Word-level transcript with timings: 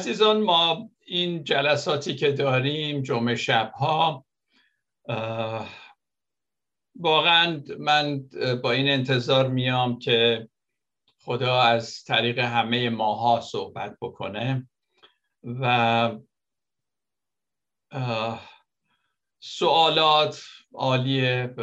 عزیزان 0.00 0.40
ما 0.42 0.90
این 1.06 1.44
جلساتی 1.44 2.14
که 2.14 2.32
داریم 2.32 3.02
جمعه 3.02 3.36
شبها 3.36 4.26
واقعا 6.94 7.62
من 7.78 8.28
با 8.62 8.72
این 8.72 8.88
انتظار 8.88 9.48
میام 9.48 9.98
که 9.98 10.48
خدا 11.22 11.60
از 11.60 12.04
طریق 12.04 12.38
همه 12.38 12.90
ماها 12.90 13.40
صحبت 13.40 13.96
بکنه 14.00 14.68
و 15.44 16.10
سوالات 19.40 20.42
عالیه. 20.74 21.54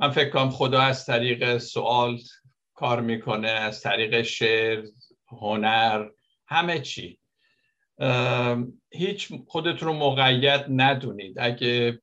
من 0.00 0.10
فکر 0.10 0.30
کنم 0.30 0.50
خدا 0.50 0.80
از 0.80 1.06
طریق 1.06 1.58
سوال 1.58 2.18
کار 2.74 3.00
می‌کنه 3.00 3.48
از 3.48 3.80
طریق 3.80 4.22
شعر 4.22 4.84
هنر 5.28 6.08
همه 6.48 6.80
چی. 6.80 7.18
هیچ 8.92 9.32
خودتون 9.46 9.88
رو 9.88 9.94
مقید 9.94 10.64
ندونید. 10.68 11.34
اگه 11.38 12.00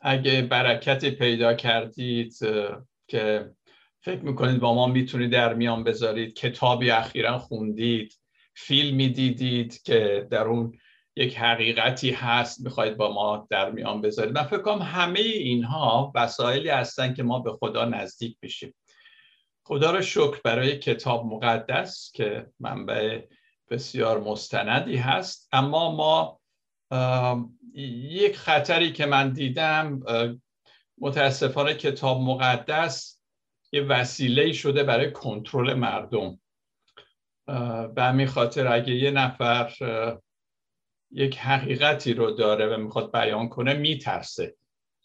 اگه 0.00 0.42
برکتی 0.42 1.10
پیدا 1.10 1.54
کردید 1.54 2.34
که 3.08 3.50
فکر 4.00 4.20
می‌کنید 4.20 4.60
با 4.60 4.74
ما 4.74 4.86
می‌تونید 4.86 5.32
در 5.32 5.54
میان 5.54 5.84
بذارید 5.84 6.34
کتابی 6.34 6.90
اخیرا 6.90 7.38
خوندید 7.38 8.18
فیلمی 8.54 9.08
دیدید 9.08 9.82
که 9.82 10.28
در 10.30 10.42
اون 10.42 10.78
یک 11.16 11.38
حقیقتی 11.38 12.10
هست 12.10 12.60
می‌خواید 12.60 12.96
با 12.96 13.12
ما 13.12 13.46
در 13.50 13.70
میان 13.70 14.00
بذارید. 14.00 14.34
من 14.34 14.42
فکر 14.42 14.78
همه 14.78 15.20
اینها 15.20 16.12
وسایلی 16.14 16.68
هستن 16.68 17.14
که 17.14 17.22
ما 17.22 17.38
به 17.38 17.52
خدا 17.52 17.84
نزدیک 17.84 18.36
بشیم 18.42 18.74
خدا 19.64 19.90
رو 19.90 20.02
شکر 20.02 20.40
برای 20.44 20.78
کتاب 20.78 21.26
مقدس 21.26 22.12
که 22.14 22.46
منبع 22.60 23.20
بسیار 23.72 24.20
مستندی 24.20 24.96
هست. 24.96 25.48
اما 25.52 25.96
ما 25.96 26.40
یک 28.04 28.36
خطری 28.36 28.92
که 28.92 29.06
من 29.06 29.32
دیدم 29.32 30.00
متاسفانه 30.98 31.74
کتاب 31.74 32.20
مقدس 32.20 33.20
یه 33.72 33.82
وسیله 33.82 34.52
شده 34.52 34.82
برای 34.82 35.12
کنترل 35.12 35.74
مردم. 35.74 36.38
به 37.94 38.02
همین 38.02 38.26
خاطر 38.26 38.72
اگه 38.72 38.94
یه 38.94 39.10
نفر 39.10 39.72
یک 41.10 41.38
حقیقتی 41.38 42.14
رو 42.14 42.30
داره 42.30 42.74
و 42.74 42.80
می‌خواد 42.80 43.12
بیان 43.12 43.48
کنه 43.48 43.74
میترسه 43.74 44.56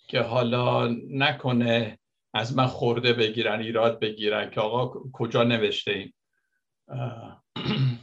که 0.07 0.21
حالا 0.21 0.87
نکنه 1.09 1.99
از 2.33 2.55
من 2.55 2.67
خورده 2.67 3.13
بگیرن 3.13 3.59
ایراد 3.59 3.99
بگیرن 3.99 4.49
که 4.49 4.61
آقا 4.61 5.01
کجا 5.13 5.43
نوشته 5.43 5.91
این؟ 5.91 6.13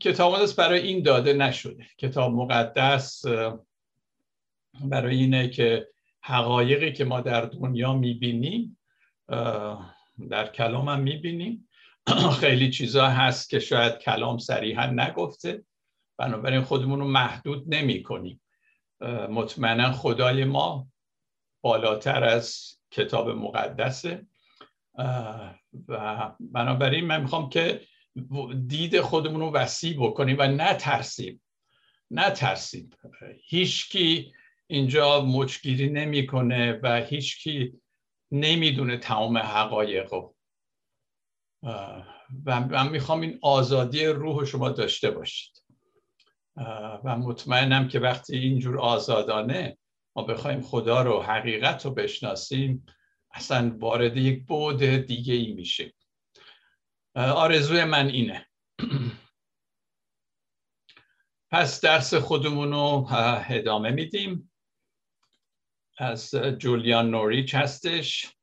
کتاب 0.00 0.34
مقدس 0.34 0.54
برای 0.54 0.80
این 0.80 1.02
داده 1.02 1.32
نشده. 1.32 1.86
کتاب 1.98 2.32
مقدس 2.32 3.24
برای 4.84 5.16
اینه 5.16 5.48
که 5.48 5.88
حقایقی 6.20 6.92
که 6.92 7.04
ما 7.04 7.20
در 7.20 7.40
دنیا 7.40 7.92
می‌بینیم 7.92 8.78
در 10.30 10.46
کلام 10.54 10.88
هم 10.88 11.00
می‌بینیم. 11.00 11.68
خیلی 12.40 12.70
چیزا 12.70 13.08
هست 13.08 13.50
که 13.50 13.58
شاید 13.58 13.98
کلام 13.98 14.38
صریحا 14.38 14.86
نگفته. 14.86 15.64
بنابراین 16.18 16.60
خودمون 16.60 17.00
رو 17.00 17.08
محدود 17.08 17.74
نمی 17.74 18.02
کنیم 18.02 18.40
مطمئنا 19.30 19.92
خدای 19.92 20.44
ما 20.44 20.86
بالاتر 21.62 22.24
از 22.24 22.78
کتاب 22.90 23.30
مقدسه. 23.30 24.26
و 25.88 26.30
بنابراین 26.40 27.04
من 27.06 27.20
می‌خوام 27.20 27.48
که 27.48 27.80
دید 28.66 29.00
خودمون 29.00 29.40
رو 29.40 29.52
وسیع 29.52 29.96
بکنیم 30.00 30.36
و 30.38 30.42
نترسیم. 30.42 31.42
نترسیم. 32.10 32.90
هیچکی 33.44 34.32
اینجا 34.66 35.24
مچگیری 35.24 35.90
نمی‌کنه 35.90 36.80
و 36.82 36.96
هیچکی 36.96 37.72
نمی‌دونه 38.30 38.96
تمام 38.96 39.38
حقایق 39.38 40.12
و 42.44 42.60
من 42.60 42.88
می‌خوام 42.88 43.20
این 43.20 43.38
آزادی 43.42 44.06
روح 44.06 44.44
شما 44.44 44.68
داشته 44.68 45.10
باشید. 45.10 45.62
و 47.04 47.16
مطمئنم 47.18 47.88
که 47.88 48.00
وقتی 48.00 48.38
اینجور 48.38 48.78
آزادانه 48.78 49.78
ما 50.16 50.22
بخوایم 50.22 50.60
خدا 50.60 51.02
رو 51.02 51.22
حقیقت 51.22 51.84
رو 51.84 51.90
بشناسیم 51.90 52.86
اصلا 53.32 53.76
وارد 53.78 54.16
یک 54.16 54.46
بود 54.46 54.82
دیگه 54.82 55.34
ای 55.34 55.52
میشه 55.52 55.92
آرزوی 57.14 57.84
من 57.84 58.06
اینه. 58.06 58.46
پس 61.52 61.80
درس 61.80 62.14
خودمون 62.14 62.72
رو 62.72 63.06
ادامه 63.50 63.90
میدیم. 63.90 64.52
از 65.98 66.34
جولیان 66.34 67.10
نوریچ 67.10 67.54
هستش. 67.54 68.36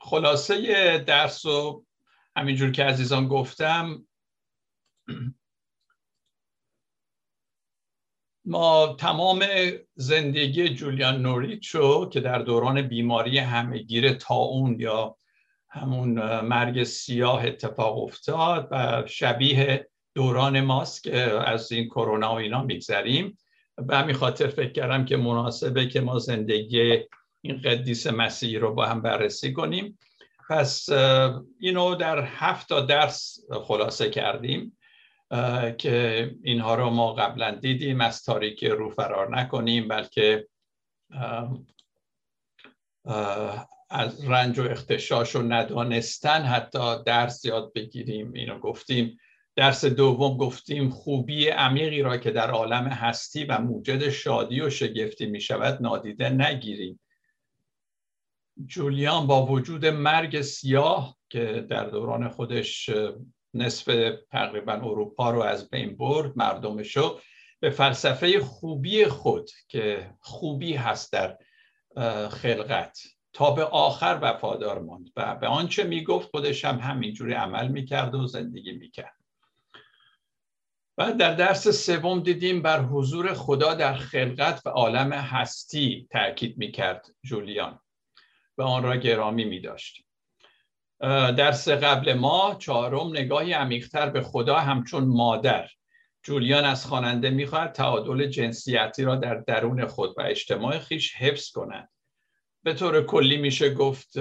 خلاصه 0.00 0.98
درس 0.98 1.46
رو 1.46 1.86
همینجور 2.36 2.70
که 2.72 2.84
عزیزان 2.84 3.28
گفتم 3.28 4.06
ما 8.44 8.96
تمام 8.98 9.44
زندگی 9.94 10.68
جولیان 10.68 11.22
نوریچ 11.22 11.68
رو 11.74 12.08
که 12.12 12.20
در 12.20 12.38
دوران 12.38 12.82
بیماری 12.82 13.38
همهگیر 13.38 14.12
تاون 14.12 14.80
یا 14.80 15.16
همون 15.70 16.40
مرگ 16.40 16.84
سیاه 16.84 17.44
اتفاق 17.44 17.98
افتاد 17.98 18.68
و 18.70 19.02
شبیه 19.06 19.88
دوران 20.14 20.60
ماست 20.60 21.02
که 21.02 21.16
از 21.20 21.72
این 21.72 21.88
کرونا 21.88 22.32
و 22.32 22.36
اینا 22.36 22.62
میگذریم. 22.62 23.38
به 23.76 23.96
همین 23.96 24.14
خاطر 24.14 24.46
فکر 24.46 24.72
کردم 24.72 25.04
که 25.04 25.16
مناسبه 25.16 25.88
که 25.88 26.00
ما 26.00 26.18
زندگی 26.18 27.04
این 27.40 27.60
قدیس 27.64 28.06
مسیحی 28.06 28.58
رو 28.58 28.74
با 28.74 28.86
هم 28.86 29.02
بررسی 29.02 29.52
کنیم. 29.52 29.98
پس 30.50 30.88
اینو 31.60 31.94
در 31.94 32.22
هفت 32.24 32.68
تا 32.68 32.80
درس 32.80 33.38
خلاصه 33.62 34.10
کردیم 34.10 34.78
که 35.78 36.30
اینها 36.42 36.74
رو 36.74 36.90
ما 36.90 37.12
قبلا 37.12 37.50
دیدیم 37.50 38.00
از 38.00 38.22
تاریکی 38.22 38.68
رو 38.68 38.90
فرار 38.90 39.36
نکنیم 39.36 39.88
بلکه 39.88 40.48
از 43.90 44.24
رنج 44.24 44.58
و 44.58 44.62
اختشاش 44.62 45.36
و 45.36 45.42
ندانستن 45.42 46.42
حتی 46.42 47.04
درس 47.06 47.44
یاد 47.44 47.72
بگیریم. 47.72 48.32
اینو 48.32 48.58
گفتیم. 48.58 49.18
درس 49.56 49.84
دوم 49.84 50.36
گفتیم 50.36 50.90
خوبی 50.90 51.48
عمیقی 51.48 52.02
را 52.02 52.16
که 52.16 52.30
در 52.30 52.50
عالم 52.50 52.86
هستی 52.86 53.44
و 53.44 53.58
موجد 53.58 54.08
شادی 54.08 54.60
و 54.60 54.70
شگفتی 54.70 55.26
می 55.26 55.40
شود 55.40 55.82
نادیده 55.82 56.30
نگیریم. 56.30 57.00
جولیان 58.66 59.26
با 59.26 59.46
وجود 59.46 59.86
مرگ 59.86 60.40
سیاه 60.40 61.16
که 61.28 61.66
در 61.70 61.84
دوران 61.84 62.28
خودش 62.28 62.90
نصف 63.54 64.12
تقریبا 64.30 64.72
اروپا 64.72 65.30
رو 65.30 65.42
از 65.42 65.70
بین 65.70 65.96
برد 65.96 66.32
مردمشو 66.36 67.20
به 67.60 67.70
فلسفه 67.70 68.40
خوبی 68.40 69.04
خود 69.04 69.50
که 69.68 70.10
خوبی 70.20 70.74
هست 70.74 71.12
در 71.12 71.38
خلقت. 72.28 72.98
تا 73.38 73.50
به 73.50 73.64
آخر 73.64 74.18
وفادار 74.22 74.78
ماند. 74.78 75.10
و 75.16 75.34
به 75.34 75.46
آنچه 75.46 75.84
می‌گفت 75.84 76.30
خودش 76.30 76.64
هم 76.64 76.78
همینجوری 76.78 77.32
عمل 77.32 77.68
می‌کرد 77.68 78.14
و 78.14 78.26
زندگی 78.26 78.72
می‌کرد. 78.72 79.16
و 80.98 81.12
در 81.12 81.34
درس 81.34 81.68
سوم 81.68 82.20
دیدیم 82.20 82.62
بر 82.62 82.82
حضور 82.82 83.34
خدا 83.34 83.74
در 83.74 83.94
خلقت 83.94 84.62
و 84.66 84.68
عالم 84.68 85.12
هستی 85.12 86.08
تاکید 86.10 86.58
می‌کرد 86.58 87.06
جولیان 87.22 87.80
و 88.58 88.62
آن 88.62 88.82
را 88.82 88.96
گرامی 88.96 89.44
میداشت. 89.44 90.04
درس 91.36 91.68
قبل 91.68 92.14
ما 92.14 92.56
چهارم 92.58 93.10
نگاهی 93.10 93.52
عمیقتر 93.52 94.10
به 94.10 94.20
خدا 94.20 94.58
همچون 94.58 95.04
مادر. 95.04 95.68
جولیان 96.22 96.64
از 96.64 96.86
خواننده 96.86 97.30
می‌خواهد 97.30 97.72
تعادل 97.72 98.26
جنسیتی 98.26 99.04
را 99.04 99.16
در 99.16 99.34
درون 99.34 99.86
خود 99.86 100.14
و 100.18 100.22
اجتماع 100.22 100.78
خیش 100.78 101.14
حفظ 101.14 101.50
کند. 101.50 101.88
به 102.62 102.74
طور 102.74 103.02
کلی 103.02 103.36
میشه 103.36 103.74
گفت 103.74 104.18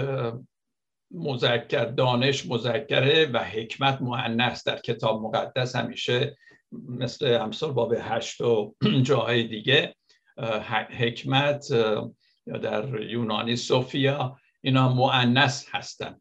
مذکر 1.11 1.85
دانش 1.85 2.45
مذکره 2.45 3.25
و 3.25 3.43
حکمت 3.43 4.01
معنیست 4.01 4.65
در 4.65 4.79
کتاب 4.79 5.21
مقدس 5.21 5.75
همیشه 5.75 6.37
مثل 6.71 7.37
امثال 7.41 7.71
باب 7.71 7.93
هشت 7.99 8.41
و 8.41 8.75
جاهای 9.03 9.43
دیگه 9.43 9.95
حکمت 10.89 11.71
یا 12.47 12.57
در 12.61 13.01
یونانی 13.01 13.55
سوفیا 13.55 14.37
اینا 14.61 14.93
معنیس 14.93 15.67
هستن. 15.71 16.19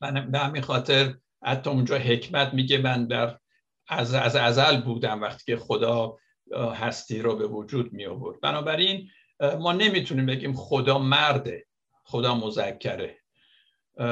به 0.00 0.38
همین 0.38 0.62
خاطر 0.62 1.14
حتی 1.42 1.70
اونجا 1.70 1.98
حکمت 1.98 2.54
میگه 2.54 2.78
من 2.78 3.06
در 3.06 3.38
از, 3.88 4.14
از 4.14 4.36
ازل 4.36 4.80
بودم 4.80 5.22
وقتی 5.22 5.44
که 5.46 5.56
خدا 5.56 6.16
هستی 6.54 7.22
رو 7.22 7.36
به 7.36 7.46
وجود 7.46 7.92
می 7.92 8.06
آورد 8.06 8.40
بنابراین 8.40 9.10
ما 9.40 9.72
نمی‌تونیم 9.72 10.26
بگیم 10.26 10.54
خدا 10.54 10.98
مرده 10.98 11.66
خدا 12.04 12.34
مذکره. 12.34 13.18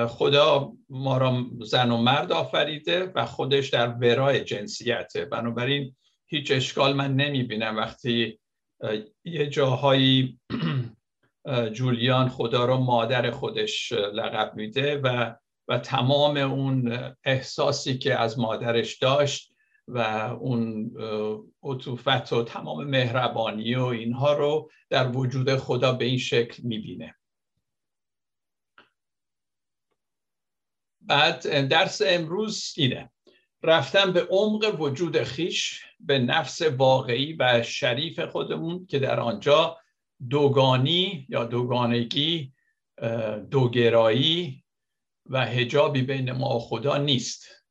خدا 0.08 0.72
ما 0.88 1.18
را 1.18 1.44
زن 1.60 1.90
و 1.90 1.96
مرد 1.96 2.32
آفریده 2.32 3.12
و 3.14 3.26
خودش 3.26 3.68
در 3.68 3.88
ورای 3.88 4.44
جنسیته. 4.44 5.24
بنابراین 5.24 5.96
هیچ 6.26 6.50
اشکال 6.50 6.92
من 6.92 7.16
نمی 7.16 7.42
بینم 7.42 7.76
وقتی 7.76 8.38
یه 9.24 9.46
جاهایی 9.46 10.38
جولیان 11.72 12.28
خدا 12.28 12.64
رو 12.64 12.76
مادر 12.76 13.30
خودش 13.30 13.92
لقب 13.92 14.52
میده 14.56 14.98
و 14.98 15.34
و 15.68 15.78
تمام 15.78 16.36
اون 16.36 16.98
احساسی 17.24 17.98
که 17.98 18.14
از 18.14 18.38
مادرش 18.38 18.98
داشت 18.98 19.53
و 19.88 19.98
اون 20.40 20.90
عطوفت 21.62 22.32
و 22.32 22.44
تمام 22.44 22.84
مهربانی 22.84 23.74
و 23.74 23.84
اینها 23.84 24.32
رو 24.32 24.70
در 24.90 25.16
وجود 25.16 25.56
خدا 25.56 25.92
به 25.92 26.04
این 26.04 26.18
شکل 26.18 26.62
می‌بینه. 26.62 27.14
بعد 31.00 31.68
درس 31.68 32.02
امروز 32.06 32.74
اینه. 32.76 33.10
رفتن 33.62 34.12
به 34.12 34.26
عمق 34.30 34.80
وجود 34.80 35.22
خویش 35.22 35.84
به 36.00 36.18
نفس 36.18 36.62
واقعی 36.62 37.32
و 37.32 37.62
شریف 37.62 38.20
خودمون 38.20 38.86
که 38.86 38.98
در 38.98 39.20
آنجا 39.20 39.78
دوگانی 40.30 41.26
یا 41.28 41.44
دوگانگی 41.44 42.52
دوگرایی 43.50 44.64
و 45.26 45.46
حجابی 45.46 46.02
بین 46.02 46.32
ما 46.32 46.56
و 46.56 46.60
خدا 46.60 46.96
نیست. 46.96 47.63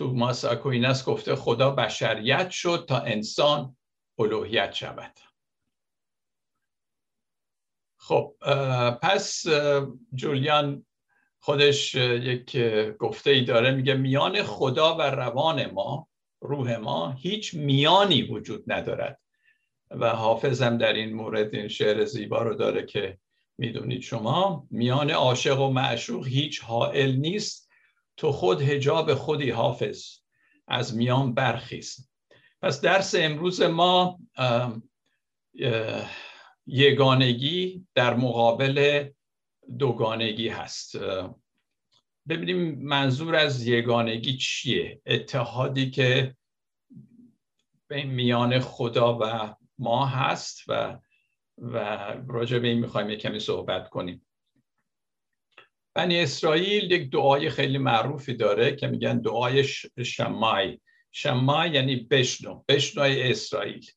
توماس 0.00 0.44
اکوینس 0.44 1.04
گفته 1.04 1.36
خدا 1.36 1.70
بشریت 1.70 2.50
شد 2.50 2.84
تا 2.88 2.98
انسان 2.98 3.76
الوهیت 4.18 4.72
شود. 4.72 5.12
خب 7.96 8.34
پس 9.02 9.44
جولیان 10.14 10.86
خودش 11.40 11.94
یک 11.94 12.56
گفته 12.98 13.30
ای 13.30 13.44
داره 13.44 13.70
میگه 13.70 13.94
میان 13.94 14.42
خدا 14.42 14.96
و 14.96 15.02
روان 15.02 15.70
ما 15.70 16.08
روح 16.40 16.76
ما 16.76 17.10
هیچ 17.10 17.54
میانی 17.54 18.22
وجود 18.22 18.64
ندارد. 18.66 19.20
و 19.90 20.10
حافظم 20.10 20.78
در 20.78 20.92
این 20.92 21.14
مورد 21.14 21.54
این 21.54 21.68
شعر 21.68 22.04
زیبا 22.04 22.42
رو 22.42 22.54
داره 22.54 22.86
که 22.86 23.18
می‌دونید 23.58 24.02
شما 24.02 24.66
میان 24.70 25.10
عاشق 25.10 25.60
و 25.60 25.70
معشوق 25.70 26.26
هیچ 26.26 26.60
حائل 26.60 27.16
نیست. 27.16 27.69
تو 28.20 28.32
خود 28.32 28.60
هجاب 28.60 29.14
خودی 29.14 29.50
حافظ 29.50 30.04
از 30.68 30.96
میان 30.96 31.34
برخیز. 31.34 32.10
پس 32.62 32.80
درس 32.80 33.14
امروز 33.18 33.62
ما 33.62 34.18
یگانگی 36.66 37.86
در 37.94 38.14
مقابل 38.14 39.08
دوگانگی 39.78 40.48
هست. 40.48 40.96
ببینیم 42.28 42.88
منظور 42.88 43.36
از 43.36 43.66
یگانگی 43.66 44.36
چیه؟ 44.36 45.02
اتحادی 45.06 45.90
که 45.90 46.36
بین 47.88 48.10
میان 48.10 48.58
خدا 48.58 49.18
و 49.20 49.54
ما 49.78 50.06
هست 50.06 50.64
و 50.68 50.98
و 51.58 51.76
راجع 52.28 52.58
به 52.58 52.68
این 52.68 52.78
می‌خوایم 52.78 53.18
کمی 53.18 53.38
صحبت 53.38 53.88
کنیم. 53.88 54.26
بنی 56.00 56.20
اسرائیل 56.20 56.90
یک 56.90 57.10
دعای 57.10 57.50
خیلی 57.50 57.78
معروفی 57.78 58.34
داره 58.34 58.76
که 58.76 58.86
میگن 58.86 59.18
دعای 59.18 59.64
شمای. 60.04 60.80
شمای 61.12 61.70
یعنی 61.70 61.96
بشنو 61.96 62.62
بشنوی 62.68 63.22
اسرائیل. 63.22 63.90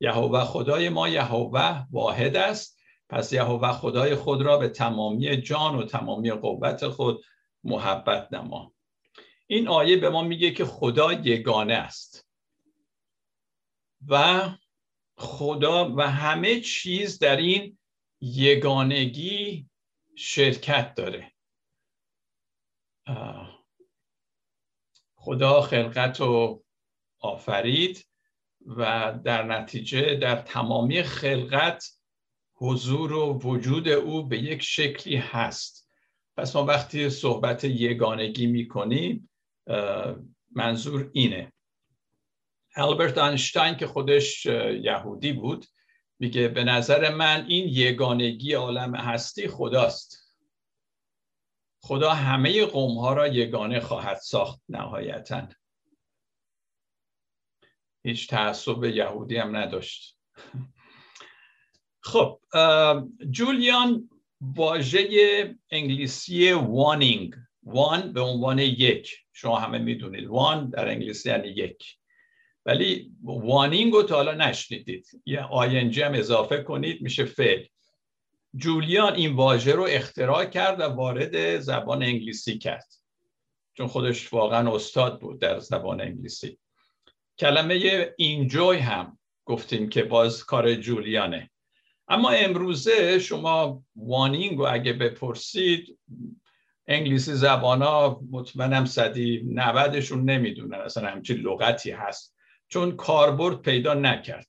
یهوه 0.00 0.44
خدای 0.44 0.88
ما 0.88 1.08
یهوه 1.08 1.86
واحد 1.90 2.36
است. 2.36 2.80
پس 3.08 3.32
یهوه 3.32 3.72
خدای 3.72 4.14
خود 4.14 4.42
را 4.42 4.56
به 4.56 4.68
تمامی 4.68 5.36
جان 5.36 5.76
و 5.76 5.84
تمامی 5.84 6.30
قوت 6.30 6.88
خود 6.88 7.24
محبت 7.64 8.32
نما. 8.32 8.74
این 9.46 9.68
آیه 9.68 9.96
به 9.96 10.10
ما 10.10 10.22
میگه 10.22 10.50
که 10.50 10.64
خدا 10.64 11.12
یگانه 11.12 11.74
است. 11.74 12.28
و 14.08 14.48
خدا 15.16 15.94
و 15.96 16.00
همه 16.00 16.60
چیز 16.60 17.18
در 17.18 17.36
این 17.36 17.78
یگانگی 18.20 19.68
شرکت 20.16 20.94
داره. 20.94 21.33
خدا 25.14 25.60
خلقت 25.60 26.20
رو 26.20 26.64
آفرید 27.18 28.06
و 28.66 29.12
در 29.24 29.42
نتیجه 29.42 30.14
در 30.14 30.36
تمامی 30.36 31.02
خلقت 31.02 31.84
حضور 32.54 33.12
و 33.12 33.38
وجود 33.38 33.88
او 33.88 34.28
به 34.28 34.38
یک 34.38 34.62
شکلی 34.62 35.16
هست. 35.16 35.90
پس 36.36 36.56
ما 36.56 36.64
وقتی 36.64 37.10
صحبت 37.10 37.64
یگانگی 37.64 38.46
می‌کنیم 38.46 39.30
منظور 40.52 41.10
اینه. 41.12 41.52
البرت 42.76 43.18
آنشتاین 43.18 43.74
که 43.74 43.86
خودش 43.86 44.46
یهودی 44.46 45.32
بود 45.32 45.66
میگه 46.18 46.48
به 46.48 46.64
نظر 46.64 47.14
من 47.14 47.46
این 47.48 47.68
یگانگی 47.68 48.52
عالم 48.52 48.94
هستی 48.94 49.48
خداست. 49.48 50.23
خدا 51.84 52.10
همه 52.10 52.66
قوم 52.66 52.98
ها 52.98 53.12
را 53.12 53.28
یگانه 53.28 53.80
خواهد 53.80 54.16
ساخت 54.16 54.62
نهایتا. 54.68 55.48
هیچ 58.04 58.28
تعصب 58.28 58.84
یهودی 58.84 59.36
هم 59.36 59.56
نداشت. 59.56 60.18
خب 62.10 62.40
جولیان 63.30 64.10
واژه 64.40 65.56
انگلیسی 65.70 66.52
وانینگ 66.52 67.34
وان 67.62 68.12
به 68.12 68.20
عنوان 68.20 68.58
یک. 68.58 69.16
شما 69.32 69.58
همه 69.58 69.78
می‌دونید 69.78 70.26
وان 70.28 70.70
در 70.70 70.88
انگلیسی 70.88 71.28
یعنی 71.28 71.48
یک. 71.48 71.98
ولی 72.66 73.12
وانینگ 73.22 73.92
رو 73.92 74.02
تا 74.02 74.14
حالا 74.14 74.34
نشنیدید. 74.34 75.22
یه 75.26 75.40
آینجی 75.40 76.02
هم 76.02 76.14
اضافه 76.14 76.62
کنید 76.62 77.02
میشه 77.02 77.24
فعل 77.24 77.64
جولیان 78.56 79.14
این 79.14 79.36
واژه 79.36 79.72
رو 79.72 79.86
اختراع 79.90 80.44
کرد 80.44 80.80
و 80.80 80.82
وارد 80.82 81.58
زبان 81.58 82.02
انگلیسی 82.02 82.58
کرد. 82.58 82.86
چون 83.74 83.86
خودش 83.86 84.32
واقعا 84.32 84.74
استاد 84.74 85.20
بود 85.20 85.40
در 85.40 85.58
زبان 85.58 86.00
انگلیسی. 86.00 86.58
کلمه 87.38 88.08
اینجوی 88.16 88.78
هم 88.78 89.18
گفتیم 89.44 89.88
که 89.88 90.02
باز 90.02 90.44
کار 90.44 90.74
جولیانه. 90.74 91.50
اما 92.08 92.30
امروزه 92.30 93.18
شما 93.18 93.82
وانینگ 93.96 94.58
رو 94.58 94.66
اگه 94.70 94.92
بپرسید 94.92 95.98
انگلیسی 96.86 97.34
زبان 97.34 97.82
ها 97.82 98.20
مطمئنم 98.30 98.84
صدی 98.84 99.42
نودشون 99.46 100.30
نمی‌دونن. 100.30 100.78
اصلا 100.78 101.08
همچین 101.08 101.36
لغتی 101.36 101.90
هست. 101.90 102.36
چون 102.68 102.96
کاربرد 102.96 103.62
پیدا 103.62 103.94
نکرد. 103.94 104.48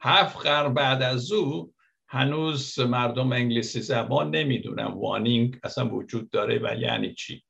هفت 0.00 0.46
قرن 0.46 0.74
بعد 0.74 1.02
از 1.02 1.32
او 1.32 1.74
هنوز 2.08 2.78
مردم 2.78 3.32
انگلیسی 3.32 3.80
زبان 3.80 4.30
نمی‌دونن. 4.30 4.84
وانینگ 4.84 5.58
اصلا 5.62 5.94
وجود 5.94 6.30
داره 6.30 6.58
و 6.58 6.76
یعنی 6.80 7.14
چی؟ 7.14 7.42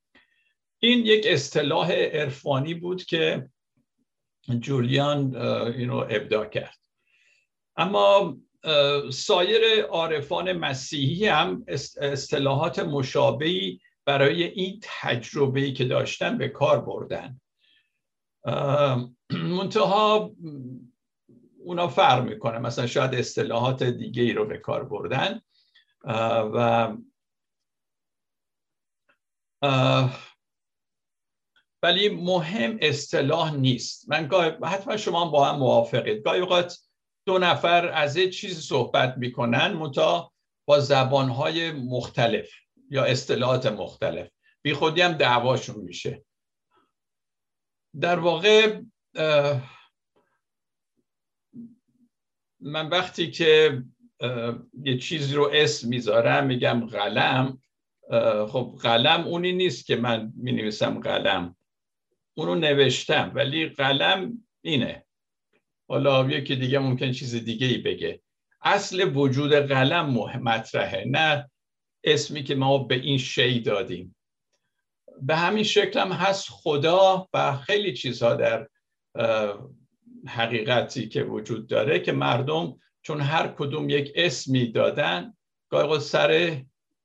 این 0.79 1.05
یک 1.05 1.25
اصطلاح 1.27 1.91
عرفانی 1.91 2.73
بود 2.73 3.03
که 3.03 3.49
جولیان 4.59 5.35
اینو 5.35 5.97
ابداع 5.97 6.45
کرد. 6.45 6.77
اما 7.77 8.37
سایر 9.11 9.81
عارفان 9.81 10.51
مسیحی 10.51 11.27
هم 11.27 11.65
اصطلاحات 11.97 12.79
مشابهی 12.79 13.79
برای 14.05 14.43
این 14.43 14.79
تجربه‌ای 14.81 15.73
که 15.73 15.85
داشتن 15.85 16.37
به 16.37 16.47
کار 16.47 16.81
بردن. 16.81 17.41
منتها 19.29 20.31
اونا 21.67 21.87
فرق 21.87 22.23
می‌کنه. 22.23 22.59
مثلا 22.59 22.87
شاید 22.87 23.15
اصطلاحات 23.15 23.83
دیگه 23.83 24.23
ای 24.23 24.33
رو 24.33 24.45
به 24.45 24.57
کار 24.57 24.83
بردن. 24.83 25.41
و 26.03 26.97
ولی 31.83 32.09
مهم 32.09 32.77
اصطلاح 32.81 33.55
نیست. 33.55 34.09
من 34.09 34.29
حتما 34.63 34.97
شما 34.97 35.25
با 35.25 35.45
هم 35.45 35.59
موافقید. 35.59 36.23
گاهی 36.23 36.39
اوقات 36.39 36.79
دو 37.25 37.37
نفر 37.37 37.87
از 37.87 38.17
یه 38.17 38.29
چیزی 38.29 38.61
صحبت 38.61 39.17
می‌کنن 39.17 39.73
منتها 39.73 40.33
با 40.67 40.79
زبانهای 40.79 41.71
مختلف 41.71 42.49
یا 42.89 43.03
اصطلاحات 43.03 43.65
مختلف. 43.65 44.29
بی 44.61 44.73
خودی 44.73 45.01
هم 45.01 45.13
دعواشون 45.13 45.75
میشه. 45.75 46.25
در 48.01 48.19
واقع 48.19 48.81
من 52.59 52.89
وقتی 52.89 53.31
که 53.31 53.81
یه 54.83 54.97
چیزی 54.97 55.35
رو 55.35 55.49
اسم 55.53 55.87
می‌ذارم 55.87 56.45
میگم 56.45 56.85
قلم 56.85 57.61
خب 58.47 58.77
قلم 58.81 59.23
اونی 59.23 59.53
نیست 59.53 59.85
که 59.85 59.95
من 59.95 60.33
می 60.35 60.51
نویسم 60.51 60.99
قلم. 60.99 61.55
اونو 62.33 62.55
نوشتم 62.55 63.31
ولی 63.35 63.65
قلم 63.65 64.47
اینه. 64.61 65.05
حالا 65.87 66.29
یکی 66.29 66.55
دیگه 66.55 66.79
ممکن 66.79 67.11
چیز 67.11 67.35
دیگه 67.35 67.67
ای 67.67 67.77
بگه. 67.77 68.21
اصل 68.61 69.11
وجود 69.15 69.53
قلم 69.53 70.09
مطرحه 70.43 71.03
نه 71.07 71.51
اسمی 72.03 72.43
که 72.43 72.55
ما 72.55 72.77
به 72.77 72.95
این 72.95 73.17
شی 73.17 73.59
دادیم. 73.59 74.15
به 75.21 75.35
همین 75.35 75.63
شکل 75.63 75.99
هم 75.99 76.11
هست 76.11 76.47
خدا 76.49 77.27
و 77.33 77.55
خیلی 77.55 77.93
چیزها 77.93 78.33
در 78.33 78.67
حقیقتی 80.27 81.07
که 81.07 81.23
وجود 81.23 81.67
داره 81.67 81.99
که 81.99 82.11
مردم 82.11 82.79
چون 83.01 83.21
هر 83.21 83.47
کدوم 83.47 83.89
یک 83.89 84.11
اسمی 84.15 84.71
دادن 84.71 85.33
گاهی 85.69 85.99
سر 85.99 86.61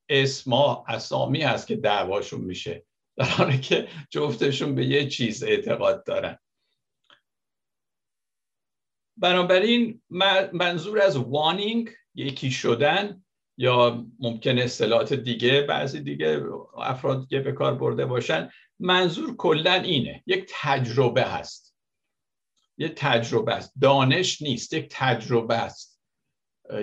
اسما 0.09 0.85
اسامی 0.88 1.43
هست 1.43 1.67
که 1.67 1.76
دعواشون 1.76 2.41
میشه. 2.41 2.85
در 3.17 3.25
حالی 3.25 3.61
که 3.61 3.88
جفتشون 4.11 4.75
به 4.75 4.87
یه 4.87 5.09
چیز 5.09 5.43
اعتقاد 5.43 6.05
دارن. 6.05 6.38
بنابراین 9.17 10.02
منظور 10.52 11.00
از 11.00 11.17
وانینگ 11.17 11.91
یکی 12.14 12.50
شدن 12.50 13.25
یا 13.57 14.07
ممکن 14.19 14.59
اصطلاحات 14.59 15.12
دیگه 15.12 15.62
بعضی 15.62 16.00
دیگه 16.00 16.43
افراد 16.79 17.21
دیگه 17.21 17.41
به 17.41 17.52
کار 17.52 17.75
برده 17.75 18.07
باشن 18.07 18.50
منظور 18.79 19.37
کلا 19.37 19.73
اینه. 19.73 20.23
یک 20.26 20.50
تجربه 20.61 21.23
هست. 21.23 21.72
یک 22.79 22.93
تجربه 22.97 23.55
است. 23.55 23.73
دانش 23.81 24.43
نیست 24.43 24.73
یک 24.73 24.88
تجربه 24.91 25.57
است. 25.57 26.00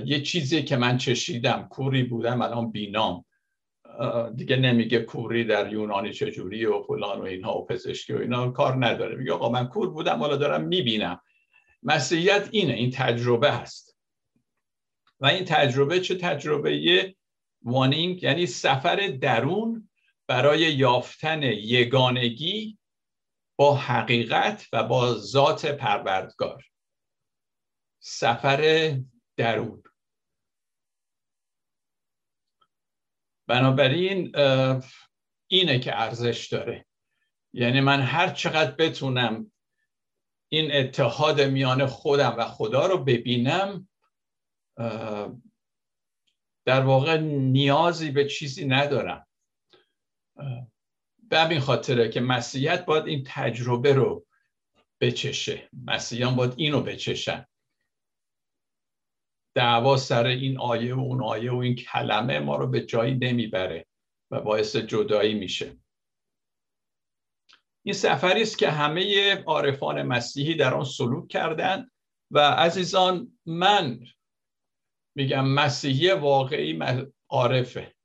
یه 0.05 0.21
چیزی 0.21 0.63
که 0.63 0.77
من 0.77 0.97
چشیدم 0.97 1.67
کوری 1.71 2.03
بودم 2.03 2.41
الان 2.41 2.71
بینام. 2.71 3.25
دیگه 4.35 4.55
نمیگه 4.55 4.99
کوری 4.99 5.43
در 5.43 5.73
یونانی 5.73 6.13
چجوری 6.13 6.65
و 6.65 6.81
فلان 6.81 7.19
و 7.19 7.23
اینها 7.23 7.57
و 7.57 7.65
پزشکی 7.65 8.13
و 8.13 8.17
اینا 8.17 8.51
کار 8.51 8.85
نداره. 8.85 9.15
میگه 9.15 9.33
آقا 9.33 9.49
من 9.49 9.67
کور 9.67 9.89
بودم 9.89 10.19
حالا 10.19 10.35
دارم 10.35 10.63
می‌بینم. 10.63 11.21
مسیحیت 11.83 12.49
اینه 12.51 12.73
این 12.73 12.91
تجربه 12.91 13.51
هست 13.51 13.97
و 15.19 15.25
این 15.25 15.45
تجربه 15.45 15.99
چه 15.99 16.15
تجربه 16.15 16.77
یه 16.77 17.15
وانینگ 17.61 18.23
یعنی 18.23 18.45
سفر 18.45 19.17
درون 19.21 19.89
برای 20.27 20.59
یافتن 20.59 21.43
یگانگی 21.43 22.78
با 23.59 23.75
حقیقت 23.75 24.67
و 24.73 24.83
با 24.83 25.13
ذات 25.13 25.65
پروردگار. 25.65 26.65
سفر 27.99 28.91
درون. 29.37 29.83
بنابراین 33.47 34.35
اینه 35.47 35.79
که 35.79 36.01
ارزش 36.01 36.47
داره. 36.47 36.85
یعنی 37.53 37.81
من 37.81 38.01
هر 38.01 38.29
چقدر 38.29 38.71
بتونم 38.71 39.51
این 40.49 40.71
اتحاد 40.73 41.41
میان 41.41 41.85
خودم 41.85 42.35
و 42.37 42.45
خدا 42.45 42.85
رو 42.85 43.03
ببینم 43.03 43.89
در 46.65 46.81
واقع 46.81 47.17
نیازی 47.17 48.11
به 48.11 48.27
چیزی 48.27 48.65
ندارم. 48.65 49.27
به 51.29 51.39
همین 51.39 51.59
خاطره 51.59 52.09
که 52.09 52.21
مسیحیت 52.21 52.85
باید 52.85 53.07
این 53.07 53.23
تجربه 53.27 53.93
رو 53.93 54.25
بچشه. 55.01 55.69
مسیحیان 55.85 56.35
باید 56.35 56.53
اینو 56.57 56.81
بچشن. 56.81 57.45
دعوا 59.55 59.97
سر 59.97 60.25
این 60.25 60.59
آیه 60.59 60.95
و 60.95 60.99
اون 60.99 61.23
آیه 61.23 61.51
و 61.51 61.55
این 61.55 61.75
کلمه 61.75 62.39
ما 62.39 62.55
رو 62.55 62.67
به 62.67 62.85
جایی 62.85 63.15
نمی‌بره 63.15 63.85
و 64.31 64.41
باعث 64.41 64.75
جدایی 64.75 65.33
میشه. 65.33 65.77
این 67.85 67.93
سفری 67.93 68.41
است 68.41 68.57
که 68.57 68.69
همه 68.69 69.35
عارفان 69.43 70.01
مسیحی 70.01 70.55
در 70.55 70.73
آن 70.73 70.83
سلوک 70.83 71.27
کردند 71.27 71.91
و 72.31 72.39
عزیزان 72.39 73.39
من 73.45 73.99
میگم 75.15 75.47
مسیحی 75.47 76.11
واقعی 76.11 76.79
عارفه. 77.29 77.95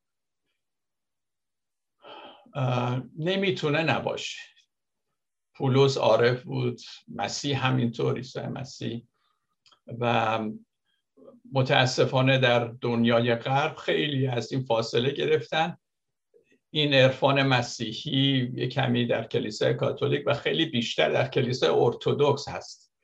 نمی‌تونه 3.18 3.82
نباشه. 3.82 4.38
پولس 5.54 5.96
عارف 5.96 6.42
بود 6.42 6.80
مسیح 7.08 7.66
همینطور 7.66 8.16
عیسی 8.16 8.40
مسیح. 8.40 9.06
و 9.98 10.40
متاسفانه 11.52 12.38
در 12.38 12.64
دنیای 12.80 13.34
غرب 13.34 13.76
خیلی 13.76 14.26
از 14.26 14.52
این 14.52 14.62
فاصله 14.62 15.10
گرفتن. 15.10 15.76
این 16.70 16.94
عرفان 16.94 17.42
مسیحی 17.42 18.52
یه 18.54 18.68
کمی 18.68 19.06
در 19.06 19.24
کلیسای 19.24 19.74
کاتولیک 19.74 20.22
و 20.26 20.34
خیلی 20.34 20.66
بیشتر 20.66 21.10
در 21.10 21.28
کلیسای 21.28 21.68
ارتودکس 21.68 22.48
هست 22.48 22.94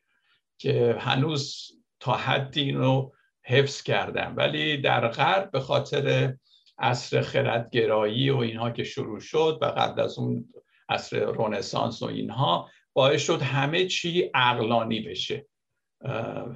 که 0.59 0.97
هنوز 0.99 1.71
تا 2.01 2.13
حدی 2.13 2.61
اینو 2.61 3.11
حفظ 3.45 3.83
کردن. 3.83 4.35
ولی 4.35 4.77
در 4.77 5.09
غرب 5.09 5.51
به 5.51 5.61
خاطر 5.61 6.37
عصر 6.81 7.21
خردگرایی 7.21 8.31
و 8.31 8.37
اینها 8.37 8.71
که 8.71 8.85
شروع 8.85 9.21
شد 9.21 9.59
و 9.63 9.65
قبل 9.65 10.01
از 10.01 10.19
اون 10.19 10.49
عصر 10.89 11.25
رونسانس 11.25 12.03
و 12.03 12.05
اینها 12.05 12.71
باعث 12.93 13.27
شد 13.27 13.43
همه 13.43 13.87
چی 13.87 14.31
عقلانی 14.35 15.01
بشه. 15.01 15.47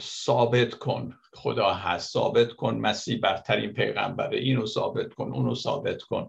ثابت 0.00 0.75
کن 0.75 1.19
خدا 1.33 1.75
هست 1.75 2.12
ثابت 2.12 2.52
کن 2.52 2.75
مسیح 2.75 3.21
برترین 3.21 3.73
پیغمبره 3.73 4.38
اینو 4.38 4.66
ثابت 4.66 5.14
کن 5.14 5.33
اونو 5.33 5.54
ثابت 5.54 6.02
کن. 6.02 6.28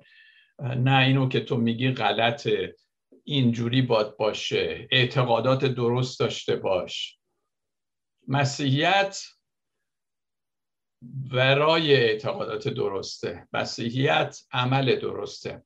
نه 0.59 0.97
اینو 0.97 1.29
که 1.29 1.39
تو 1.39 1.57
میگی 1.57 1.91
غلطه 1.91 2.75
اینجوری 3.23 3.81
باد 3.81 4.17
باشه 4.17 4.87
اعتقادات 4.91 5.65
درست 5.65 6.19
داشته 6.19 6.55
باش. 6.55 7.19
مسیحیت 8.27 9.19
ورای 11.31 11.93
اعتقادات 11.93 12.67
درسته 12.67 13.47
مسیحیت 13.53 14.39
عمل 14.51 14.95
درسته. 14.95 15.63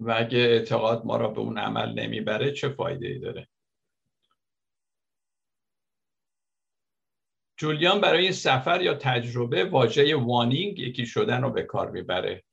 و 0.00 0.14
اگه 0.16 0.38
اعتقاد 0.38 1.04
ما 1.04 1.16
را 1.16 1.28
به 1.28 1.40
اون 1.40 1.58
عمل 1.58 1.92
نمی‌بره 1.92 2.52
چه 2.52 2.68
فایده 2.68 3.06
ای 3.06 3.18
داره؟ 3.18 3.48
جولیان 7.56 8.00
برای 8.00 8.32
سفر 8.32 8.82
یا 8.82 8.94
تجربه 8.94 9.64
واژه 9.64 10.16
وانینگ 10.16 10.78
یکی 10.78 11.06
شدن 11.06 11.42
رو 11.42 11.50
به 11.50 11.62
کار 11.62 11.90
می‌بره 11.90 12.44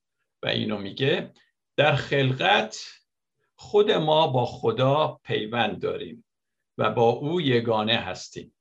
و 0.44 0.48
اینو 0.48 0.78
میگه 0.78 1.34
در 1.78 1.96
خلقت 1.96 2.86
خود 3.56 3.92
ما 3.92 4.28
با 4.28 4.46
خدا 4.46 5.20
پیوند 5.24 5.82
داریم 5.82 6.26
و 6.78 6.90
با 6.92 7.10
او 7.10 7.42
یگانه 7.42 7.96
هستیم. 7.96 8.56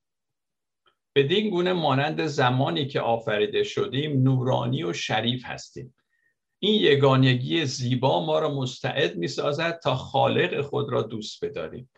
بدین 1.14 1.50
گونه 1.50 1.72
مانند 1.72 2.26
زمانی 2.26 2.86
که 2.86 3.00
آفریده 3.00 3.62
شدیم 3.64 4.22
نورانی 4.22 4.82
و 4.82 4.92
شریف 4.92 5.44
هستیم. 5.44 5.94
این 6.58 6.74
یگانگی 6.74 7.64
زیبا 7.64 8.26
ما 8.26 8.38
را 8.38 8.54
مستعد 8.54 9.16
می 9.16 9.28
سازد 9.28 9.78
تا 9.78 9.94
خالق 9.94 10.60
خود 10.60 10.92
را 10.92 11.02
دوست 11.02 11.44
بداریم. 11.44 11.90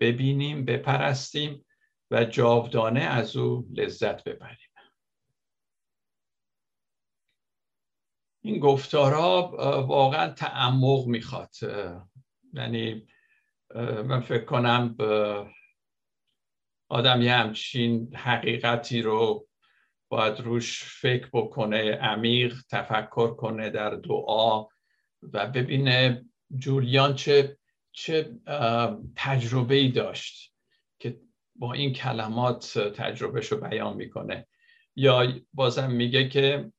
ببینیم 0.00 0.64
بپرستیم 0.64 1.66
و 2.10 2.24
جاودانه 2.24 3.00
از 3.00 3.36
او 3.36 3.68
لذت 3.72 4.24
ببریم. 4.24 4.68
این 8.42 8.58
گفتارها 8.58 9.48
واقعا 9.88 10.32
تعمق 10.32 11.06
می‌خواد. 11.06 11.54
یعنی 12.52 13.06
من 14.04 14.20
فکر 14.20 14.44
کنم 14.44 14.96
آدم 16.88 17.22
یه 17.22 17.34
همچین 17.34 18.16
حقیقتی 18.16 19.02
رو 19.02 19.46
باید 20.08 20.40
روش 20.40 20.82
فکر 20.84 21.28
بکنه 21.32 21.92
عمیق 21.92 22.54
تفکر 22.70 23.34
کنه 23.34 23.70
در 23.70 23.90
دعا 23.90 24.66
و 25.22 25.46
ببینه 25.46 26.24
جولیان 26.56 27.14
چه 27.14 27.58
چه 27.92 28.30
تجربه 29.16 29.74
ای 29.74 29.88
داشت 29.88 30.54
که 30.98 31.20
با 31.56 31.72
این 31.72 31.92
کلمات 31.92 32.78
تجربهش 32.78 33.46
رو 33.46 33.60
بیان 33.60 33.96
می‌کنه. 33.96 34.46
یا 34.96 35.32
بازم 35.52 35.90
میگه 35.90 36.28
که 36.28 36.72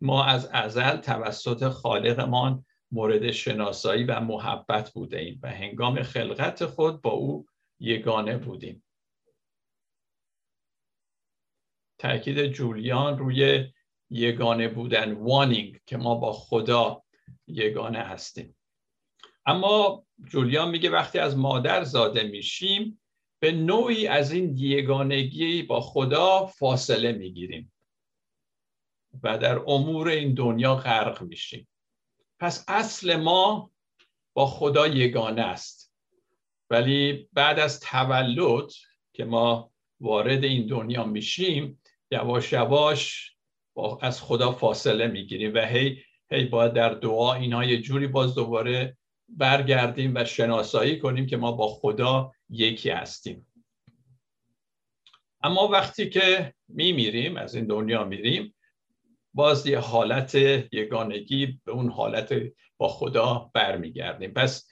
ما 0.00 0.24
از 0.24 0.46
ازل 0.52 0.96
توسط 0.96 1.68
خالقمان 1.68 2.64
مورد 2.90 3.30
شناسایی 3.30 4.04
و 4.04 4.20
محبت 4.20 4.90
بوده 4.90 5.18
ایم 5.18 5.40
و 5.42 5.50
هنگام 5.50 6.02
خلقت 6.02 6.66
خود 6.66 7.02
با 7.02 7.10
او 7.10 7.46
یگانه 7.80 8.38
بودیم. 8.38 8.82
تاکید 11.98 12.46
جولیان 12.46 13.18
روی 13.18 13.64
یگانه 14.10 14.68
بودن 14.68 15.12
وانینگ 15.12 15.80
که 15.86 15.96
ما 15.96 16.14
با 16.14 16.32
خدا 16.32 17.02
یگانه 17.46 17.98
هستیم. 17.98 18.56
اما 19.46 20.04
جولیان 20.24 20.70
میگه 20.70 20.90
وقتی 20.90 21.18
از 21.18 21.36
مادر 21.36 21.84
زاده 21.84 22.22
میشیم 22.22 23.00
به 23.38 23.52
نوعی 23.52 24.06
از 24.06 24.32
این 24.32 24.56
یگانگی 24.56 25.62
با 25.62 25.80
خدا 25.80 26.46
فاصله 26.46 27.12
می‌گیریم 27.12 27.72
و 29.22 29.38
در 29.38 29.58
امور 29.58 30.08
این 30.08 30.34
دنیا 30.34 30.76
غرق 30.76 31.22
میشیم. 31.22 31.68
پس 32.40 32.64
اصل 32.68 33.16
ما 33.16 33.70
با 34.34 34.46
خدا 34.46 34.86
یگانه 34.86 35.42
است. 35.42 35.92
ولی 36.70 37.28
بعد 37.32 37.58
از 37.58 37.80
تولد 37.80 38.70
که 39.12 39.24
ما 39.24 39.72
وارد 40.00 40.44
این 40.44 40.66
دنیا 40.66 41.04
میشیم 41.04 41.80
یواش 42.10 42.52
یواش 42.52 43.32
از 44.00 44.22
خدا 44.22 44.52
فاصله 44.52 45.06
می‌گیریم 45.06 45.54
و 45.54 45.58
هی 45.58 46.02
هی 46.30 46.44
باید 46.44 46.72
در 46.72 46.94
دعا 46.94 47.34
اینها 47.34 47.64
یه 47.64 47.80
جوری 47.80 48.06
باز 48.06 48.34
دوباره 48.34 48.96
برگردیم 49.28 50.12
و 50.14 50.24
شناسایی 50.24 50.98
کنیم 50.98 51.26
که 51.26 51.36
ما 51.36 51.52
با 51.52 51.68
خدا 51.68 52.32
یکی 52.50 52.90
هستیم. 52.90 53.46
اما 55.42 55.68
وقتی 55.68 56.10
که 56.10 56.54
میمیریم 56.68 57.36
از 57.36 57.54
این 57.54 57.66
دنیا 57.66 58.04
میریم 58.04 58.54
باز 59.34 59.66
یه 59.66 59.78
حالت 59.78 60.34
یگانگی 60.72 61.60
به 61.64 61.72
اون 61.72 61.90
حالت 61.90 62.34
با 62.76 62.88
خدا 62.88 63.50
برمیگردیم. 63.54 64.30
پس 64.30 64.68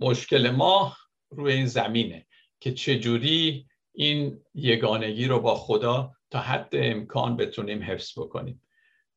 مشکل 0.00 0.50
ما 0.50 0.96
روی 1.30 1.52
این 1.52 1.66
زمینه 1.66 2.26
که 2.60 2.72
چجوری 2.72 3.66
این 3.92 4.40
یگانگی 4.54 5.26
رو 5.26 5.40
با 5.40 5.54
خدا 5.54 6.15
تا 6.30 6.38
حد 6.38 6.68
امکان 6.72 7.36
بتونیم 7.36 7.82
حفظ 7.82 8.18
بکنیم. 8.18 8.62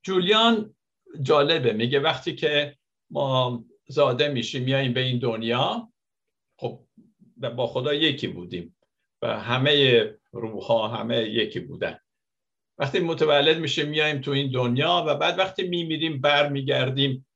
جولیان 0.04 0.76
جالبه 1.22 1.74
میگه 1.74 2.00
وقتی 2.00 2.36
که 2.36 2.78
ما 3.10 3.64
زاده 3.88 4.28
میشیم 4.28 4.64
میاییم 4.64 4.94
به 4.94 5.00
این 5.00 5.20
دنیا 5.20 5.92
خب 6.60 6.86
با 7.56 7.68
خدا 7.68 7.94
یکی 7.94 8.28
بودیم 8.28 8.76
و 9.22 9.40
همه 9.40 10.04
روح 10.32 10.64
ها 10.64 10.88
همه 10.88 11.18
یکی 11.18 11.60
بودن. 11.60 12.00
وقتی 12.78 13.00
متولد 13.00 13.58
میشه 13.60 13.84
میایم 13.84 14.22
تو 14.22 14.32
این 14.32 14.52
دنیا 14.52 15.06
و 15.08 15.16
بعد 15.16 15.40
وقتی 15.40 15.68
میمیریم 15.68 16.22
برمیگردیم 16.22 17.28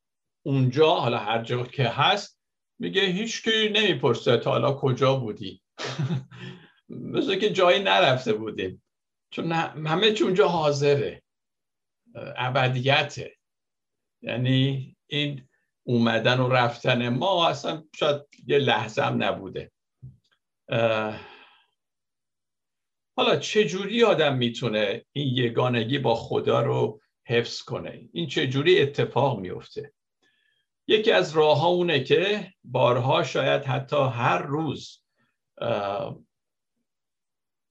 اونجا 0.45 0.89
حالا 0.89 1.17
هر 1.17 1.43
جا 1.43 1.63
که 1.63 1.83
هست 1.83 2.39
میگه 2.79 3.01
هیچ 3.01 3.43
کی 3.43 3.69
نمی‌پرسه 3.69 4.37
تا 4.37 4.51
حالا 4.51 4.73
کجا 4.73 5.15
بودی. 5.15 5.61
مثل 7.13 7.35
که 7.35 7.49
جایی 7.49 7.83
نرفته 7.83 8.33
بودیم. 8.33 8.83
چون 9.33 9.51
همه 9.51 10.13
چون 10.13 10.27
اونجا 10.27 10.47
حاضره. 10.47 11.23
ابدیته. 12.15 13.35
یعنی 14.21 14.95
این 15.07 15.47
اومدن 15.83 16.39
و 16.39 16.49
رفتن 16.49 17.09
ما 17.09 17.47
اصلا 17.47 17.83
شاید 17.95 18.21
یه 18.47 18.57
لحظه 18.57 19.01
هم 19.01 19.23
نبوده. 19.23 19.71
حالا 23.17 23.35
چجوری 23.41 24.03
آدم 24.03 24.37
می‌تونه 24.37 25.05
این 25.11 25.37
یگانگی 25.37 25.99
با 25.99 26.15
خدا 26.15 26.61
رو 26.61 27.01
حفظ 27.25 27.61
کنه؟ 27.61 28.09
این 28.13 28.27
چجوری 28.27 28.81
اتفاق 28.81 29.39
میفته؟ 29.39 29.93
یکی 30.87 31.11
از 31.11 31.31
راه 31.31 31.59
ها 31.59 31.67
اونه 31.67 32.03
که 32.03 32.53
بارها 32.63 33.23
شاید 33.23 33.63
حتی 33.63 33.97
هر 33.97 34.37
روز 34.37 35.03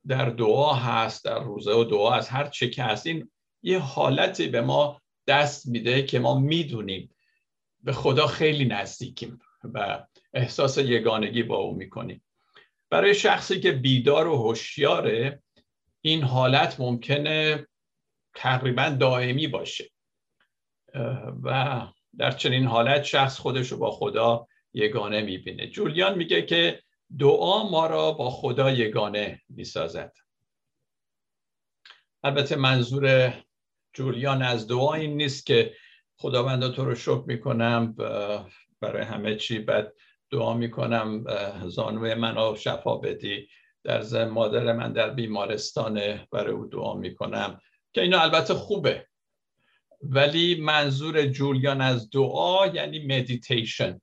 در 0.09 0.31
دعا 0.31 0.75
هست 0.75 1.25
در 1.25 1.39
روزه 1.39 1.73
و 1.73 1.85
دعا 1.85 2.15
از 2.15 2.29
هر 2.29 2.47
چه 2.47 2.71
که 2.71 2.83
هست 2.83 3.07
این 3.07 3.31
یه 3.63 3.79
حالتی 3.79 4.49
به 4.49 4.61
ما 4.61 5.01
دست 5.27 5.69
میده 5.69 6.03
که 6.03 6.19
ما 6.19 6.39
می‌دونیم. 6.39 7.15
به 7.81 7.93
خدا 7.93 8.27
خیلی 8.27 8.65
نزدیکیم 8.65 9.39
و 9.75 10.07
احساس 10.35 10.79
یگانگی 10.79 11.43
با 11.43 11.57
او 11.57 11.75
می‌کنیم. 11.75 12.25
برای 12.91 13.15
شخصی 13.15 13.61
که 13.61 13.73
بیدار 13.73 14.27
و 14.27 14.37
هوشیاره 14.37 15.43
این 16.01 16.23
حالت 16.23 16.81
ممکنه 16.81 17.67
تقریبا 18.35 18.97
دائمی 19.01 19.47
باشه. 19.47 19.91
و 21.43 21.81
در 22.19 22.31
چنین 22.31 22.67
حالت 22.67 23.03
شخص 23.03 23.39
خودش 23.39 23.73
رو 23.73 23.79
با 23.79 23.91
خدا 23.91 24.47
یگانه 24.73 25.23
می‌بینه. 25.23 25.67
جولیان 25.67 26.19
میگه 26.19 26.43
که 26.43 26.83
دعا 27.19 27.71
ما 27.71 27.87
را 27.87 28.13
با 28.13 28.31
خدا 28.31 28.71
یگانه 28.71 29.43
می‌سازد. 29.49 30.13
البته 32.25 32.57
منظور 32.57 33.35
جولیان 33.93 34.43
از 34.43 34.69
دعا 34.69 34.95
این 34.95 35.17
نیست 35.17 35.47
که 35.47 35.75
خداوندا 36.17 36.69
تو 36.69 36.85
رو 36.85 36.95
شکر 36.95 37.25
می‌کنم 37.27 37.95
برای 38.81 39.03
همه 39.03 39.37
چی 39.37 39.59
بعد 39.59 39.93
دعا 40.31 40.55
می‌کنم 40.55 41.25
زانوی 41.69 42.15
من 42.15 42.35
رو 42.35 42.57
شفا 42.57 42.97
بدی. 42.97 43.49
در 43.85 44.01
زن 44.01 44.29
مادر 44.29 44.73
من 44.73 44.93
در 44.93 45.11
بیمارستانه 45.11 46.29
برای 46.31 46.53
او 46.53 46.67
دعا 46.67 46.95
می‌کنم 46.95 47.61
که 47.93 48.01
اینا 48.03 48.21
البته 48.21 48.55
خوبه. 48.55 49.07
ولی 50.03 50.55
منظور 50.55 51.27
جولیان 51.27 51.81
از 51.81 52.11
دعا 52.11 52.67
یعنی 52.67 53.07
مدیتیشن 53.07 54.01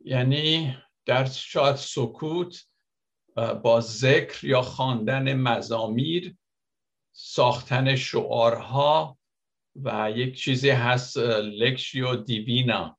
یعنی 0.00 0.76
در 1.06 1.24
شاید 1.24 1.76
سکوت 1.76 2.66
با 3.62 3.80
ذکر 3.80 4.46
یا 4.46 4.62
خواندن 4.62 5.34
مزامیر 5.34 6.36
ساختن 7.12 7.96
شعارها 7.96 9.18
و 9.82 10.10
یک 10.10 10.38
چیزی 10.38 10.70
هست 10.70 11.16
lectio 11.18 12.16
divina 12.16 12.98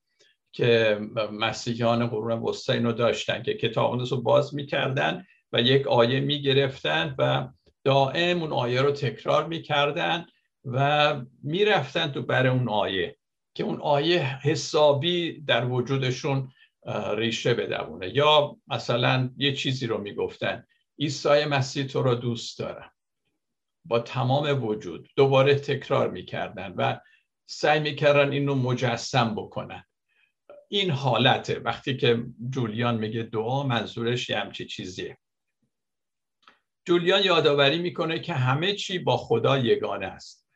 که 0.52 1.00
مسیحیان 1.32 2.08
قرون 2.08 2.40
وسطا 2.40 2.74
رو 2.74 2.92
داشتن 2.92 3.44
که 3.44 3.54
کتاب 3.54 4.00
رو 4.00 4.22
باز 4.22 4.56
می‌کردن 4.56 5.26
و 5.52 5.62
یک 5.62 5.88
آیه 5.88 6.20
می‌گرفتن 6.20 7.16
و 7.18 7.48
دائم 7.84 8.42
اون 8.42 8.54
آیه 8.54 8.82
رو 8.82 8.92
تکرار 8.92 9.48
می‌کردن 9.48 10.26
و 10.66 11.16
می‌رفتن 11.44 12.12
تو 12.12 12.22
بر 12.22 12.48
اون 12.48 12.70
آیه 12.70 13.18
که 13.54 13.64
اون 13.64 13.82
آیه 13.82 14.40
حسابی 14.42 15.42
در 15.42 15.66
وجودشون 15.66 16.52
ریشه 16.88 17.54
بدونه 17.54 18.16
یا 18.16 18.58
مثلا 18.68 19.30
یه 19.38 19.54
چیزی 19.54 19.88
رو 19.88 19.98
می‌گفتن 19.98 20.66
عیسی 21.00 21.46
مسیح 21.46 21.88
تو 21.88 22.04
رو 22.04 22.16
دوست 22.16 22.60
دارم. 22.60 22.92
با 23.86 24.00
تمام 24.00 24.64
وجود 24.64 25.10
دوباره 25.16 25.56
تکرار 25.56 26.12
می‌کردن 26.12 26.74
و 26.78 27.00
سعی 27.46 27.80
می‌کردن 27.80 28.32
اینو 28.32 28.56
مجسم 28.56 29.36
بکنن. 29.36 29.84
این 30.70 30.90
حالته. 30.90 31.60
وقتی 31.60 31.98
که 31.98 32.26
جولیان 32.50 32.98
میگه 32.98 33.24
دعا 33.24 33.64
منظورش 33.64 34.30
یه 34.30 34.40
همچی 34.40 34.66
چیزیه. 34.66 35.18
جولیان 36.86 37.24
یادآوری 37.24 37.80
می‌کنه 37.80 38.20
که 38.20 38.34
همه 38.34 38.74
چی 38.74 39.00
با 39.00 39.18
خدا 39.18 39.58
یگانه 39.58 40.06
است. 40.06 40.48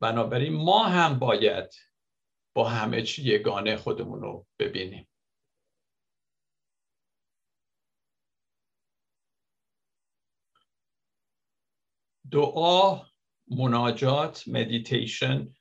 بنابراین 0.00 0.52
ما 0.52 0.84
هم 0.84 1.18
باید 1.18 1.74
با 2.54 2.68
همه 2.68 3.02
چی 3.02 3.22
یگانه 3.22 3.76
خودمون 3.76 4.20
رو 4.20 4.46
ببینیم. 4.58 5.06
دعا 12.30 13.02
مناجات 13.48 14.48
مدیتیشن 14.48 15.54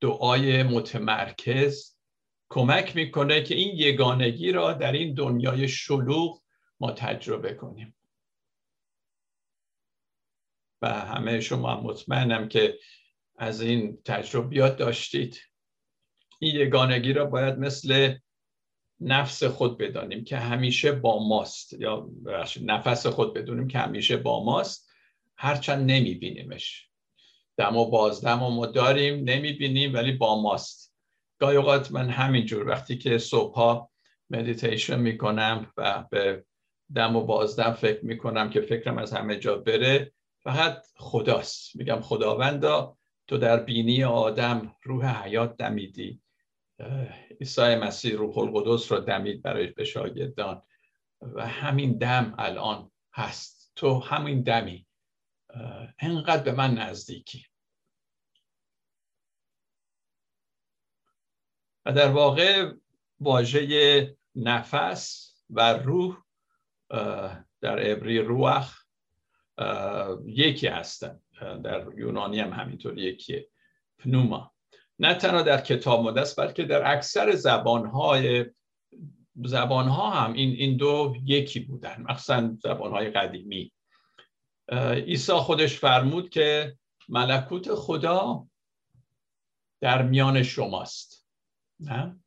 دعای 0.00 0.62
متمرکز 0.62 1.98
کمک 2.48 2.96
می‌کنه 2.96 3.42
که 3.42 3.54
این 3.54 3.76
یگانگی 3.76 4.52
را 4.52 4.72
در 4.72 4.92
این 4.92 5.14
دنیای 5.14 5.68
شلوغ 5.68 6.42
ما 6.80 6.92
تجربه 6.92 7.54
کنیم. 7.54 7.94
و 10.82 10.88
همه 10.88 11.40
شما 11.40 11.80
مطمئنم 11.80 12.48
که 12.48 12.78
از 13.36 13.60
این 13.60 14.02
تجربیات 14.04 14.76
داشتید. 14.76 15.40
این 16.38 16.56
یگانگی 16.56 17.12
را 17.12 17.24
باید 17.24 17.58
مثل 17.58 18.14
نفس 19.00 19.44
خود 19.44 19.78
بدانیم 19.78 20.24
که 20.24 20.36
همیشه 20.36 20.92
با 20.92 21.28
ماست 21.28 21.72
یا 21.72 22.10
نفس 22.62 23.06
خود 23.06 23.34
بدونیم 23.34 23.68
که 23.68 23.78
همیشه 23.78 24.16
با 24.16 24.44
ماست. 24.44 24.87
هرچند 25.38 25.90
نمیبینیمش. 25.90 26.88
دم 27.56 27.76
و 27.76 27.90
بازدم 27.90 28.42
و 28.42 28.50
ما 28.50 28.66
داریم 28.66 29.24
نمی‌بینیم 29.24 29.94
ولی 29.94 30.12
با 30.12 30.42
ماست. 30.42 30.94
گاهی 31.38 31.56
اوقات 31.56 31.92
من 31.92 32.08
همینجور 32.08 32.68
وقتی 32.68 32.98
که 32.98 33.18
صبحها 33.18 33.90
مدیتیشن 34.30 35.00
می‌کنم 35.00 35.72
و 35.76 36.04
به 36.10 36.44
دم 36.94 37.16
و 37.16 37.24
بازدم 37.24 37.72
فکر 37.72 38.04
می‌کنم 38.04 38.50
که 38.50 38.60
فکرم 38.60 38.98
از 38.98 39.12
همه 39.12 39.36
جا 39.38 39.56
بره 39.56 40.12
فقط 40.42 40.86
خداست. 40.96 41.76
میگم 41.76 42.00
خداوندا 42.00 42.98
تو 43.26 43.38
در 43.38 43.56
بینی 43.62 44.04
آدم 44.04 44.76
روح 44.82 45.24
حیات 45.24 45.56
دمیدی. 45.56 46.20
عیسی 47.40 47.74
مسیح 47.74 48.16
روح 48.16 48.38
القدس 48.38 48.92
رو 48.92 49.00
دمید 49.00 49.42
برای 49.42 49.66
به 49.66 49.84
شاگردان. 49.84 50.62
و 51.20 51.46
همین 51.46 51.98
دم 51.98 52.34
الان 52.38 52.90
هست. 53.14 53.72
تو 53.76 54.00
همین 54.00 54.42
دمی. 54.42 54.87
انقدر 55.98 56.42
به 56.42 56.52
من 56.52 56.74
نزدیکی. 56.74 57.46
و 61.86 61.92
در 61.92 62.08
واقع 62.08 62.72
واژه 63.20 64.16
نفس 64.34 65.34
و 65.50 65.72
روح 65.72 66.16
در 67.60 67.78
عبری 67.78 68.18
روح 68.18 68.68
یکی 70.26 70.66
هستن. 70.66 71.20
در 71.64 71.86
یونانی 71.96 72.40
هم 72.40 72.52
همینطور 72.52 72.98
یکیه 72.98 73.48
پنوما. 73.98 74.52
نه 74.98 75.14
تنها 75.14 75.42
در 75.42 75.60
کتاب 75.60 76.04
مقدس 76.04 76.38
بلکه 76.38 76.64
در 76.64 76.92
اکثر 76.92 77.34
زبانهای 77.34 78.46
زبانها 79.44 80.10
هم 80.10 80.32
این, 80.32 80.50
این 80.50 80.76
دو 80.76 81.14
یکی 81.24 81.60
بودن. 81.60 82.02
مخصوصا 82.08 82.56
زبانهای 82.62 83.10
قدیمی. 83.10 83.72
عیسی 84.72 85.32
خودش 85.32 85.78
فرمود 85.78 86.30
که 86.30 86.78
ملکوت 87.08 87.74
خدا 87.74 88.48
در 89.80 90.02
میان 90.02 90.42
شماست. 90.42 91.26
نه؟ 91.80 92.20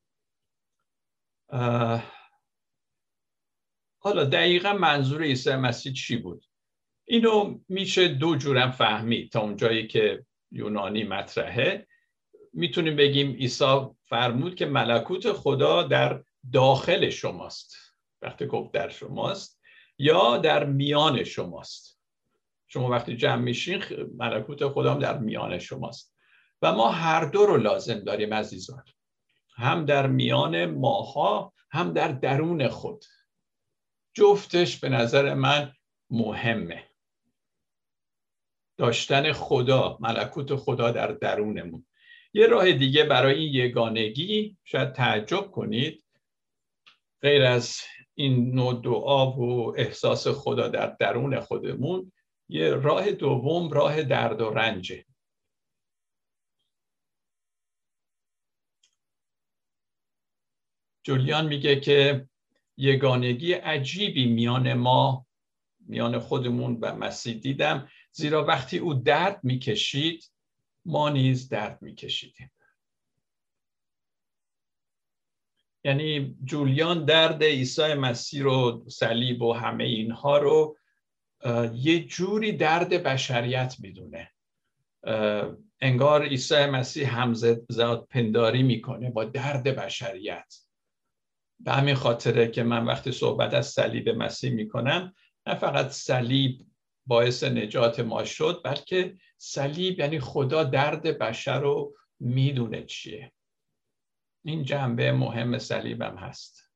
حالا 4.00 4.24
دقیقا 4.24 4.74
منظور 4.74 5.24
عیسی 5.24 5.56
مسیح 5.56 5.94
چی 5.94 6.18
بود؟ 6.18 6.46
اینو 7.06 7.60
میشه 7.70 8.08
دو 8.08 8.36
جورم 8.36 8.72
فهمید 8.72 9.32
تا 9.32 9.42
اونجایی 9.42 9.88
که 9.88 10.26
یونانی 10.52 11.04
مطرحه. 11.04 11.88
می‌تونیم 12.54 12.96
بگیم 12.96 13.32
عیسی 13.36 13.80
فرمود 14.04 14.56
که 14.56 14.66
ملکوت 14.66 15.32
خدا 15.32 15.84
در 15.84 16.24
داخل 16.54 17.10
شماست. 17.10 17.76
وقتی 18.22 18.46
گفت 18.46 18.72
در 18.72 18.90
شماست 18.90 19.62
یا 19.98 20.38
در 20.38 20.66
میان 20.66 21.24
شماست. 21.24 22.01
شما 22.74 22.90
وقتی 22.90 23.16
جمع 23.16 23.42
میشین 23.42 23.84
ملکوت 24.18 24.68
خدا 24.68 24.94
هم 24.94 25.00
در 25.00 25.18
میان 25.18 25.60
شماست. 25.60 26.16
و 26.62 26.74
ما 26.74 26.90
هر 26.90 27.26
دو 27.26 27.46
رو 27.46 27.58
لازم 27.58 28.00
داریم 28.00 28.34
عزیزان. 28.34 28.84
هم 29.56 29.86
در 29.86 30.08
میان 30.08 30.66
ماها 30.66 31.54
هم 31.72 31.94
در 31.94 32.08
درون 32.08 32.68
خود. 32.68 33.06
جفتش 34.14 34.80
به 34.80 34.90
نظر 34.90 35.34
من 35.34 35.74
مهمه. 36.10 36.84
داشتن 38.78 39.34
خدا 39.34 39.98
ملکوت 40.00 40.56
خدا 40.56 40.92
در 40.92 41.08
درونمون. 41.08 41.86
یه 42.34 42.48
راه 42.48 42.72
دیگه 42.72 43.04
برای 43.04 43.36
این 43.36 43.54
یگانگی 43.54 44.58
شاید 44.64 44.94
تعجب 44.94 45.52
کنید. 45.52 46.04
غیر 47.22 47.44
از 47.44 47.78
این 48.16 48.56
نوع 48.56 48.82
دعا 48.84 49.32
و 49.32 49.74
احساس 49.78 50.28
خدا 50.28 50.68
در 50.68 50.88
درون 51.00 51.40
خودمون 51.40 52.12
یه 52.52 52.70
راه 52.70 53.12
دوم 53.12 53.70
راه 53.70 54.04
درد 54.04 54.42
و 54.42 54.50
رنجه. 54.50 55.06
جولیان 61.04 61.48
میگه 61.48 61.80
که 61.80 62.30
یگانگی 62.78 63.54
عجیبی 63.54 64.26
میان 64.26 64.74
ما 64.74 65.28
میان 65.80 66.20
خودمون 66.20 66.78
و 66.82 66.96
مسیح 66.96 67.40
دیدم 67.40 67.90
زیرا 68.12 68.46
وقتی 68.46 68.78
او 68.78 68.94
درد 68.94 69.40
می‌کشید 69.44 70.32
ما 70.86 71.10
نیز 71.10 71.50
درد 71.50 71.82
میکشیدیم. 71.82 72.52
یعنی 75.84 76.36
جولیان 76.44 77.06
درد 77.06 77.44
عیسی 77.44 77.94
مسیح 77.94 78.44
رو 78.44 78.86
صلیب 78.90 79.42
و 79.42 79.54
همه 79.54 79.84
اینها 79.84 80.38
رو 80.38 80.78
یه 81.74 82.06
جوری 82.06 82.52
درد 82.52 83.04
بشریت 83.04 83.76
می‌دونه. 83.80 84.32
انگار 85.82 86.24
عیسی 86.24 86.66
مسیح 86.66 87.20
همزاد 87.20 88.08
پنداری 88.10 88.64
می‌کنه 88.64 89.12
با 89.12 89.24
درد 89.24 89.64
بشریت. 89.64 90.56
به 91.60 91.72
همین 91.72 91.96
خاطره 91.96 92.48
که 92.48 92.64
من 92.64 92.86
وقتی 92.86 93.12
صحبت 93.12 93.54
از 93.54 93.68
صلیب 93.68 94.10
مسیح 94.10 94.52
می‌کنم 94.52 95.14
نه 95.48 95.56
فقط 95.56 95.90
صلیب 95.90 96.66
باعث 97.06 97.44
نجات 97.44 98.00
ما 98.00 98.24
شد 98.24 98.62
بلکه 98.64 99.18
صلیب 99.38 100.00
یعنی 100.00 100.20
خدا 100.20 100.64
درد 100.64 101.18
بشر 101.18 101.60
رو 101.60 101.96
می‌دونه 102.20 102.84
چیه. 102.84 103.32
این 104.46 104.64
جنبه 104.64 105.12
مهم 105.12 105.58
صلیبم 105.58 106.18
هست. 106.18 106.71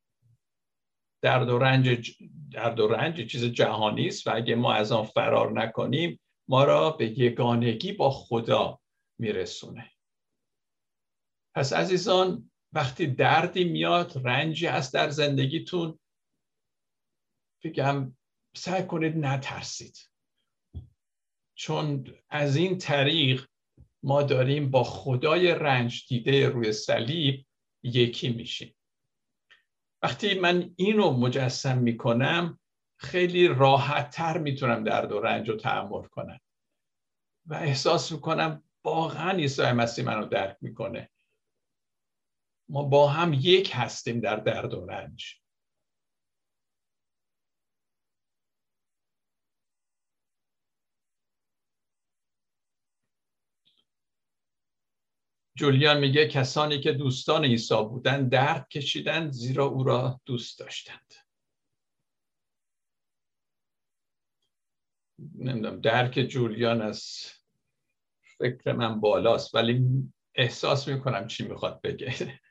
درد 1.22 1.50
و 1.50 1.58
رنج 1.58 2.12
درد 2.52 2.80
و 2.80 2.88
رنج 2.88 3.32
چیز 3.32 3.44
جهانی 3.44 4.08
است 4.08 4.28
و 4.28 4.36
اگه 4.36 4.56
ما 4.56 4.74
از 4.74 4.92
آن 4.92 5.06
فرار 5.06 5.52
نکنیم 5.52 6.20
ما 6.50 6.64
را 6.64 6.92
به 6.92 7.20
یگانگی 7.20 7.92
با 7.92 8.10
خدا 8.12 8.80
میرسونه. 9.20 9.92
پس 11.56 11.74
عزیزان 11.74 12.52
وقتی 12.74 13.08
دردی 13.08 13.64
میاد 13.64 14.28
رنجی 14.28 14.66
هست 14.66 14.94
در 14.94 15.10
زندگیتون 15.10 16.00
بگم 17.64 18.18
سعی 18.56 18.84
کنید 18.84 19.18
نترسید. 19.18 19.98
چون 21.58 22.14
از 22.30 22.56
این 22.56 22.78
طریق 22.78 23.48
ما 24.04 24.24
داریم 24.24 24.72
با 24.72 24.84
خدای 24.84 25.48
رنج 25.48 26.06
دیده 26.08 26.50
روی 26.50 26.74
صلیب 26.74 27.46
یکی 27.84 28.30
میشیم. 28.30 28.76
وقتی 30.02 30.40
من 30.40 30.74
اینو 30.76 31.12
مجسم 31.12 31.78
می‌کنم 31.78 32.60
خیلی 33.00 33.48
راحت 33.48 34.10
تر 34.10 34.38
می‌تونم 34.38 34.84
درد 34.84 35.12
و 35.12 35.20
رنج 35.20 35.50
رو 35.50 35.56
تحمل 35.56 36.04
کنم. 36.04 36.40
و 37.46 37.54
احساس 37.54 38.12
می‌کنم 38.12 38.64
واقعا 38.84 39.32
عیسی 39.32 39.72
مسیح 39.72 40.06
منو 40.06 40.26
درک 40.26 40.58
می‌کنه. 40.62 41.10
ما 42.70 42.84
با 42.84 43.08
هم 43.08 43.34
یک 43.34 43.72
هستیم 43.74 44.20
در 44.20 44.36
درد 44.36 44.74
و 44.74 44.86
رنج. 44.86 45.45
جولیان 55.58 56.00
میگه 56.00 56.28
کسانی 56.28 56.80
که 56.80 56.92
دوستان 56.92 57.46
عیسی 57.46 57.84
بودند 57.90 58.32
درد 58.32 58.70
کشیدند 58.70 59.32
زیرا 59.32 59.66
او 59.66 59.84
را 59.84 60.22
دوست 60.26 60.60
داشتند. 60.60 61.14
نمی‌دونم 65.36 65.82
درک 65.82 66.14
جولیان 66.14 66.82
از 66.82 67.32
فکر 68.38 68.74
من 68.74 69.00
بالاست 69.00 69.56
ولی 69.56 69.86
احساس 70.36 70.88
می‌کنم 70.88 71.28
چی 71.28 71.48
می‌خواد 71.48 71.82
بگه. 71.82 72.16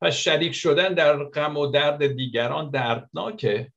پس 0.00 0.14
شریک 0.14 0.52
شدن 0.52 0.94
در 0.94 1.24
غم 1.24 1.56
و 1.56 1.66
درد 1.66 2.06
دیگران 2.06 2.70
دردناکه 2.70 3.72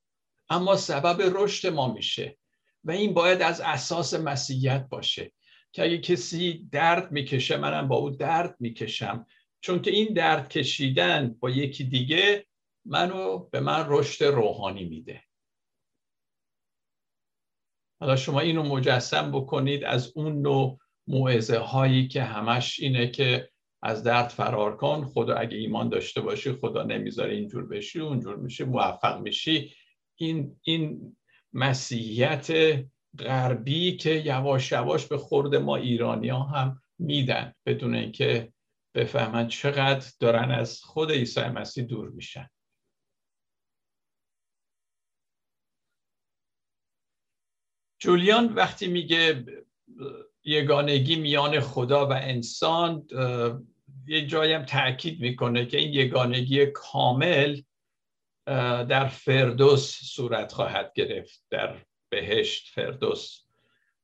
اما 0.49 0.75
سبب 0.75 1.21
رشد 1.35 1.67
ما 1.67 1.93
میشه 1.93 2.37
و 2.83 2.91
این 2.91 3.13
باید 3.13 3.41
از 3.41 3.61
اساس 3.61 4.13
مسیحیت 4.13 4.87
باشه. 4.89 5.31
که 5.71 5.83
اگه 5.83 5.97
کسی 5.97 6.67
درد 6.71 7.11
می‌کشه 7.11 7.57
منم 7.57 7.87
با 7.87 7.95
او 7.95 8.09
درد 8.09 8.55
می‌کشم. 8.59 9.25
چون 9.61 9.81
که 9.81 9.91
این 9.91 10.13
درد 10.13 10.49
کشیدن 10.49 11.35
با 11.39 11.49
یکی 11.49 11.83
دیگه 11.83 12.45
منو 12.85 13.37
به 13.37 13.59
من 13.59 13.85
رشد 13.87 14.25
روحانی 14.25 14.85
میده. 14.85 15.23
حالا 18.01 18.15
شما 18.15 18.39
اینو 18.39 18.63
مجسم 18.63 19.31
بکنید 19.31 19.83
از 19.83 20.11
اون 20.15 20.41
نوع 20.41 20.79
موعظه 21.07 21.57
هایی 21.57 22.07
که 22.07 22.23
همش 22.23 22.79
اینه 22.79 23.07
که 23.07 23.49
از 23.81 24.03
درد 24.03 24.27
فرار 24.27 24.77
کن. 24.77 25.05
خدا 25.05 25.35
اگه 25.35 25.57
ایمان 25.57 25.89
داشته 25.89 26.21
باشی 26.21 26.51
خدا 26.51 26.83
نمی‌ذاره 26.83 27.33
اینجور 27.33 27.65
بشی 27.65 27.99
اونجور 27.99 28.35
میشی 28.35 28.63
موفق 28.63 29.21
میشی. 29.21 29.73
این 30.15 30.59
این 30.63 31.15
مسیحیت 31.53 32.47
غربی 33.17 33.97
که 33.97 34.09
یواش 34.09 34.71
یواش 34.71 35.05
به 35.05 35.17
خورد 35.17 35.55
ما 35.55 35.75
ایرانی 35.75 36.29
ها 36.29 36.43
هم 36.43 36.81
میدن 36.99 37.53
بدون 37.65 37.95
اینکه 37.95 38.53
بفهمن 38.95 39.47
چقدر 39.47 40.11
دارن 40.19 40.51
از 40.51 40.81
خود 40.83 41.11
عیسی 41.11 41.41
مسیح 41.41 41.83
دور 41.83 42.09
میشن. 42.09 42.49
جولیان 48.01 48.53
وقتی 48.53 48.87
میگه 48.87 49.45
یگانگی 50.43 51.15
میان 51.15 51.59
خدا 51.59 52.07
و 52.07 52.13
انسان 52.13 53.07
یه 54.07 54.27
جایم 54.27 54.65
تاکید 54.65 55.21
می‌کنه 55.21 55.65
که 55.65 55.77
این 55.77 55.93
یگانگی 55.93 56.65
کامل 56.65 57.61
در 58.89 59.07
فردوس 59.07 59.99
صورت 60.03 60.51
خواهد 60.51 60.93
گرفت 60.95 61.43
در 61.49 61.85
بهشت 62.09 62.73
فردوس. 62.73 63.39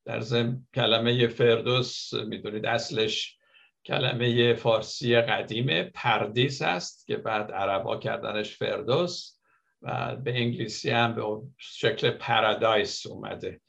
در 0.04 0.20
زم 0.20 0.66
کلمه 0.74 1.26
فردوس 1.26 2.14
می‌دونید 2.14 2.66
اصلش 2.66 3.38
کلمه 3.84 4.54
فارسی 4.54 5.16
قدیمه 5.16 5.82
پردیس 5.94 6.62
است 6.62 7.06
که 7.06 7.16
بعد 7.16 7.50
عربا 7.50 7.96
کردنش 7.96 8.56
فردوس 8.56 9.36
و 9.82 10.16
به 10.16 10.36
انگلیسی 10.36 10.90
هم 10.90 11.14
به 11.14 11.22
شکل 11.58 12.10
پرادایس 12.10 13.06
اومده 13.06 13.60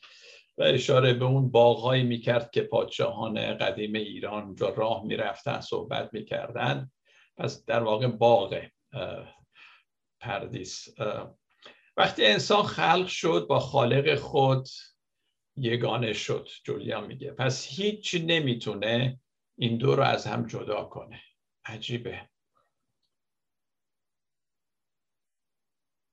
و 0.58 0.63
اشاره 0.63 1.13
به 1.13 1.26
اون 1.26 1.52
باغهایی 1.52 2.04
می‌کرد 2.04 2.52
که 2.52 2.62
پادشاهان 2.62 3.58
قدیم 3.58 3.93
ایران 3.93 4.43
اونجا 4.43 4.69
راه 4.69 5.06
می‌رفتن 5.06 5.60
صحبت 5.60 6.10
می‌کردن. 6.13 6.91
پس 7.38 7.65
در 7.65 7.84
واقع 7.84 8.08
باغ 8.08 8.62
پردیس. 10.19 10.88
وقتی 11.98 12.26
انسان 12.26 12.64
خلق 12.64 13.08
شد 13.08 13.46
با 13.50 13.60
خالق 13.60 14.16
خود 14.16 14.68
یگانه 15.56 16.14
شد 16.14 16.50
جولیان 16.64 17.08
میگه. 17.08 17.32
پس 17.32 17.68
هیچی 17.68 18.26
نمی‌تونه 18.26 19.20
این 19.58 19.78
دو 19.78 19.96
رو 19.96 20.04
از 20.04 20.28
هم 20.28 20.48
جدا 20.48 20.84
کنه. 20.84 21.22
عجیبه. 21.66 22.30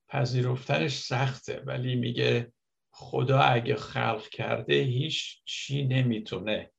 پذیرفتنش 0.09 0.99
سخته 0.99 1.61
ولی 1.61 1.95
میگه 1.95 2.53
خدا 2.91 3.39
اگه 3.41 3.77
خلق 3.77 4.29
کرده 4.29 4.75
هیچ 4.75 5.43
چی 5.45 5.85
نمی‌تونه 5.85 6.73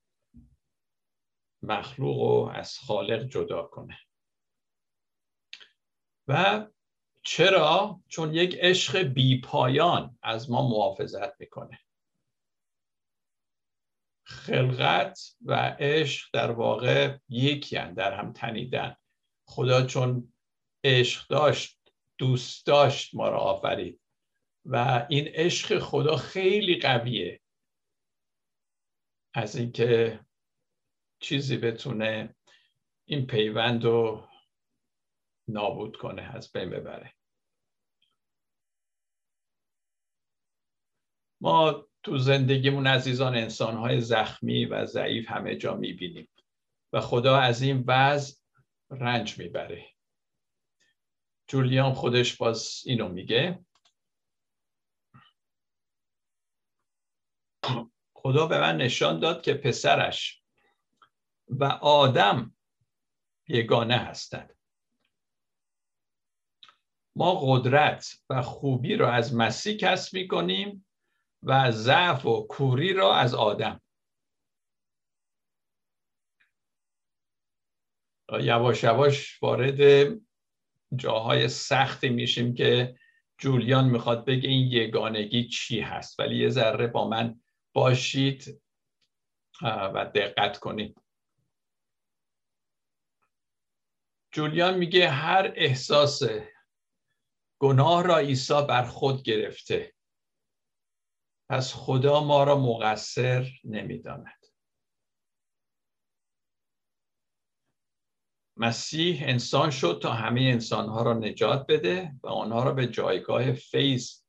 مخلوق 1.61 2.21
رو 2.21 2.51
از 2.53 2.77
خالق 2.77 3.23
جدا 3.23 3.63
کنه. 3.63 3.99
و 6.27 6.65
چرا؟ 7.25 8.01
چون 8.07 8.33
یک 8.33 8.57
عشق 8.59 8.97
بی 8.97 9.41
پایان 9.41 10.17
از 10.23 10.51
ما 10.51 10.69
محافظت 10.69 11.39
می‌کنه. 11.39 11.79
خلقت 14.23 15.35
و 15.45 15.75
عشق 15.79 16.29
در 16.33 16.51
واقع 16.51 17.17
یکی 17.29 17.75
در 17.75 18.13
هم 18.13 18.33
تنیدن. 18.33 18.95
خدا 19.45 19.85
چون 19.85 20.33
عشق 20.83 21.27
داشت 21.27 21.79
دوست 22.17 22.65
داشت 22.65 23.15
ما 23.15 23.29
را 23.29 23.39
آفرید. 23.39 24.01
و 24.65 25.05
این 25.09 25.27
عشق 25.27 25.79
خدا 25.79 26.15
خیلی 26.15 26.79
قویه. 26.79 27.41
از 29.33 29.55
اینکه 29.55 30.19
چیزی 31.19 31.57
بتونه 31.57 32.35
این 33.05 33.27
پیوند 33.27 33.83
رو 33.83 34.27
نابود 35.47 35.97
کنه 35.97 36.21
از 36.21 36.51
بین 36.51 36.69
ببره. 36.69 37.14
ما 41.45 41.87
تو 42.03 42.17
زندگیمون 42.17 42.87
عزیزان 42.87 43.35
انسانهای 43.35 44.01
زخمی 44.01 44.65
و 44.65 44.85
ضعیف 44.85 45.31
همه 45.31 45.55
جا 45.55 45.75
می‌بینیم 45.75 46.29
و 46.93 47.01
خدا 47.01 47.37
از 47.37 47.61
این 47.61 47.83
وضع 47.87 48.37
رنج 48.89 49.39
می‌بره. 49.39 49.85
جولیان 51.47 51.93
خودش 51.93 52.37
باز 52.37 52.81
اینو 52.85 53.09
میگه. 53.09 53.65
خدا 58.13 58.47
به 58.47 58.59
من 58.59 58.77
نشان 58.77 59.19
داد 59.19 59.41
که 59.41 59.53
پسرش 59.53 60.43
و 61.47 61.63
آدم 61.81 62.55
یگانه 63.47 63.97
هستند. 63.97 64.57
ما 67.15 67.39
قدرت 67.41 68.13
و 68.29 68.41
خوبی 68.41 68.95
را 68.95 69.11
از 69.11 69.35
مسیح 69.35 69.77
کسب 69.77 70.13
می 70.13 70.27
کنیم 70.27 70.85
و 71.45 71.71
ضعف 71.71 72.25
و 72.25 72.47
کوری 72.47 72.93
را 72.93 73.15
از 73.15 73.35
آدم. 73.35 73.81
یواش 78.39 78.83
یواش 78.83 79.43
وارد 79.43 80.11
جاهای 80.95 81.47
سختی 81.47 82.09
میشیم 82.09 82.53
که 82.53 82.95
جولیان 83.37 83.89
می‌خواد 83.89 84.25
بگه 84.25 84.49
این 84.49 84.71
یگانگی 84.71 85.47
چی 85.47 85.79
هست. 85.79 86.19
ولی 86.19 86.43
یه 86.43 86.49
ذره 86.49 86.87
با 86.87 87.07
من 87.07 87.41
باشید 87.73 88.61
و 89.61 90.11
دقت 90.15 90.59
کنید. 90.59 91.01
جولیان 94.31 94.77
میگه 94.77 95.09
هر 95.09 95.53
احساس 95.55 96.21
گناه 97.59 98.03
را 98.03 98.17
عیسی 98.17 98.65
بر 98.69 98.83
خود 98.83 99.23
گرفته. 99.23 99.94
پس 101.49 101.73
خدا 101.73 102.23
ما 102.23 102.43
را 102.43 102.59
مقصر 102.59 103.47
نمی‌داند. 103.63 104.45
مسیح 108.57 109.23
انسان 109.23 109.69
شد 109.69 109.99
تا 110.03 110.11
همه 110.11 110.41
انسانها 110.41 111.03
را 111.03 111.13
نجات 111.13 111.65
بده 111.69 112.15
و 112.23 112.27
آنها 112.27 112.63
را 112.63 112.73
به 112.73 112.87
جایگاه 112.87 113.53
فیض 113.53 114.21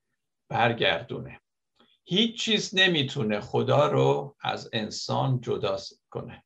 برگردونه. 0.51 1.41
هیچ 2.05 2.41
چیز 2.41 2.75
نمی‌تونه 2.75 3.41
خدا 3.41 3.87
رو 3.87 4.37
از 4.41 4.71
انسان 4.73 5.41
جدا 5.41 5.77
کنه. 6.11 6.45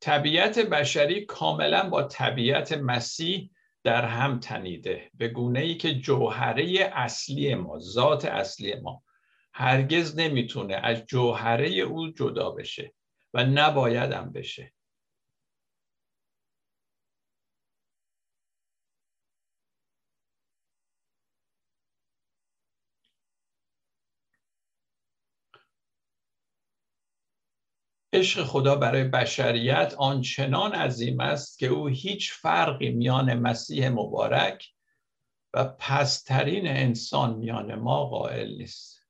طبیعت 0.00 0.58
بشری 0.58 1.24
کاملا 1.24 1.88
با 1.90 2.02
طبیعت 2.02 2.72
مسیح 2.72 3.50
در 3.84 4.04
هم 4.04 4.40
تنیده 4.40 5.10
به 5.14 5.28
گونه 5.28 5.60
ای 5.60 5.74
که 5.76 5.94
جوهره 5.94 6.90
اصلی 6.92 7.54
ما 7.54 7.78
ذات 7.78 8.24
اصلی 8.24 8.74
ما. 8.74 9.02
هرگز 9.52 10.18
نمی‌تونه 10.18 10.74
از 10.74 11.06
جوهره 11.06 11.68
او 11.68 12.08
جدا 12.08 12.50
بشه 12.50 12.94
و 13.34 13.44
نباید 13.44 14.12
هم 14.12 14.32
بشه. 14.32 14.72
عشق 28.14 28.44
خدا 28.44 28.76
برای 28.76 29.04
بشریت 29.04 29.94
آنچنان 29.98 30.72
عظیم 30.72 31.20
است 31.20 31.58
که 31.58 31.66
او 31.66 31.86
هیچ 31.86 32.32
فرقی 32.32 32.90
میان 32.90 33.34
مسیح 33.34 33.88
مبارک 33.88 34.68
و 35.54 35.64
پسترین 35.64 36.66
انسان 36.66 37.34
میان 37.34 37.74
ما 37.74 38.04
قائل 38.04 38.48
نیست. 38.58 39.00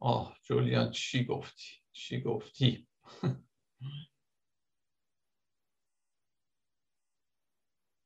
آه 0.00 0.36
جولیان 0.42 0.90
چی 0.90 1.24
گفتی؟ 1.24 1.66
چی 1.92 2.20
گفتی؟ 2.20 2.88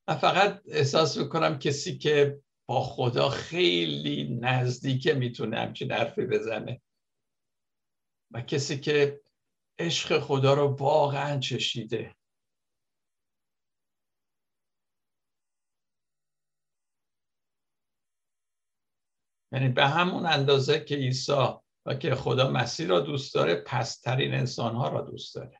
من 0.07 0.15
فقط 0.15 0.61
احساس 0.67 1.17
می‌کنم 1.17 1.59
کسی 1.59 1.97
که 1.97 2.41
با 2.65 2.83
خدا 2.83 3.29
خیلی 3.29 4.37
نزدیکه 4.41 5.13
می‌تونه 5.13 5.59
همچین 5.59 5.91
حرفی 5.91 6.25
بزنه. 6.25 6.81
و 8.31 8.41
کسی 8.41 8.79
که 8.79 9.23
عشق 9.79 10.19
خدا 10.19 10.53
رو 10.53 10.67
واقعا 10.67 11.39
چشیده. 11.39 12.15
یعنی 19.51 19.69
به 19.69 19.87
همون 19.87 20.25
اندازه 20.25 20.83
که 20.83 20.95
عیسی 20.95 21.47
و 21.85 21.93
که 21.93 22.15
خدا 22.15 22.49
مسیح 22.49 22.87
را 22.87 22.99
دوست 22.99 23.33
داره 23.33 23.55
پسترین 23.55 24.33
انسانها 24.33 24.89
را 24.89 25.01
دوست 25.01 25.35
داره. 25.35 25.59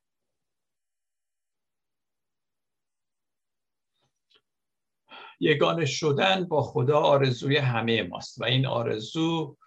یگانه 5.39 5.86
شدن 5.86 6.47
با 6.47 6.62
خدا 6.62 6.99
آرزوی 6.99 7.58
همه 7.58 8.04
ماست 8.04 8.41
و 8.41 8.45
این 8.45 8.65
آرزو 8.65 9.58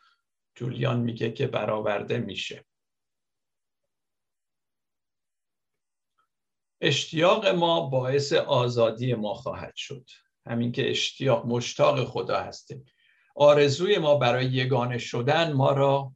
جولیان 0.54 1.00
میگه 1.00 1.32
که 1.32 1.46
برآورده 1.46 2.18
میشه. 2.18 2.64
اشتیاق 6.86 7.46
ما 7.46 7.80
باعث 7.80 8.32
آزادی 8.32 9.14
ما 9.14 9.34
خواهد 9.34 9.76
شد. 9.76 10.10
همین 10.46 10.72
که 10.72 10.90
اشتیاق 10.90 11.46
مشتاق 11.46 12.04
خدا 12.04 12.40
هستیم. 12.40 12.84
آرزوی 13.36 13.98
ما 13.98 14.14
برای 14.14 14.46
یگانه 14.46 14.98
شدن 14.98 15.52
ما 15.52 15.72
را 15.72 16.14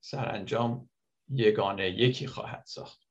سرانجام 0.00 0.90
یگانه 1.28 1.90
یکی 1.90 2.26
خواهد 2.26 2.62
ساخت. 2.66 3.02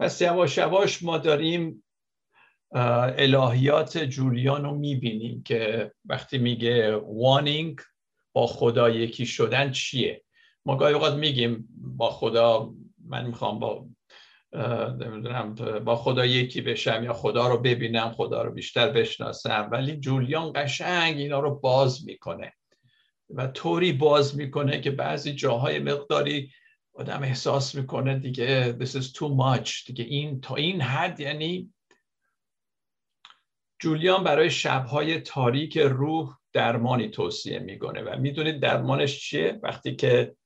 پس 0.00 0.20
یواش 0.20 0.58
یواش 0.58 1.02
ما 1.02 1.18
داریم 1.18 1.84
الهیات 2.72 3.98
جولیان 3.98 4.62
رو 4.64 4.74
می‌بینیم 4.74 5.42
که 5.42 5.92
وقتی 6.04 6.38
میگه 6.38 6.96
وانینگ 6.96 7.80
با 8.32 8.46
خدا 8.46 8.90
یکی 8.90 9.26
شدن 9.26 9.72
چیه؟ 9.72 10.24
ما 10.66 10.76
گاهی 10.76 10.94
اوقات 10.94 11.14
میگیم 11.14 11.68
با 11.96 12.10
خدا 12.10 12.74
من 13.04 13.26
می‌خوام 13.26 13.58
با 13.58 13.86
نمی‌دونم 15.00 15.54
با 15.84 15.96
خدا 15.96 16.26
یکی 16.26 16.60
بشم 16.60 17.04
یا 17.04 17.12
خدا 17.12 17.48
رو 17.48 17.58
ببینم 17.58 18.10
خدا 18.10 18.42
رو 18.42 18.52
بیشتر 18.52 18.90
بشناسم. 18.90 19.68
ولی 19.72 19.96
جولیان 19.96 20.52
قشنگ 20.52 21.18
اینا 21.18 21.40
رو 21.40 21.54
باز 21.54 22.06
می‌کنه 22.06 22.52
و 23.30 23.46
طوری 23.46 23.92
باز 23.92 24.36
می‌کنه 24.36 24.80
که 24.80 24.90
بعضی 24.90 25.32
جاهای 25.32 25.78
مقداری 25.78 26.52
آدم 26.94 27.22
احساس 27.22 27.74
می‌کنه 27.74 28.18
دیگه 28.18 28.76
this 28.80 28.90
is 28.90 29.04
too 29.04 29.28
much 29.40 29.86
دیگه 29.86 30.04
این 30.04 30.40
تا 30.40 30.54
این 30.54 30.80
حد 30.80 31.20
یعنی 31.20 31.72
جولیان 33.78 34.24
برای 34.24 34.50
شبهای 34.50 35.20
تاریک 35.20 35.78
روح 35.78 36.36
درمانی 36.52 37.08
توصیه 37.08 37.58
می‌کنه. 37.58 38.02
و 38.02 38.18
می‌دونید 38.18 38.60
درمانش 38.60 39.20
چیه؟ 39.20 39.60
وقتی 39.62 39.96
که 39.96 40.36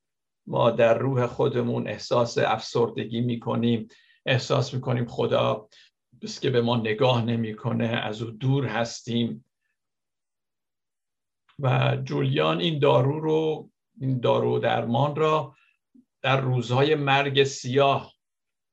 ما 0.47 0.71
در 0.71 0.99
روح 0.99 1.27
خودمون 1.27 1.89
احساس 1.89 2.39
افسردگی 2.39 3.21
می‌کنیم 3.21 3.89
احساس 4.27 4.75
می‌کنیم 4.75 5.07
خدا 5.07 5.69
بس 6.23 6.41
که 6.41 6.51
به 6.51 6.63
ما 6.63 6.77
نگاه 6.77 7.25
نمی‌کنه 7.25 7.87
از 7.87 8.23
او 8.23 8.31
دور 8.31 8.67
هستیم. 8.67 9.45
و 11.59 11.97
جولیان 12.05 12.61
این 12.61 12.79
دارو 12.79 13.21
رو 13.21 13.71
این 14.01 14.21
دارو 14.21 14.59
درمان 14.59 15.17
را 15.17 15.55
در 16.23 16.41
روزهای 16.41 16.95
مرگ 16.95 17.45
سیاه 17.45 18.13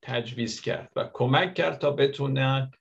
تجویز 0.01 0.61
کرد 0.61 0.91
و 0.95 1.09
کمک 1.13 1.53
کرد 1.53 1.77
تا 1.77 1.91
بتونن 1.91 2.71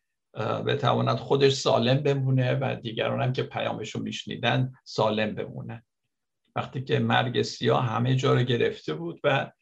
بتواند 0.66 1.16
خودش 1.16 1.52
سالم 1.52 2.02
بمونه 2.02 2.58
و 2.60 2.76
دیگران 2.82 3.22
هم 3.22 3.32
که 3.32 3.42
پیامش 3.42 3.90
رو 3.90 4.02
میشنیدن 4.02 4.72
سالم 4.84 5.34
بمونه 5.34 5.84
وقتی 6.56 6.84
که 6.84 6.98
مرگ 6.98 7.42
سیاه 7.42 7.84
همه 7.84 8.16
جا 8.16 8.34
رو 8.34 8.42
گرفته 8.42 8.94
بود 8.94 9.20
و 9.24 9.52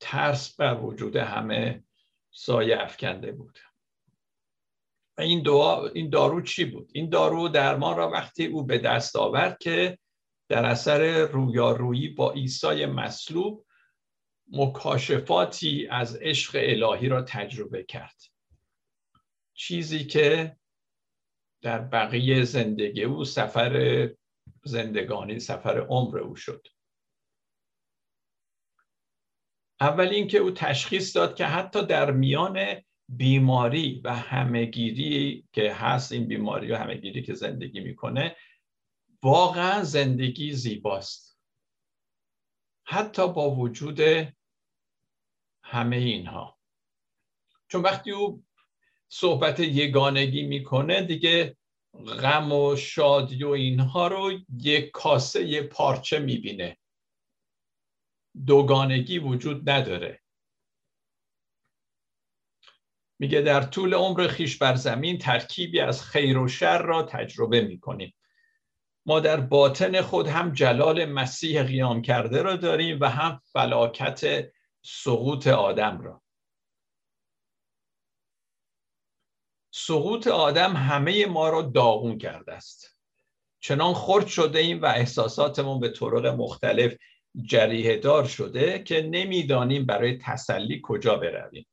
ترس 0.00 0.56
بر 0.56 0.80
وجود 0.80 1.16
همه 1.16 1.84
سایه 2.30 2.82
افکنده 2.82 3.32
بود 3.32 3.58
و 5.18 5.22
این, 5.22 5.42
دعا، 5.42 5.86
این 5.86 6.10
دارو 6.10 6.42
چی 6.42 6.64
بود؟ 6.64 6.90
این 6.94 7.08
دارو 7.08 7.48
درمان 7.48 7.96
را 7.96 8.10
وقتی 8.10 8.46
او 8.46 8.64
به 8.64 8.78
دست 8.78 9.16
آورد 9.16 9.58
که 9.58 9.98
در 10.48 10.64
اثر 10.64 11.26
رویارویی 11.26 12.08
با 12.08 12.32
عیسی 12.32 12.86
مصلوب 12.86 13.66
مکاشفاتی 14.52 15.86
از 15.90 16.16
عشق 16.16 16.56
الهی 16.62 17.08
را 17.08 17.22
تجربه 17.22 17.84
کرد 17.84 18.22
چیزی 19.54 20.04
که 20.04 20.56
در 21.62 21.78
بقیه 21.78 22.44
زندگی 22.44 23.04
او 23.04 23.24
سفر 23.24 24.10
زندگانی 24.66 25.38
سفر 25.38 25.78
عمر 25.78 26.18
او 26.18 26.36
شد. 26.36 26.66
اول 29.80 30.08
اینکه 30.08 30.38
او 30.38 30.50
تشخیص 30.50 31.16
داد 31.16 31.36
که 31.36 31.46
حتی 31.46 31.86
در 31.86 32.10
میان 32.10 32.82
بیماری 33.08 34.00
و 34.04 34.14
همهگیری 34.14 35.48
که 35.52 35.72
هست 35.72 36.12
این 36.12 36.28
بیماری 36.28 36.72
و 36.72 36.76
همهگیری 36.76 37.22
که 37.22 37.34
زندگی 37.34 37.80
می‌کنه 37.80 38.36
واقعا 39.22 39.84
زندگی 39.84 40.52
زیباست. 40.52 41.40
حتی 42.84 43.32
با 43.32 43.50
وجود 43.50 44.00
همه 45.62 45.96
اینها. 45.96 46.58
چون 47.68 47.82
وقتی 47.82 48.10
او 48.10 48.44
صحبت 49.08 49.60
یگانگی 49.60 50.42
می‌کنه 50.42 51.02
دیگه 51.02 51.56
غم 52.04 52.52
و 52.52 52.76
شادی 52.76 53.44
و 53.44 53.48
اینها 53.48 54.08
رو 54.08 54.32
یک 54.62 54.90
کاسه 54.90 55.44
یه 55.44 55.62
پارچه 55.62 56.18
می‌بینه. 56.18 56.78
دوگانگی 58.46 59.18
وجود 59.18 59.70
نداره. 59.70 60.20
میگه 63.18 63.40
در 63.40 63.62
طول 63.62 63.94
عمر 63.94 64.26
خیش 64.26 64.58
بر 64.58 64.74
زمین 64.74 65.18
ترکیبی 65.18 65.80
از 65.80 66.02
خیر 66.02 66.38
و 66.38 66.48
شر 66.48 66.82
را 66.82 67.02
تجربه 67.02 67.60
می‌کنیم. 67.60 68.14
ما 69.06 69.20
در 69.20 69.40
باطن 69.40 70.00
خود 70.00 70.26
هم 70.26 70.52
جلال 70.52 71.04
مسیح 71.04 71.62
قیام 71.62 72.02
کرده 72.02 72.42
را 72.42 72.56
داریم 72.56 72.98
و 73.00 73.10
هم 73.10 73.40
فلاکت 73.52 74.50
سقوط 74.82 75.46
آدم 75.46 76.00
را. 76.00 76.22
سقوط 79.78 80.26
آدم 80.26 80.76
همه 80.76 81.26
ما 81.26 81.48
را 81.48 81.62
داغون 81.62 82.18
کرده 82.18 82.52
است. 82.52 82.98
چنان 83.60 83.94
خرد 83.94 84.26
شده 84.26 84.58
ایم 84.58 84.82
و 84.82 84.86
احساساتمون 84.86 85.80
به 85.80 85.88
طرق 85.88 86.26
مختلف 86.26 86.94
جریه 87.42 87.96
دار 87.96 88.24
شده 88.24 88.82
که 88.82 89.02
نمی‌دانیم 89.02 89.86
برای 89.86 90.18
تسلی 90.18 90.80
کجا 90.84 91.16
برویم. 91.16 91.66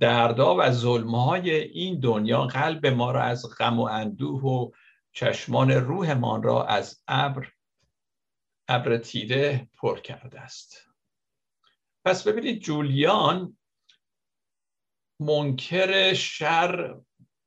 دردا 0.00 0.56
و 0.58 0.70
ظلمهای 0.70 1.50
این 1.50 2.00
دنیا 2.00 2.42
قلب 2.42 2.86
ما 2.86 3.12
را 3.12 3.22
از 3.22 3.54
غم 3.58 3.80
و 3.80 3.82
اندوه 3.82 4.42
و 4.42 4.70
چشمان 5.12 5.70
روحمان 5.70 6.42
را 6.42 6.66
از 6.66 7.02
ابر 7.08 7.52
ابر 8.68 8.96
تیره 8.96 9.68
پر 9.78 10.00
کرده 10.00 10.40
است. 10.40 10.86
پس 12.04 12.26
ببینید 12.26 12.62
جولیان 12.62 13.56
منکر 15.20 16.12
شر 16.14 16.94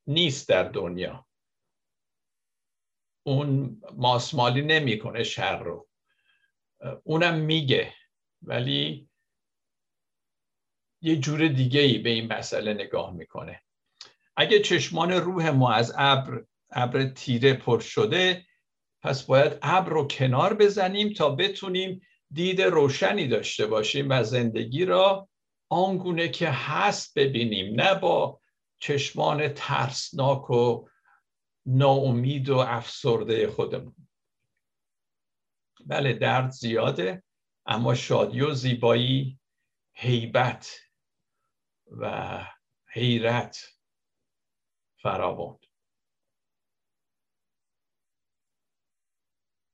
نیست 0.08 0.50
در 0.50 0.64
دنیا. 0.64 1.28
اون 3.24 3.82
ماسمالی 3.94 4.62
نمی‌کنه 4.62 5.24
شر 5.24 5.64
رو. 5.64 5.88
اونم 7.04 7.40
میگه 7.40 7.94
ولی 8.42 9.10
یه 11.02 11.16
جور 11.16 11.48
دیگه 11.48 11.80
ای 11.80 11.98
به 11.98 12.10
این 12.10 12.34
مسئله 12.34 12.74
نگاه 12.74 13.14
می‌کنه. 13.14 13.62
اگه 14.36 14.60
چشمان 14.60 15.12
روح 15.12 15.50
ما 15.50 15.72
از 15.72 15.94
ابر 15.98 16.46
ابر 16.72 17.06
تیره 17.06 17.54
پر 17.54 17.80
شده 17.80 18.46
پس 19.02 19.24
باید 19.24 19.58
ابر 19.62 19.90
رو 19.90 20.08
کنار 20.08 20.54
بزنیم 20.54 21.14
تا 21.14 21.30
بتونیم 21.30 22.02
دید 22.32 22.62
روشنی 22.62 23.28
داشته 23.28 23.68
باشیم 23.68 24.10
و 24.10 24.24
زندگی 24.24 24.86
را 24.86 25.30
آنگونه 25.70 26.30
که 26.30 26.50
هست 26.50 27.20
ببینیم. 27.20 27.82
نه 27.82 27.96
با 27.96 28.40
چشمان 28.80 29.48
ترسناک 29.48 30.50
و 30.50 30.88
ناامید 31.66 32.50
و 32.50 32.58
افسرده 32.58 33.48
خودمون. 33.48 33.96
بله 35.86 36.14
درد 36.14 36.52
زیاده 36.52 37.24
اما 37.66 37.96
شادی 37.96 38.42
و 38.42 38.54
زیبایی 38.54 39.40
هیبت 39.94 40.80
و 41.92 42.46
حیرت 42.88 43.58
فراوان. 45.02 45.60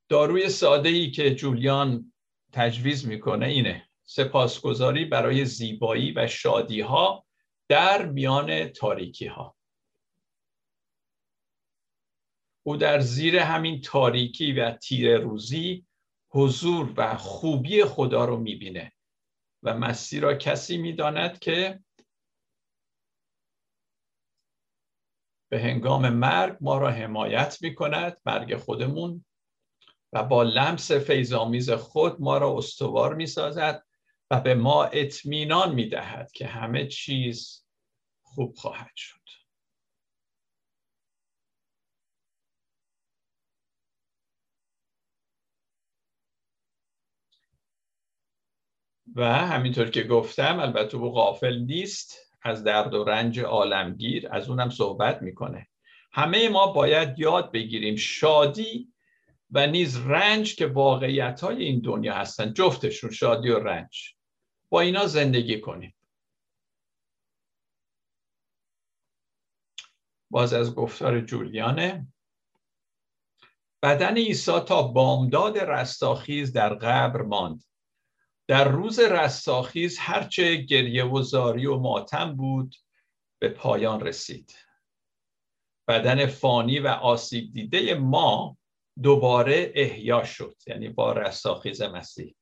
داروی 0.10 0.50
ساده 0.50 0.90
ای 0.90 1.12
که 1.12 1.36
جولیان 1.36 2.14
تجویز 2.52 3.08
می‌کنه 3.08 3.46
اینه 3.46 3.90
سپاسگزاری 4.04 5.06
برای 5.06 5.46
زیبایی 5.46 6.12
و 6.12 6.28
شادی 6.28 6.82
ها 6.82 7.26
در 7.72 8.06
میان 8.06 8.68
تاریکی 8.68 9.28
ها 9.28 9.56
او 12.64 12.78
در 12.78 13.00
زیر 13.00 13.38
همین 13.38 13.82
تاریکی 13.82 14.54
و 14.54 14.72
تیر 14.72 15.18
روزی 15.18 15.86
حضور 16.30 16.94
و 16.98 17.18
خوبی 17.18 17.84
خدا 17.84 18.26
رو 18.26 18.38
می‌بینه 18.38 18.94
و 19.64 19.74
مسیح 19.74 20.22
را 20.22 20.36
کسی 20.36 20.78
می‌داند 20.78 21.40
که 21.40 21.84
به 25.52 25.60
هنگام 25.60 26.10
مرگ 26.10 26.58
ما 26.62 26.78
را 26.78 26.90
حمایت 26.90 27.58
می‌کند 27.62 28.22
مرگ 28.26 28.56
خودمون 28.56 29.26
و 30.14 30.24
با 30.24 30.44
لمس 30.44 30.92
فیضآمیز 30.92 31.70
خود 31.70 32.22
ما 32.22 32.38
را 32.38 32.58
استوار 32.58 33.16
می‌سازد 33.16 33.86
و 34.32 34.42
به 34.42 34.56
ما 34.56 34.84
اطمینان 34.84 35.76
می‌دهد 35.76 36.32
که 36.32 36.48
همه 36.48 36.88
چیز 36.88 37.66
خوب 38.22 38.56
خواهد 38.56 38.92
شد. 38.96 39.18
و 49.16 49.34
همینطور 49.34 49.90
که 49.90 50.04
گفتم 50.04 50.60
البته 50.60 50.98
او 50.98 51.12
غافل 51.12 51.58
نیست 51.60 52.18
از 52.42 52.64
درد 52.64 52.94
و 52.94 53.04
رنج 53.04 53.40
عالمگیر 53.40 54.28
از 54.32 54.50
اونم 54.50 54.70
صحبت 54.70 55.22
می‌کنه. 55.22 55.68
همه 56.12 56.50
ما 56.50 56.68
باید 56.68 57.20
یاد 57.20 57.52
بگیریم 57.52 57.96
شادی 57.96 58.94
و 59.52 59.68
نیز 59.68 60.06
رنج 60.06 60.56
که 60.56 60.68
واقعیت 60.68 61.42
های 61.42 61.64
این 61.64 61.82
دنیا 61.82 62.14
هستن 62.14 62.54
جفتشون 62.54 63.12
شادی 63.12 63.50
و 63.50 63.60
رنج. 63.60 64.21
با 64.72 64.82
اینا 64.82 65.08
زندگی 65.08 65.62
کنیم. 65.62 65.96
باز 70.32 70.54
از 70.54 70.76
گفتار 70.76 71.22
جولیانه. 71.22 72.08
بدن 73.84 74.18
عیسی 74.18 74.60
تا 74.60 74.82
بامداد 74.82 75.58
رستاخیز 75.58 76.54
در 76.54 76.74
قبر 76.74 77.22
ماند. 77.22 77.64
در 78.48 78.68
روز 78.68 79.00
رستاخیز 79.00 79.98
هرچه 80.00 80.56
گریه 80.56 81.06
و 81.06 81.22
زاری 81.22 81.66
و 81.66 81.78
ماتم 81.78 82.36
بود 82.36 82.76
به 83.40 83.50
پایان 83.50 84.02
رسید. 84.02 84.56
بدن 85.88 86.26
فانی 86.26 86.80
و 86.80 86.88
آسیب 86.88 87.54
دیده 87.54 87.96
ما 87.96 88.58
دوباره 89.04 89.72
احیا 89.76 90.24
شد 90.24 90.56
یعنی 90.68 90.90
با 90.90 91.14
رستاخیز 91.14 91.82
مسیح. 91.82 92.36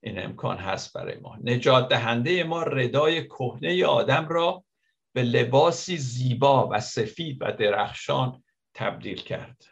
این 0.00 0.22
امکان 0.24 0.56
هست 0.56 0.92
برای 0.92 1.18
ما. 1.18 1.36
نجات 1.36 1.88
دهنده 1.88 2.44
ما 2.44 2.62
ردای 2.62 3.26
کهنه 3.28 3.86
آدم 3.86 4.28
را 4.28 4.64
به 5.12 5.22
لباسی 5.22 5.96
زیبا 5.96 6.68
و 6.68 6.80
سفید 6.80 7.38
و 7.40 7.52
درخشان 7.52 8.44
تبدیل 8.74 9.22
کرد. 9.22 9.64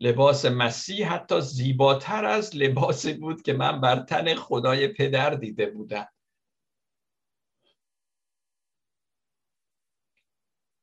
لباس 0.00 0.44
مسیح 0.44 1.12
حتی 1.12 1.40
زیباتر 1.40 2.24
از 2.24 2.56
لباسی 2.56 3.12
بود 3.12 3.42
که 3.42 3.52
من 3.52 3.80
بر 3.80 3.96
تن 3.96 4.34
خدای 4.34 4.88
پدر 4.88 5.30
دیده 5.30 5.66
بودم. 5.66 6.08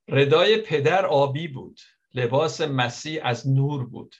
ردای 0.07 0.61
پدر 0.61 1.05
آبی 1.05 1.47
بود. 1.47 1.79
لباس 2.13 2.61
مسیح 2.61 3.25
از 3.25 3.49
نور 3.49 3.85
بود 3.85 4.15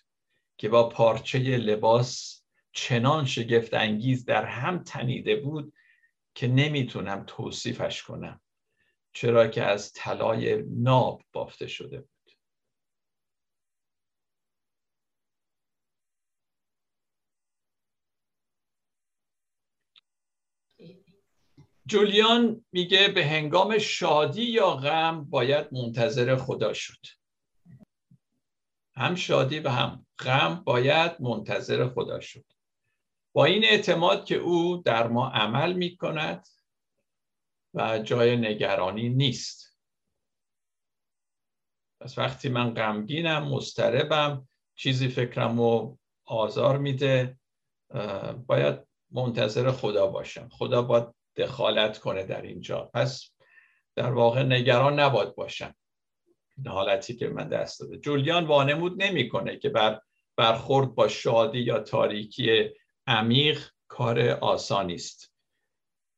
که 0.57 0.69
با 0.69 0.89
پارچه 0.89 1.39
لباس 1.39 2.34
چنان 2.75 3.25
شگفت 3.25 3.73
انگیز 3.73 4.25
در 4.25 4.45
هم 4.45 4.83
تنیده 4.83 5.35
بود 5.35 5.73
که 6.35 6.47
نمی‌تونم 6.47 7.23
توصیفش 7.27 8.03
کنم 8.03 8.41
چرا 9.13 9.47
که 9.47 9.63
از 9.63 9.93
طلای 9.93 10.63
ناب 10.67 11.21
بافته 11.31 11.67
شده 11.67 11.97
بود. 11.97 12.09
جولیان 21.85 22.65
میگه 22.71 23.07
به 23.07 23.25
هنگام 23.25 23.77
شادی 23.77 24.43
یا 24.43 24.75
غم 24.75 25.23
باید 25.23 25.73
منتظر 25.73 26.35
خدا 26.35 26.73
شد. 26.73 27.05
هم 28.95 29.15
شادی 29.15 29.59
و 29.59 29.69
هم 29.69 30.05
غم 30.19 30.63
باید 30.65 31.21
منتظر 31.21 31.87
خدا 31.87 32.19
شد. 32.19 32.54
با 33.35 33.45
این 33.45 33.63
اعتماد 33.63 34.25
که 34.25 34.35
او 34.35 34.77
در 34.77 35.07
ما 35.07 35.29
عمل 35.29 35.73
می 35.73 35.97
کند 35.97 36.47
و 37.73 37.99
جای 37.99 38.37
نگرانی 38.37 39.09
نیست. 39.09 39.77
پس 42.01 42.17
وقتی 42.17 42.49
من 42.49 42.73
غمگینم 42.73 43.43
مضطربم 43.43 44.47
چیزی 44.75 45.07
فکرم 45.07 45.59
و 45.59 45.97
آزار 46.25 46.77
میده 46.77 47.37
باید 48.47 48.79
منتظر 49.11 49.71
خدا 49.71 50.07
باشم. 50.07 50.49
خدا 50.51 50.81
باید 50.81 51.07
دخالت 51.35 51.97
کنه 51.97 52.23
در 52.23 52.41
اینجا. 52.41 52.89
پس 52.93 53.31
در 53.95 54.11
واقع 54.11 54.43
نگران 54.43 54.99
نباید 54.99 55.35
باشم. 55.35 55.75
این 56.57 56.67
حالتی 56.67 57.15
که 57.15 57.27
من 57.27 57.49
دست 57.49 57.79
داده. 57.79 57.97
جولیان 57.97 58.45
وانمود 58.45 59.03
نمی‌کنه 59.03 59.57
که 59.57 59.69
بر 59.69 60.01
برخورد 60.35 60.95
با 60.95 61.07
شادی 61.07 61.59
یا 61.59 61.79
تاریکی 61.79 62.69
عمیق 63.07 63.69
کار 63.87 64.29
آسانی 64.29 64.93
است. 64.93 65.33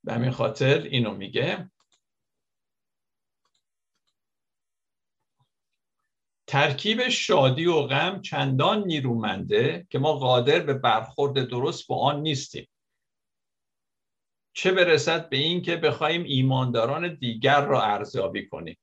به 0.04 0.14
همین 0.14 0.32
خاطر 0.32 0.82
اینو 0.82 1.14
میگه. 1.14 1.72
ترکیب 6.48 7.10
شادی 7.10 7.66
و 7.66 7.82
غم 7.82 8.22
چندان 8.22 8.84
نیرومنده 8.84 9.88
که 9.90 10.00
ما 10.00 10.14
قادر 10.14 10.60
به 10.60 10.74
برخورد 10.74 11.50
درست 11.50 11.88
با 11.88 12.00
آن 12.00 12.22
نیستیم. 12.22 12.70
چه 14.54 14.72
برسد 14.72 15.30
به 15.30 15.38
این 15.38 15.62
که 15.62 15.78
بخوایم 15.78 16.24
ایمانداران 16.24 17.16
دیگر 17.16 17.66
را 17.66 17.82
ارزیابی 17.82 18.48
کنیم؟ 18.48 18.78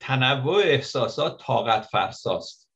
تنوع 0.00 0.62
احساسات 0.62 1.40
طاقت 1.40 1.84
فرساست 1.86 2.69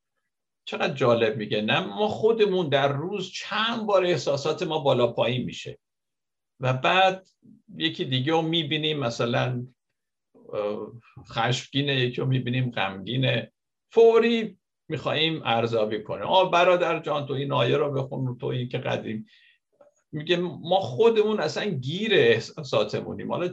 چقدر 0.65 0.95
جالب 0.95 1.37
میگه. 1.37 1.61
نه 1.61 1.81
ما 1.81 2.09
خودمون 2.09 2.69
در 2.69 2.93
روز 2.93 3.31
چند 3.31 3.87
بار 3.87 4.05
احساسات 4.05 4.63
ما 4.63 4.79
بالا 4.79 5.07
پایین 5.07 5.45
میشه. 5.45 5.79
و 6.61 6.73
بعد 6.73 7.27
یکی 7.77 8.05
دیگه 8.05 8.33
رو 8.33 8.43
می‌بینیم 8.43 8.99
مثلا 8.99 9.67
خشمگینه 11.29 12.01
یکی 12.01 12.21
رو 12.21 12.27
می‌بینیم 12.27 12.71
غمگینه 12.71 13.53
فوری 13.91 14.59
میخواییم 14.89 15.43
ارزیابی 15.45 16.03
کنیم. 16.03 16.25
آه 16.25 16.51
برادر 16.51 16.99
جان 17.01 17.27
تو 17.27 17.33
این 17.33 17.53
آیه 17.53 17.77
رو 17.77 17.93
بخون 17.93 18.39
تو 18.39 18.47
این 18.47 18.69
که 18.69 18.79
قدیم. 18.79 19.27
میگه 20.13 20.37
ما 20.37 20.81
خودمون 20.81 21.41
اصلا 21.41 21.65
گیر 21.65 22.15
احساساتمونیم. 22.15 23.33
حالا 23.33 23.53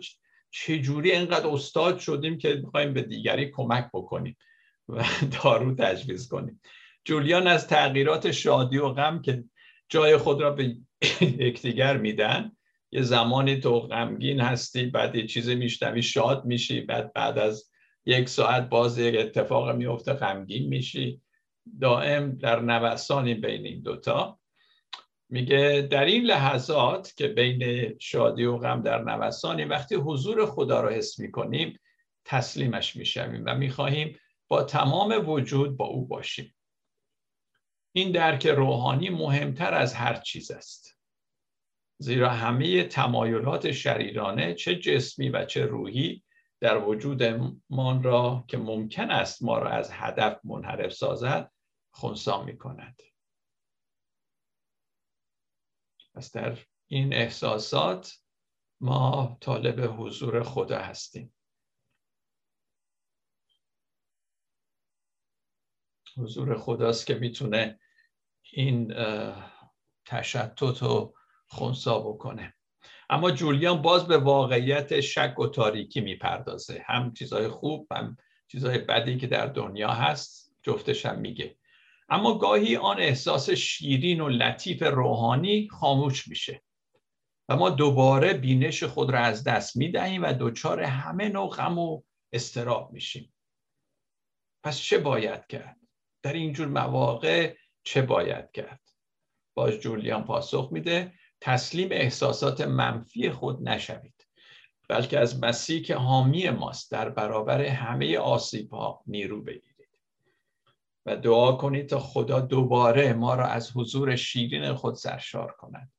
چجوری 0.51 1.11
اینقدر 1.11 1.47
استاد 1.47 1.99
شدیم 1.99 2.37
که 2.37 2.53
می‌خوایم 2.53 2.93
به 2.93 3.01
دیگری 3.01 3.51
کمک 3.51 3.89
بکنیم 3.93 4.37
و 4.89 5.03
دارو 5.43 5.75
تجویز 5.75 6.27
کنیم. 6.27 6.61
جولیان 7.03 7.47
از 7.47 7.67
تغییرات 7.67 8.31
شادی 8.31 8.77
و 8.77 8.89
غم 8.89 9.21
که 9.21 9.43
جای 9.89 10.17
خود 10.17 10.41
را 10.41 10.51
به 10.51 10.77
یکدیگر 11.21 11.97
میدن 11.97 12.51
یه 12.91 13.01
زمانی 13.01 13.59
تو 13.59 13.79
غمگین 13.79 14.39
هستی 14.39 14.85
بعد 14.85 15.15
یه 15.15 15.27
چیزی 15.27 15.55
میشنوی 15.55 16.01
شاد 16.01 16.45
میشی 16.45 16.81
بعد 16.81 17.13
بعد 17.13 17.37
از 17.37 17.71
یک 18.05 18.29
ساعت 18.29 18.69
باز 18.69 18.97
یک 18.99 19.19
اتفاق 19.19 19.75
میفته 19.75 20.13
غمگین 20.13 20.67
میشی. 20.67 21.21
دائم 21.81 22.35
در 22.35 22.59
نوسانی 22.59 23.33
بین 23.33 23.65
این 23.65 23.81
دوتا 23.81 24.39
میگه 25.29 25.87
در 25.91 26.05
این 26.05 26.23
لحظات 26.23 27.13
که 27.17 27.27
بین 27.27 27.93
شادی 27.99 28.45
و 28.45 28.57
غم 28.57 28.81
در 28.81 29.03
نوسانی 29.03 29.65
وقتی 29.65 29.95
حضور 29.95 30.45
خدا 30.45 30.81
رو 30.81 30.89
حس 30.89 31.19
می‌کنیم 31.19 31.79
تسلیمش 32.25 32.95
می‌شویم 32.95 33.43
و 33.45 33.55
می‌خواهیم 33.55 34.19
با 34.47 34.63
تمام 34.63 35.29
وجود 35.29 35.77
با 35.77 35.85
او 35.85 36.07
باشیم. 36.07 36.53
این 37.91 38.11
درک 38.11 38.47
روحانی 38.47 39.09
مهمتر 39.09 39.73
از 39.73 39.93
هر 39.93 40.15
چیز 40.15 40.51
است. 40.51 40.97
زیرا 41.97 42.29
همه 42.29 42.83
تمایلات 42.83 43.71
شریرانه 43.71 44.53
چه 44.53 44.75
جسمی 44.75 45.29
و 45.29 45.45
چه 45.45 45.65
روحی 45.65 46.23
در 46.59 46.77
وجودمان 46.77 48.03
را 48.03 48.45
که 48.47 48.57
ممکن 48.57 49.11
است 49.11 49.43
ما 49.43 49.57
را 49.57 49.69
از 49.69 49.91
هدف 49.91 50.39
منحرف 50.43 50.93
سازد 50.93 51.51
خونسا 51.91 52.43
می 52.43 52.57
کند 52.57 53.01
پس 56.13 56.31
در 56.31 56.57
این 56.87 57.13
احساسات 57.13 58.17
ما 58.81 59.37
طالب 59.41 59.95
حضور 59.99 60.43
خدا 60.43 60.79
هستیم. 60.79 61.33
حضور 66.17 66.57
خداست 66.57 67.05
که 67.05 67.15
می‌تونه 67.15 67.79
این 68.53 68.93
تشتت 70.05 70.81
رو 70.81 71.15
خونسا 71.47 71.99
بکنه. 71.99 72.53
اما 73.09 73.31
جولیان 73.31 73.81
باز 73.81 74.07
به 74.07 74.17
واقعیت 74.17 75.01
شک 75.01 75.39
و 75.39 75.47
تاریکی 75.47 76.01
می‌پردازه. 76.01 76.83
هم 76.85 77.13
چیزهای 77.13 77.47
خوب 77.47 77.87
هم 77.91 78.17
چیزهای 78.47 78.77
بدی 78.77 79.17
که 79.17 79.27
در 79.27 79.45
دنیا 79.45 79.89
هست 79.89 80.55
جفتش 80.63 81.05
هم 81.05 81.19
میگه. 81.19 81.57
اما 82.09 82.37
گاهی 82.37 82.75
آن 82.75 82.99
احساس 82.99 83.49
شیرین 83.49 84.21
و 84.21 84.29
لطیف 84.29 84.83
روحانی 84.83 85.67
خاموش 85.67 86.27
میشه. 86.27 86.61
و 87.49 87.55
ما 87.55 87.69
دوباره 87.69 88.33
بینش 88.33 88.83
خود 88.83 89.09
را 89.09 89.19
از 89.19 89.43
دست 89.43 89.77
می‌دهیم 89.77 90.23
و 90.23 90.33
دچار 90.39 90.81
همه 90.81 91.29
نوع 91.29 91.49
غم 91.49 91.77
و 91.77 92.01
استراب 92.33 92.91
میشیم. 92.93 93.33
پس 94.63 94.79
چه 94.79 94.97
باید 94.97 95.47
کرد؟ 95.47 95.77
در 96.23 96.33
اینجور 96.33 96.67
مواقع 96.67 97.55
چه 97.83 98.01
باید 98.01 98.51
کرد؟ 98.51 98.81
باز 99.53 99.73
جولیان 99.73 100.23
پاسخ 100.23 100.69
میده 100.71 101.13
تسلیم 101.41 101.87
احساسات 101.91 102.61
منفی 102.61 103.31
خود 103.31 103.69
نشوید 103.69 104.27
بلکه 104.91 105.19
از 105.19 105.43
مسیح 105.43 105.81
که 105.81 105.95
حامی 105.95 106.49
ماست 106.49 106.91
در 106.91 107.09
برابر 107.09 107.61
همه 107.61 108.17
آسیب 108.17 108.73
ها 108.73 109.03
نیرو 109.07 109.41
بگیرید. 109.41 109.99
و 111.05 111.15
دعا 111.17 111.51
کنید 111.51 111.89
تا 111.89 111.99
خدا 111.99 112.39
دوباره 112.39 113.13
ما 113.13 113.35
را 113.35 113.47
از 113.47 113.77
حضور 113.77 114.15
شیرین 114.15 114.73
خود 114.73 114.95
سرشار 114.95 115.51
کند. 115.51 115.91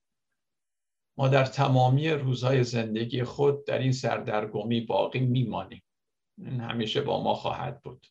ما 1.17 1.29
در 1.29 1.45
تمامی 1.45 2.11
روزهای 2.11 2.65
زندگی 2.65 3.25
خود 3.25 3.67
در 3.67 3.79
این 3.79 3.93
سردرگمی 3.93 4.81
باقی 4.81 5.21
میمانیم. 5.21 5.83
این 6.39 6.61
همیشه 6.61 7.01
با 7.01 7.23
ما 7.23 7.35
خواهد 7.35 7.83
بود. 7.83 8.07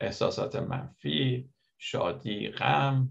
احساسات 0.00 0.56
منفی 0.56 1.48
شادی 1.78 2.48
غم. 2.48 3.08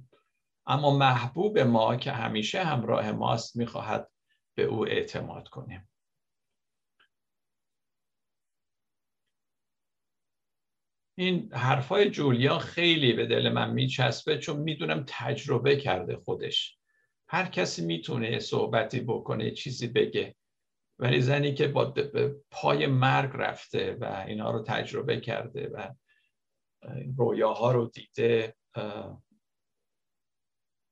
اما 0.68 0.98
محبوب 0.98 1.60
ما 1.60 1.96
که 1.96 2.12
همیشه 2.12 2.64
همراه 2.64 3.12
ماست 3.12 3.56
می‌خواهد 3.56 4.12
به 4.56 4.64
او 4.64 4.88
اعتماد 4.88 5.48
کنیم. 5.48 5.90
این 11.18 11.54
حرفای 11.54 12.10
جولیا 12.10 12.60
خیلی 12.60 13.14
به 13.14 13.26
دل 13.26 13.50
من 13.50 13.72
میچسبه 13.72 14.38
چون 14.38 14.58
می‌دونم 14.58 15.06
تجربه 15.08 15.76
کرده 15.76 16.18
خودش. 16.18 16.78
هر 17.28 17.46
کسی 17.46 17.86
می‌تونه 17.86 18.40
صحبتی 18.40 19.00
بکنه 19.00 19.52
چیزی 19.52 19.88
بگه. 19.88 20.36
ولی 21.00 21.22
زنی 21.22 21.54
که 21.54 21.68
با 21.68 21.94
پای 22.52 22.88
مرگ 22.88 23.32
رفته 23.34 23.98
و 24.02 24.24
اینا 24.28 24.52
رو 24.52 24.64
تجربه 24.64 25.20
کرده 25.20 25.68
و 25.68 25.94
رویاها 27.18 27.72
رو 27.72 27.92
دیده 27.94 28.56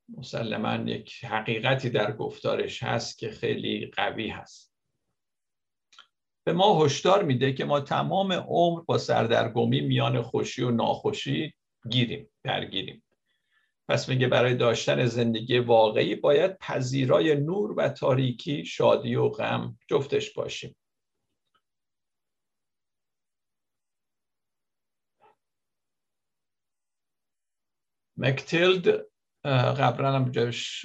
مسلما 0.09 0.75
یک 0.91 1.25
حقیقتی 1.25 1.89
در 1.89 2.11
گفتارش 2.11 2.83
هست 2.83 3.17
که 3.17 3.29
خیلی 3.29 3.91
قوی 3.93 4.27
هست. 4.27 4.73
به 6.45 6.53
ما 6.53 6.85
هشدار 6.85 7.23
میده 7.23 7.53
که 7.53 7.65
ما 7.65 7.79
تمام 7.79 8.33
عمر 8.33 8.81
با 8.81 8.97
سردرگمی 8.97 9.81
میان 9.81 10.21
خوشی 10.21 10.63
و 10.63 10.71
ناخوشی 10.71 11.53
گیریم 11.89 12.29
درگیریم. 12.43 13.03
پس 13.87 14.09
میگه 14.09 14.27
برای 14.27 14.55
داشتن 14.55 15.05
زندگی 15.05 15.59
واقعی 15.59 16.15
باید 16.15 16.57
پذیرای 16.57 17.35
نور 17.35 17.73
و 17.77 17.89
تاریکی 17.89 18.65
شادی 18.65 19.15
و 19.15 19.29
غم 19.29 19.77
جفتش 19.89 20.33
باشیم. 20.33 20.75
مکتیلد 28.17 29.05
قبلا 29.45 30.11
هم 30.11 30.31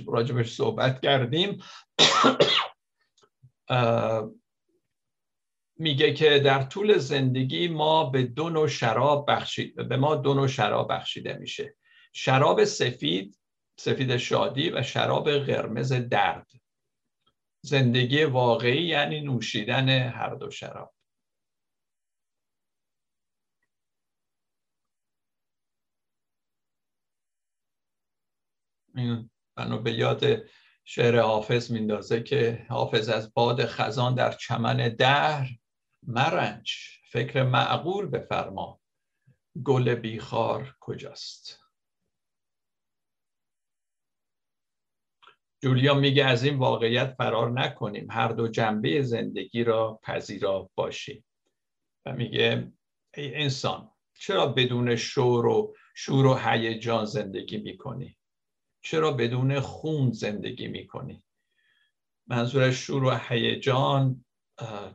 راجبش 0.07 0.55
صحبت 0.55 1.01
کردیم. 1.01 1.59
میگه 5.79 6.15
که 6.15 6.39
در 6.39 6.63
طول 6.63 6.99
زندگی 6.99 7.69
ما 7.69 8.05
به 8.05 8.23
دو 8.23 8.51
نوع 8.51 8.69
شراب 8.69 9.31
بخشید 9.31 9.89
به 9.89 9.97
ما 9.97 10.15
دو 10.15 10.35
نوع 10.35 10.47
شراب 10.47 10.93
بخشیده 10.93 11.35
میشه. 11.35 11.77
شراب 12.13 12.65
سفید 12.65 13.39
سفید 13.81 14.17
شادی 14.17 14.71
و 14.71 14.83
شراب 14.83 15.31
قرمز 15.31 15.93
درد. 15.93 16.51
زندگی 17.61 18.25
واقعی 18.25 18.83
یعنی 18.83 19.21
نوشیدن 19.21 19.89
هر 19.89 20.35
دو 20.35 20.51
شراب. 20.51 20.95
بنا 29.57 29.79
به 29.79 29.93
یاد 29.93 30.25
شعر 30.85 31.21
حافظ 31.21 31.71
میندازه 31.71 32.23
که 32.23 32.67
حافظ 32.69 33.09
از 33.09 33.35
باد 33.35 33.67
خزان 33.67 34.15
در 34.15 34.33
چمن 34.33 34.89
در 34.89 35.47
مرنج 36.07 36.73
فکر 37.11 37.43
معقول 37.43 38.07
بفرما 38.07 38.81
گل 39.65 39.95
بیخار 39.95 40.77
کجاست؟ 40.81 41.61
جولیا 45.63 45.95
میگه 45.95 46.25
از 46.25 46.45
این 46.45 46.59
واقعیت 46.59 47.15
فرار 47.19 47.51
نکنیم 47.51 48.11
هر 48.11 48.29
دو 48.29 48.49
جنبه 48.49 49.03
زندگی 49.03 49.65
را 49.65 50.01
پذیرا 50.03 50.71
باشیم. 50.75 51.25
و 52.07 52.13
میگه 52.13 52.73
ای 53.15 53.35
انسان 53.35 53.91
چرا 54.15 54.47
بدون 54.47 54.97
شور 54.97 55.47
و 55.47 55.75
شور 55.95 56.27
و 56.27 56.35
هیجان 56.35 57.05
زندگی 57.05 57.57
می‌کنی؟ 57.57 58.18
چرا 58.91 59.13
بدون 59.13 59.61
خون 59.61 60.11
زندگی 60.11 60.69
می‌کنی؟ 60.69 61.23
منظور 62.27 62.71
شور 62.71 63.05
و 63.05 63.19
هیجان 63.29 64.25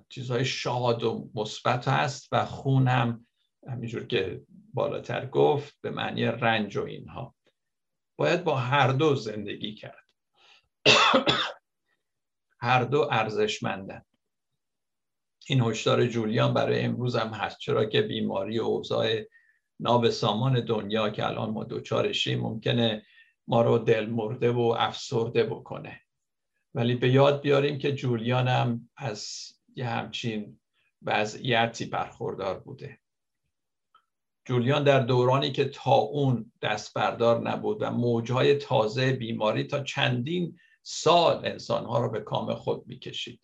چیزهای 0.10 0.46
شاد 0.46 1.04
و 1.04 1.30
مثبت 1.36 1.88
هست 1.88 2.30
و 2.32 2.46
خون 2.46 2.88
هم 2.88 3.26
همینجور 3.68 4.08
که 4.08 4.41
بالاتر 4.74 5.26
گفت 5.26 5.78
به 5.82 5.89
معنی 5.89 6.26
رنج 6.26 6.78
و 6.78 6.84
اینها. 6.84 7.36
باید 8.16 8.44
با 8.44 8.56
هر 8.56 8.88
دو 8.88 9.16
زندگی 9.16 9.76
کرد. 9.76 10.08
هر 12.60 12.84
دو 12.84 13.08
ارزشمندن. 13.12 14.06
این 15.48 15.62
هشدار 15.62 16.08
جولیان 16.08 16.54
برای 16.54 16.82
امروز 16.82 17.16
هم 17.16 17.28
هست. 17.28 17.60
چرا 17.60 17.86
که 17.86 18.02
بیماری 18.02 18.60
و 18.60 18.64
اوضاع 18.64 19.22
نابسامان 19.80 20.66
دنیا 20.66 21.10
که 21.10 21.28
الان 21.28 21.50
ما 21.50 21.64
دوچارشیم 21.64 22.39
ممکنه 22.39 23.06
ما 23.48 23.62
رو 23.62 23.78
دل 23.78 24.06
مرده 24.06 24.52
و 24.52 24.76
افسرده 24.80 25.44
بکنه. 25.44 26.02
ولی 26.74 26.96
به 26.96 27.10
یاد 27.10 27.41
بیاریم 27.41 27.78
که 27.78 27.91
جولیان 27.91 28.48
هم 28.48 28.89
از 28.98 29.28
یه 29.76 29.88
همچین 29.88 30.60
وضعیتی 31.02 31.86
برخوردار 31.86 32.60
بوده. 32.60 33.00
جولیان 34.46 34.84
در 34.84 35.00
دورانی 35.00 35.52
که 35.52 35.66
تا 35.66 35.96
اون 35.96 36.52
دست 36.62 36.94
بردار 36.94 37.41
نبود 37.50 37.82
و 37.82 37.91
موجهای 37.91 38.56
تازه 38.56 39.14
بیماری 39.14 39.64
تا 39.64 39.84
چندین 39.84 40.58
سال 40.82 41.46
انسانها 41.46 42.00
رو 42.00 42.10
به 42.10 42.20
کام 42.20 42.54
خود 42.54 42.88
می‌کشید. 42.88 43.41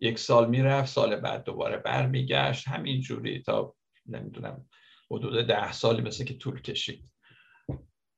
یک 0.00 0.18
سال 0.18 0.50
می‌رفت 0.50 0.92
سال 0.92 1.16
بعد 1.16 1.44
دوباره 1.44 1.76
برمیگشت. 1.76 2.68
همین 2.68 3.00
جوری 3.00 3.42
تا 3.42 3.74
نمی‌دونم 4.06 4.66
حدود 5.10 5.46
ده 5.46 5.72
سالی 5.72 6.02
مثل 6.02 6.24
که 6.24 6.34
طول 6.34 6.60
کشید. 6.60 7.11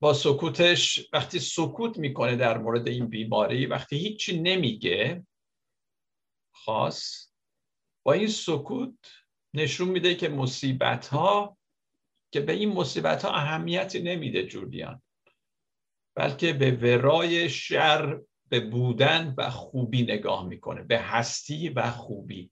با 0.05 0.15
سکوتش 0.15 1.09
وقتی 1.13 1.39
سکوت 1.39 1.99
می‌کنه 1.99 2.37
در 2.37 2.59
مورد 2.59 2.89
این 2.89 3.07
بیماری 3.07 3.67
وقتی 3.67 3.97
هیچی 3.97 4.41
نمیگه 4.41 5.27
خاص 6.55 7.31
با 8.03 8.13
این 8.13 8.29
سکوت 8.29 8.95
نشون 9.55 9.89
میده 9.89 10.15
که 10.15 10.29
مصیبت 10.29 11.07
ها 11.07 11.59
که 12.33 12.41
به 12.41 12.53
این 12.53 12.73
مصیبت 12.73 13.25
ها 13.25 13.31
اهمیتی 13.31 14.03
نمیده 14.03 14.47
جولیان. 14.47 15.03
بلکه 16.15 16.53
به 16.53 16.71
ورای 16.71 17.49
شر 17.49 18.21
به 18.49 18.61
بودن 18.61 19.35
و 19.39 19.51
خوبی 19.51 20.03
نگاه 20.03 20.47
می‌کنه 20.47 20.83
به 20.83 20.99
هستی 20.99 21.69
و 21.69 21.91
خوبی. 21.91 22.51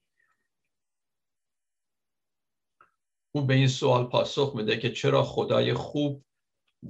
او 3.31 3.45
به 3.45 3.53
این 3.53 3.67
سوال 3.67 4.05
پاسخ 4.05 4.55
میده 4.55 4.77
که 4.77 4.91
چرا 4.91 5.23
خدای 5.23 5.73
خوب 5.73 6.25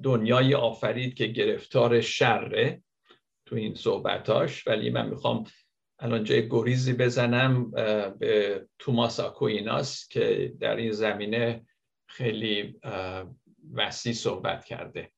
دنیای 0.04 0.56
آفرید 0.56 1.14
که 1.14 1.28
گرفتار 1.28 2.02
شره 2.02 2.84
تو 3.46 3.56
این 3.56 3.76
صحبتاش. 3.76 4.68
ولی 4.68 4.90
من 4.90 5.10
می‌خوام 5.10 5.44
الان 6.00 6.24
جای 6.24 6.50
گریزی 6.50 6.94
بزنم 6.94 7.72
به 8.20 8.68
توماس 8.80 9.20
آکویناس 9.20 10.08
که 10.08 10.54
در 10.60 10.76
این 10.76 10.92
زمینه 10.92 11.66
خیلی 12.08 12.80
وسیع 13.74 14.14
صحبت 14.14 14.66
کرده. 14.66 15.12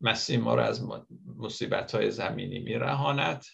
مسیح 0.00 0.38
ما 0.38 0.54
رو 0.54 0.62
از 0.62 0.88
مصیبت 1.36 1.94
های 1.94 2.10
زمینی 2.10 2.58
میرهاند. 2.58 3.44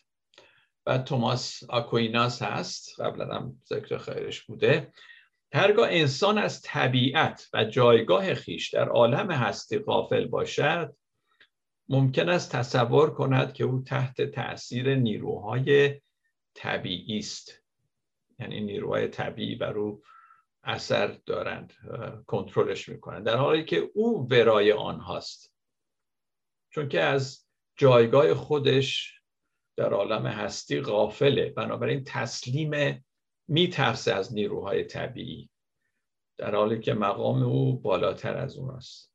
و 0.87 0.99
توماس 0.99 1.63
آکویناس 1.69 2.43
هست. 2.43 3.01
قبلا 3.01 3.35
هم 3.35 3.63
ذکر 3.69 3.99
خیرش 3.99 4.43
بوده. 4.43 4.93
هرگاه 5.53 5.89
انسان 5.91 6.39
از 6.39 6.63
طبیعت 6.63 7.49
و 7.53 7.65
جایگاه 7.65 8.35
خیش 8.35 8.71
در 8.71 8.89
عالم 8.89 9.31
هستی 9.31 9.79
غافل 9.79 10.27
باشد 10.27 10.97
ممکن 11.89 12.29
است 12.29 12.53
تصور 12.53 13.15
کند 13.15 13.53
که 13.53 13.65
او 13.65 13.83
تحت 13.83 14.23
تاثیر 14.23 14.95
نیروهای 14.95 16.01
طبیعی 16.55 17.19
است. 17.19 17.63
یعنی 18.39 18.61
نیروهای 18.61 19.09
طبیعی 19.09 19.55
بر 19.55 19.79
او 19.79 20.03
اثر 20.65 21.19
دارند 21.27 21.73
کنترلش 22.27 22.89
می‌کنند. 22.89 23.27
در 23.27 23.37
حالی 23.37 23.65
که 23.65 23.91
او 23.95 24.29
ورای 24.31 24.73
آنهاست. 24.73 25.55
چون 26.71 26.89
که 26.89 27.01
از 27.01 27.47
جایگاه 27.77 28.35
خودش 28.35 29.21
در 29.77 29.93
عالم 29.93 30.27
هستی 30.27 30.81
غافله. 30.81 31.51
بنابراین 31.51 32.05
تسلیم 32.05 33.05
میترسه 33.49 34.13
از 34.13 34.35
نیروهای 34.35 34.85
طبیعی. 34.85 35.51
در 36.39 36.55
حالی 36.55 36.81
که 36.81 36.95
مقام 36.95 37.43
او 37.43 37.81
بالاتر 37.81 38.37
از 38.37 38.57
اون 38.57 38.71
است. 38.71 39.13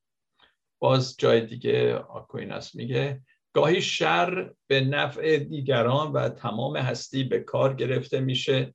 باز 0.81 1.17
جای 1.17 1.45
دیگه 1.45 1.95
آکویناس 1.95 2.75
میگه 2.75 3.21
گاهی 3.53 3.81
شر 3.81 4.53
به 4.67 4.81
نفع 4.81 5.37
دیگران 5.37 6.11
و 6.11 6.29
تمام 6.29 6.77
هستی 6.77 7.23
به 7.23 7.39
کار 7.39 7.73
گرفته 7.73 8.19
میشه 8.19 8.73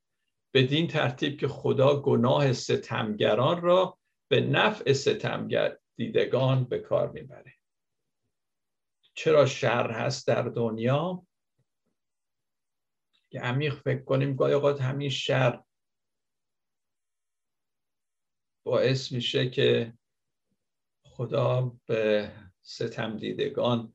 بدین 0.54 0.86
ترتیب 0.86 1.40
که 1.40 1.48
خدا 1.48 2.00
گناه 2.00 2.52
ستمگران 2.52 3.60
را 3.60 3.98
به 4.30 4.40
نفع 4.40 4.92
ستمگر 4.92 5.76
دیدگان 5.96 6.64
به 6.64 6.78
کار 6.78 7.10
می‌بره. 7.10 7.52
چرا 9.14 9.46
شر 9.46 9.90
هست 9.90 10.26
در 10.26 10.42
دنیا؟ 10.42 11.25
که 13.36 13.42
عمیق 13.42 13.74
فکر 13.74 14.02
کنیم 14.04 14.36
گاهی 14.36 14.54
اوقات 14.54 14.80
همین 14.80 15.08
شر 15.08 15.62
باعث 18.66 19.12
میشه 19.12 19.50
که 19.50 19.92
خدا 21.04 21.76
به 21.86 22.32
ستم 22.62 23.16
دیدگان 23.16 23.94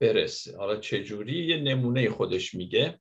برسه. 0.00 0.56
حالا 0.56 0.76
چجوری 0.76 1.46
یه 1.46 1.56
نمونه 1.56 2.10
خودش 2.10 2.54
میگه. 2.54 3.00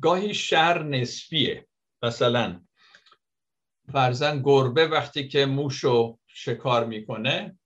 گاهی 0.00 0.34
شر 0.34 0.82
نسبیه. 0.82 1.68
مثلا 2.02 2.66
فرزن 3.92 4.42
گربه 4.42 4.86
وقتی 4.86 5.28
که 5.28 5.46
موشو 5.46 6.18
شکار 6.26 6.86
می‌کنه 6.86 7.58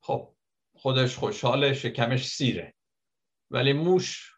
خب 0.00 0.36
خودش 0.76 1.16
خوشحاله 1.16 1.74
شکمش 1.74 2.28
سیره. 2.28 2.74
ولی 3.50 3.72
موش 3.72 4.35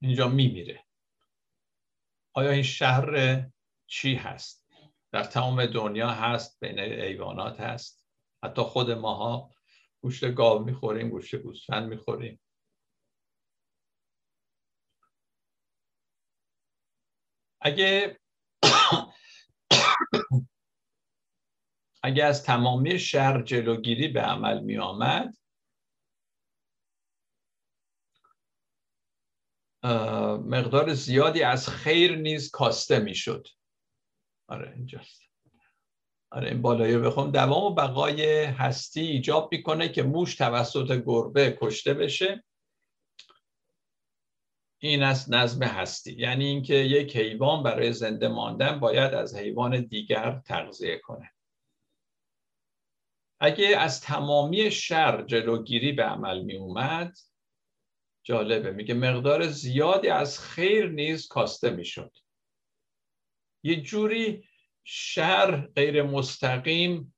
اینجا 0.00 0.28
میمیره. 0.28 0.84
آیا 2.32 2.50
این 2.50 2.62
شهر 2.62 3.42
چی 3.86 4.14
هست؟ 4.14 4.68
در 5.12 5.24
تمام 5.24 5.66
دنیا 5.66 6.08
هست 6.10 6.60
بین 6.60 6.78
ایوانات 6.78 7.60
هست. 7.60 8.06
حتی 8.44 8.62
خود 8.62 8.90
ماها 8.90 9.50
گوشت 10.00 10.34
گاو 10.34 10.64
می‌خوریم 10.64 11.08
گوشت 11.08 11.36
گوسفند 11.36 11.88
می‌خوریم. 11.88 12.40
اگه 17.60 18.20
اگه 22.02 22.24
از 22.24 22.44
تمامی 22.44 22.98
شر 22.98 23.42
جلوگیری 23.42 24.08
به 24.08 24.20
عمل 24.20 24.60
می 24.60 24.78
آمد 24.78 25.34
مقدار 30.36 30.94
زیادی 30.94 31.42
از 31.42 31.68
خیر 31.68 32.16
نیز 32.16 32.50
کاسته 32.50 32.98
می‌شد. 32.98 33.48
آره 34.48 34.72
اینجاست. 34.76 35.22
آره 36.30 36.48
این 36.48 36.62
بالایی 36.62 36.98
بخوام. 36.98 37.30
دوام 37.30 37.62
و 37.62 37.74
بقای 37.74 38.44
هستی 38.44 39.00
ایجاب 39.00 39.48
می‌کنه 39.52 39.88
که 39.88 40.02
موش 40.02 40.34
توسط 40.34 41.02
گربه 41.06 41.58
کشته 41.60 41.94
بشه. 41.94 42.44
این 44.78 45.02
است 45.02 45.32
نظم 45.32 45.62
هستی. 45.62 46.12
یعنی 46.12 46.44
اینکه 46.44 46.74
یک 46.74 47.16
حیوان 47.16 47.62
برای 47.62 47.92
زنده 47.92 48.28
ماندن 48.28 48.80
باید 48.80 49.14
از 49.14 49.36
حیوان 49.36 49.80
دیگر 49.80 50.42
تغذیه 50.46 50.98
کنه. 50.98 51.30
اگه 53.40 53.76
از 53.78 54.00
تمامی 54.00 54.70
شر 54.70 55.22
جلوگیری 55.22 55.92
به 55.92 56.02
عمل 56.02 56.42
می 56.42 56.56
اومد 56.56 57.16
جالبه. 58.28 58.72
میگه 58.72 58.94
مقدار 58.94 59.46
زیادی 59.46 60.08
از 60.08 60.40
خیر 60.40 60.88
نیز 60.88 61.28
کاسته 61.28 61.70
می‌شد. 61.70 62.16
یه 63.62 63.80
جوری 63.80 64.48
شر 64.84 65.56
غیر 65.56 66.02
مستقیم 66.02 67.14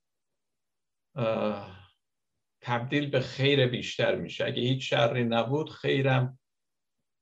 تبدیل 2.61 3.11
به 3.11 3.21
خیر 3.21 3.67
بیشتر 3.67 4.15
میشه. 4.15 4.45
اگه 4.45 4.63
هیچ 4.63 4.91
شری 4.91 5.25
نبود 5.25 5.71
خیرم 5.71 6.39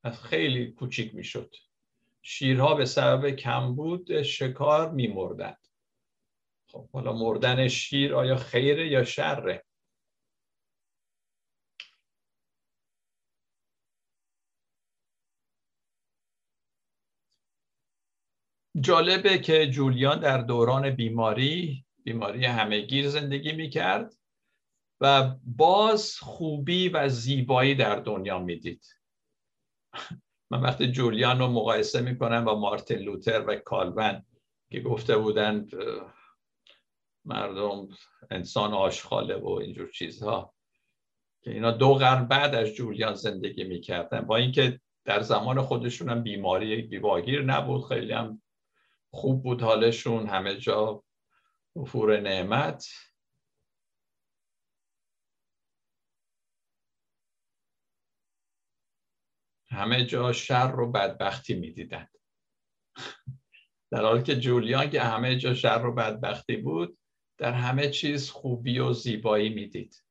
از 0.05 0.23
خیلی 0.23 0.73
کوچیک 0.73 1.15
می‌شد. 1.15 1.55
شیرها 2.23 2.75
به 2.75 2.85
سبب 2.85 3.31
کمبود 3.31 4.23
شکار 4.23 4.91
میمردند 4.91 5.67
خب 6.67 6.91
حالا 6.91 7.13
مردن 7.13 7.69
شیر 7.69 8.15
آیا 8.15 8.37
خیره 8.37 8.89
یا 8.89 9.05
شره؟ 9.05 9.65
جالبه 18.81 19.39
که 19.39 19.71
جولیان 19.71 20.21
در 20.21 20.39
دوران 20.39 20.91
بیماری 20.91 21.85
بیماری 22.05 22.45
همهگیر 22.45 23.09
زندگی 23.09 23.53
می‌کرد 23.53 24.15
و 25.01 25.35
باز 25.45 26.19
خوبی 26.19 26.89
و 26.89 27.09
زیبایی 27.09 27.75
در 27.75 27.97
دنیا 27.97 28.39
می‌دید. 28.39 28.87
من 30.51 30.61
وقتی 30.61 30.93
جولیان 30.93 31.39
رو 31.39 31.47
مقایسه 31.47 32.01
می‌کنم 32.01 32.45
با 32.45 32.61
مارتین 32.61 32.99
لوتر 32.99 33.45
و 33.47 33.57
کالون 33.57 34.25
که 34.71 34.81
گفته 34.81 35.19
بودند 35.19 35.73
مردم 37.25 37.89
انسان 38.31 38.75
آشخاله 38.75 39.37
و 39.37 39.49
اینجور 39.49 39.91
چیزها 39.91 40.55
که 41.43 41.51
اینا 41.51 41.71
دو 41.71 41.95
قرن 41.95 42.29
بعد 42.29 42.55
از 42.55 42.69
جولیان 42.69 43.15
زندگی 43.15 43.65
می‌کردن. 43.65 44.21
با 44.21 44.37
اینکه 44.37 44.81
در 45.05 45.21
زمان 45.21 45.63
خودشون 45.63 46.09
هم 46.09 46.23
بیماری 46.23 46.83
بیواگیر 46.83 47.43
نبود 47.43 47.85
خیلی 47.85 48.13
هم 48.13 48.43
خوب 49.19 49.43
بود 49.43 49.63
حالشون 49.63 50.27
همه 50.27 50.57
جا 50.57 51.05
افور 51.77 52.21
نعمت. 52.21 52.89
همه 59.71 60.07
جا 60.07 60.33
شر 60.33 60.81
و 60.81 60.93
بدبختی 60.93 61.55
می‌دیدند 61.55 62.11
در 63.91 64.03
حالی 64.03 64.23
که 64.23 64.41
جولیان 64.41 64.91
که 64.91 65.01
همه 65.01 65.37
جا 65.37 65.55
شر 65.55 65.87
و 65.87 65.95
بدبختی 65.95 66.57
بود 66.57 66.99
در 67.39 67.53
همه 67.53 67.91
چیز 67.91 68.31
خوبی 68.31 68.79
و 68.79 68.93
زیبایی 68.93 69.49
می‌دید. 69.49 70.05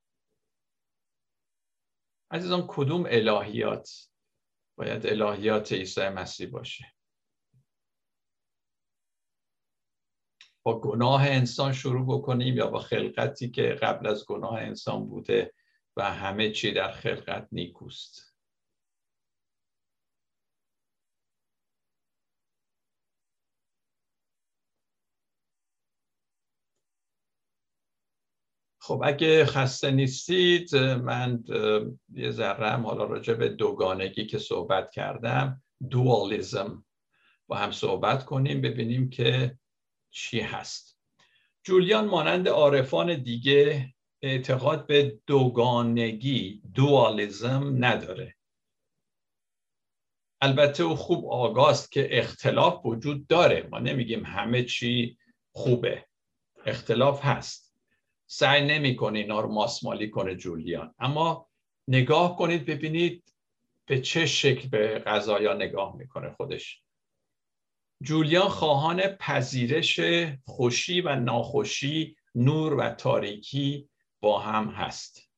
عزیزان 2.32 2.66
کدوم 2.68 3.06
الهیات 3.06 4.10
باید 4.78 5.08
الهیات 5.08 5.74
عیسی 5.74 6.10
مسیح 6.10 6.50
باشه؟ 6.50 6.97
با 10.68 10.80
گناه 10.80 11.28
انسان 11.28 11.74
شروع 11.74 12.06
بکنیم 12.18 12.58
یا 12.58 12.68
با 12.68 12.80
خلقتی 12.80 13.50
که 13.50 13.64
قبل 13.64 14.08
از 14.08 14.26
گناه 14.26 14.54
انسان 14.54 15.08
بوده 15.08 15.54
و 15.98 16.12
همه 16.12 16.52
چی 16.52 16.72
در 16.72 16.92
خلقت 16.92 17.48
نیکوست. 17.52 18.36
خب 28.82 29.02
اگه 29.06 29.46
خسته 29.46 29.92
نیستید 29.92 30.76
من 30.76 31.44
یه 32.14 32.32
ذره 32.32 32.82
حالا 32.82 33.04
راجع 33.04 33.34
به 33.34 33.50
دوگانگی 33.50 34.26
که 34.26 34.38
صحبت 34.38 34.92
کردم 34.92 35.64
دوالیزم 35.90 36.86
با 37.48 37.56
هم 37.56 37.72
صحبت 37.72 38.26
کنیم 38.26 38.62
ببینیم 38.62 39.10
که 39.10 39.58
چی 40.12 40.40
هست؟ 40.40 41.00
جولیان 41.64 42.06
مانند 42.06 42.48
عارفان 42.48 43.24
دیگه 43.24 43.94
اعتقاد 44.22 44.88
به 44.88 45.20
دوگانگی 45.28 46.62
دوالیزم 46.74 47.76
نداره. 47.86 48.36
البته 50.42 50.84
او 50.84 50.96
خوب 50.96 51.26
آگاست 51.26 51.92
که 51.92 52.18
اختلاف 52.18 52.86
وجود 52.86 53.28
داره. 53.28 53.68
ما 53.72 53.80
نمیگیم 53.80 54.26
همه 54.26 54.64
چی 54.64 55.18
خوبه. 55.52 56.06
اختلاف 56.66 57.26
هست. 57.26 57.76
سعی 58.26 58.66
نمی‌کنه 58.66 59.20
اینا 59.20 59.40
رو 59.40 59.54
ماسمالی 59.54 60.10
کنه 60.10 60.36
جولیان. 60.36 60.96
اما 61.00 61.50
نگاه 61.88 62.38
کنید 62.38 62.66
ببینید 62.66 63.34
به 63.86 64.02
چه 64.02 64.26
شکل 64.26 64.70
به 64.70 65.00
غذایا 65.00 65.54
نگاه 65.54 65.96
می‌کنه 65.96 66.32
خودش. 66.32 66.84
جولیان 68.04 68.50
خواهان 68.50 69.02
پذیرش 69.02 70.00
خوشی 70.46 71.02
و 71.02 71.16
ناخوشی 71.16 72.18
نور 72.36 72.74
و 72.74 72.90
تاریکی 72.90 73.90
با 74.20 74.40
هم 74.40 74.70
هست. 74.70 75.32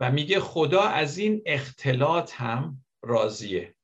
و 0.00 0.10
میگه 0.10 0.40
خدا 0.40 0.82
از 0.82 1.18
این 1.18 1.42
اختلاط 1.46 2.32
هم 2.34 2.84
راضیه 3.02 3.76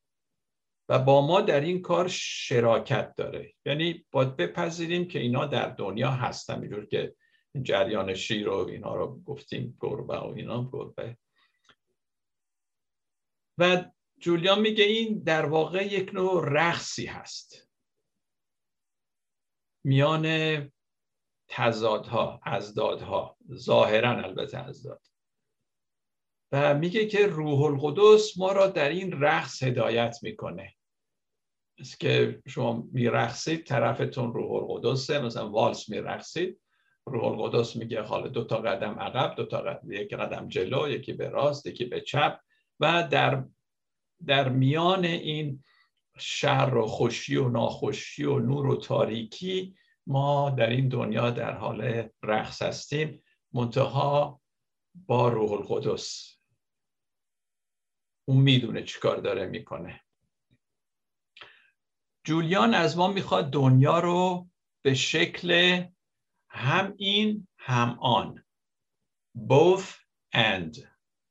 و 0.89 0.99
با 0.99 1.27
ما 1.27 1.41
در 1.41 1.61
این 1.61 1.83
کار 1.83 2.09
شراکت 2.09 3.15
داره. 3.17 3.55
یعنی 3.65 4.07
باید 4.11 4.37
بپذیریم 4.37 5.09
که 5.09 5.19
اینا 5.19 5.47
در 5.47 5.69
دنیا 5.69 6.11
هستن. 6.11 6.61
اینجور 6.61 6.87
که 6.87 7.15
جریان 7.63 8.15
شیر 8.15 8.49
و 8.49 8.69
اینا 8.69 8.95
رو 8.95 9.23
گفتیم 9.23 9.77
گربه 9.81 10.19
و 10.19 10.33
اینا 10.37 10.71
گربه. 10.73 11.17
و 13.59 13.85
جولیان 14.23 14.61
میگه 14.61 14.85
این 14.85 15.23
در 15.23 15.47
واقع 15.47 15.87
یک 15.87 16.15
نوع 16.15 16.45
رقصی 16.47 17.07
هست. 17.07 17.69
میان 19.85 20.27
تضادها 21.49 22.41
ازدادها 22.45 23.37
ظاهرا 23.55 24.11
البته 24.11 24.59
ازداد. 24.59 25.07
و 26.53 26.75
میگه 26.75 27.07
که 27.07 27.27
روح 27.27 27.63
القدس 27.63 28.39
ما 28.39 28.53
را 28.53 28.67
در 28.67 28.89
این 28.89 29.21
رقص 29.21 29.63
هدایت 29.63 30.19
می‌کنه. 30.23 30.75
است 31.79 32.01
که 32.01 32.43
شما 32.49 32.89
میرقصید 32.93 33.67
طرفتون 33.67 34.33
روح 34.35 34.53
القدسه 34.53 35.19
مثلا 35.19 35.51
والس 35.51 35.89
میرقصید 35.89 36.61
روح 37.07 37.25
القدس 37.25 37.77
میگه 37.77 38.03
حالا 38.03 38.29
دو 38.29 38.45
تا 38.45 38.59
قدم 38.59 39.01
عقب 39.01 39.35
دو 39.37 39.47
تا 39.47 39.61
قدم 39.61 39.93
یک 39.93 40.15
قدم 40.15 40.49
جلو 40.49 40.89
یکی 40.89 41.13
به 41.13 41.29
راست 41.29 41.67
یکی 41.67 41.85
به 41.85 42.01
چپ. 42.01 42.41
و 42.81 43.09
در 43.11 43.45
در 44.27 44.49
میان 44.49 45.05
این 45.05 45.65
شر 46.19 46.75
و 46.75 46.87
خوشی 46.87 47.37
و 47.37 47.49
ناخوشی 47.49 48.25
و 48.25 48.39
نور 48.39 48.67
و 48.67 48.77
تاریکی 48.77 49.77
ما 50.07 50.51
در 50.51 50.71
این 50.71 50.89
دنیا 50.89 51.31
در 51.31 51.53
حال 51.53 52.09
رقص 52.23 52.63
هستیم. 52.63 53.23
منتها 53.53 54.41
با 54.95 55.29
روح 55.29 55.53
القدس. 55.53 56.39
اون 58.29 58.37
می‌دونه 58.37 58.83
چیکار 58.83 59.17
داره 59.17 59.47
می‌کنه. 59.47 60.01
جولیان 62.25 62.75
از 62.75 62.97
ما 62.97 63.09
می‌خواد 63.09 63.51
دنیا 63.51 63.99
رو 63.99 64.49
به 64.83 64.95
شکل 64.95 65.83
هم 66.49 66.95
این 66.97 67.49
هم 67.59 67.99
آن. 68.01 68.45
Both 69.39 69.95
and 70.37 70.87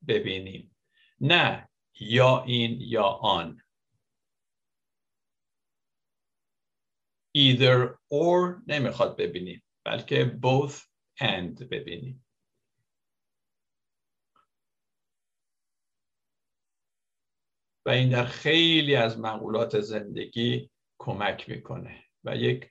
ببینیم. 0.07 0.75
نه 1.21 1.70
یا 1.99 2.43
این 2.43 2.77
یا 2.81 3.03
آن. 3.03 3.61
Either 7.37 7.97
or 8.13 8.63
نمی‌خواد 8.67 9.17
ببینیم 9.17 9.63
بلکه 9.85 10.39
both 10.43 10.75
and 11.21 11.63
ببینیم 11.63 12.25
و 17.85 17.89
این 17.89 18.09
در 18.09 18.25
خیلی 18.25 18.95
از 18.95 19.19
مقولات 19.19 19.79
زندگی 19.79 20.69
کمک 20.97 21.49
می‌کنه. 21.49 22.03
و 22.23 22.35
یک 22.35 22.69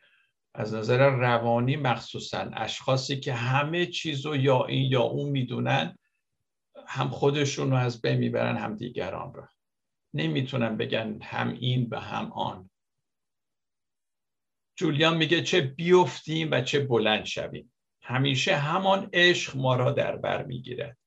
از 0.54 0.74
نظر 0.74 1.10
روانی 1.10 1.76
مخصوصا 1.76 2.38
اشخاصی 2.38 3.20
که 3.20 3.32
همه 3.32 3.86
چیز 3.86 4.26
رو 4.26 4.36
یا 4.36 4.64
این 4.64 4.90
یا 4.90 5.02
اون 5.02 5.30
می‌دونن 5.30 5.98
هم 6.93 7.09
خودشون 7.09 7.70
رو 7.70 7.76
از 7.76 8.03
بین 8.03 8.18
می‌برن 8.18 8.57
هم 8.57 8.76
دیگران 8.76 9.34
رو. 9.34 9.49
نمی‌تونن 10.14 10.76
بگن 10.76 11.22
هم 11.22 11.49
این 11.49 11.88
و 11.91 12.01
هم 12.01 12.32
آن. 12.32 12.70
جولیان 14.76 15.16
میگه 15.16 15.43
چه 15.43 15.61
بیفتیم 15.61 16.51
و 16.51 16.61
چه 16.61 16.80
بلند 16.80 17.24
شویم. 17.24 17.72
همیشه 18.03 18.57
همان 18.57 19.11
عشق 19.12 19.57
ما 19.57 19.76
را 19.76 19.93
در 19.93 20.16
بر 20.16 20.45
می‌گیرد. 20.45 20.99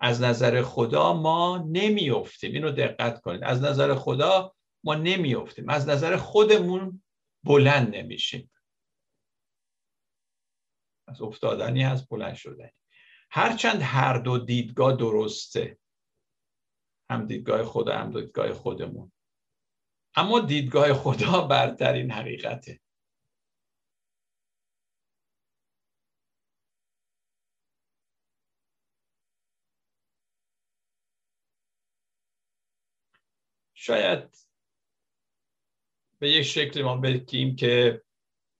از 0.00 0.22
نظر 0.22 0.62
خدا 0.62 1.12
ما 1.12 1.64
نمیافتیم. 1.68 2.52
اینو 2.52 2.70
دقت 2.70 3.20
کنید. 3.20 3.44
از 3.44 3.62
نظر 3.62 3.94
خدا 3.94 4.54
ما 4.84 4.94
نمیافتیم. 4.94 5.68
از 5.68 5.88
نظر 5.88 6.16
خودمون 6.16 7.02
بلند 7.44 7.96
نمیشیم. 7.96 8.50
از 11.08 11.22
افتادنی 11.22 11.84
از 11.84 12.08
بلند 12.08 12.34
شدنی. 12.34 12.79
هرچند 13.30 13.82
هر 13.82 14.18
دو 14.18 14.38
دیدگاه 14.38 14.96
درسته 14.96 15.78
هم 17.10 17.26
دیدگاه 17.26 17.64
خدا 17.64 17.98
هم 17.98 18.10
دیدگاه 18.20 18.52
خودمون. 18.52 19.12
اما 20.16 20.40
دیدگاه 20.40 20.94
خدا 20.94 21.40
برترین 21.40 22.10
حقیقته. 22.10 22.80
شاید 33.74 34.36
به 36.18 36.30
یک 36.30 36.42
شکل 36.42 36.82
ما 36.82 36.96
بگیم 36.96 37.56
که 37.56 38.02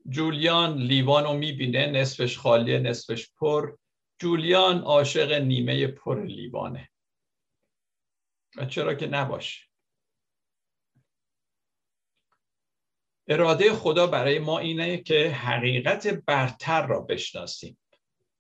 جولیان 0.09 0.79
لیوان 0.79 1.25
رو 1.25 1.33
می‌بینه 1.33 1.87
نصفش 1.87 2.39
خالیه 2.39 2.79
نصفش 2.79 3.31
پر. 3.33 3.77
جولیان 4.21 4.79
عاشق 4.79 5.33
نیمه 5.33 5.87
پر 5.87 6.25
لیوانه. 6.25 6.91
و 8.57 8.65
چرا 8.65 8.95
که 8.95 9.07
نباشه. 9.07 9.67
اراده 13.29 13.73
خدا 13.73 14.07
برای 14.07 14.39
ما 14.39 14.59
اینه 14.59 14.97
که 14.99 15.31
حقیقت 15.31 16.07
برتر 16.07 16.87
را 16.87 17.01
بشناسیم 17.01 17.79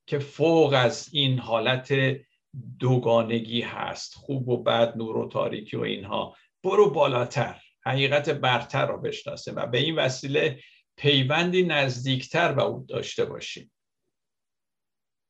که 0.06 0.18
فوق 0.18 0.74
از 0.76 1.08
این 1.12 1.38
حالت 1.38 1.92
دوگانگی 2.78 3.60
هست 3.60 4.14
خوب 4.14 4.48
و 4.48 4.62
بد 4.62 4.96
نور 4.96 5.16
و 5.16 5.28
تاریکی 5.28 5.76
و 5.76 5.80
اینها. 5.80 6.36
برو 6.62 6.90
بالاتر 6.90 7.62
حقیقت 7.86 8.30
برتر 8.30 8.86
را 8.86 8.96
بشناسیم 8.96 9.56
و 9.56 9.66
به 9.66 9.78
این 9.78 9.94
وسیله 9.94 10.60
پیوندی 10.96 11.62
نزدیکتر 11.62 12.52
به 12.52 12.62
او 12.62 12.86
داشته 12.88 13.24
باشیم. 13.24 13.72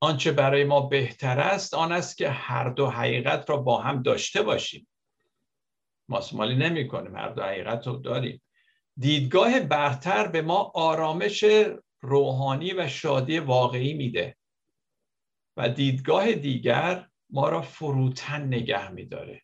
آنچه 0.01 0.33
برای 0.33 0.65
ما 0.65 0.81
بهتر 0.81 1.41
است 1.41 1.75
آن 1.75 1.93
است 1.93 2.17
که 2.17 2.31
هر 2.31 2.69
دو 2.69 2.87
حقیقت 2.87 3.51
را 3.51 3.57
با 3.57 3.81
هم 3.81 4.03
داشته 4.03 4.43
باشیم. 4.43 4.89
ماسمالی 6.09 6.55
نمی 6.55 6.89
کنیم 6.89 7.17
هر 7.17 7.29
دو 7.29 7.43
حقیقت 7.43 7.87
رو 7.87 7.97
داریم. 7.97 8.43
دیدگاه 8.97 9.61
برتر 9.61 10.29
به 10.29 10.43
ما 10.43 10.73
آرامش 10.75 11.45
روحانی 12.01 12.73
و 12.73 12.89
شادی 12.89 13.39
واقعی 13.39 13.95
میده 13.95 14.37
و 15.57 15.69
دیدگاه 15.69 16.33
دیگر 16.33 17.09
ما 17.31 17.49
را 17.49 17.63
فروتن 17.63 18.47
نگه 18.47 18.91
میداره. 18.91 19.43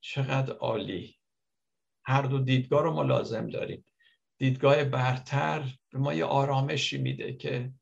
چقدر 0.00 0.52
عالی. 0.52 1.18
هر 2.04 2.22
دو 2.22 2.38
دیدگاه 2.38 2.82
رو 2.82 2.92
ما 2.92 3.02
لازم 3.02 3.48
داریم. 3.50 3.84
دیدگاه 4.38 4.84
برتر 4.84 5.78
به 5.90 5.98
ما 5.98 6.14
یه 6.14 6.24
آرامشی 6.24 6.98
میده 6.98 7.32
که 7.32 7.72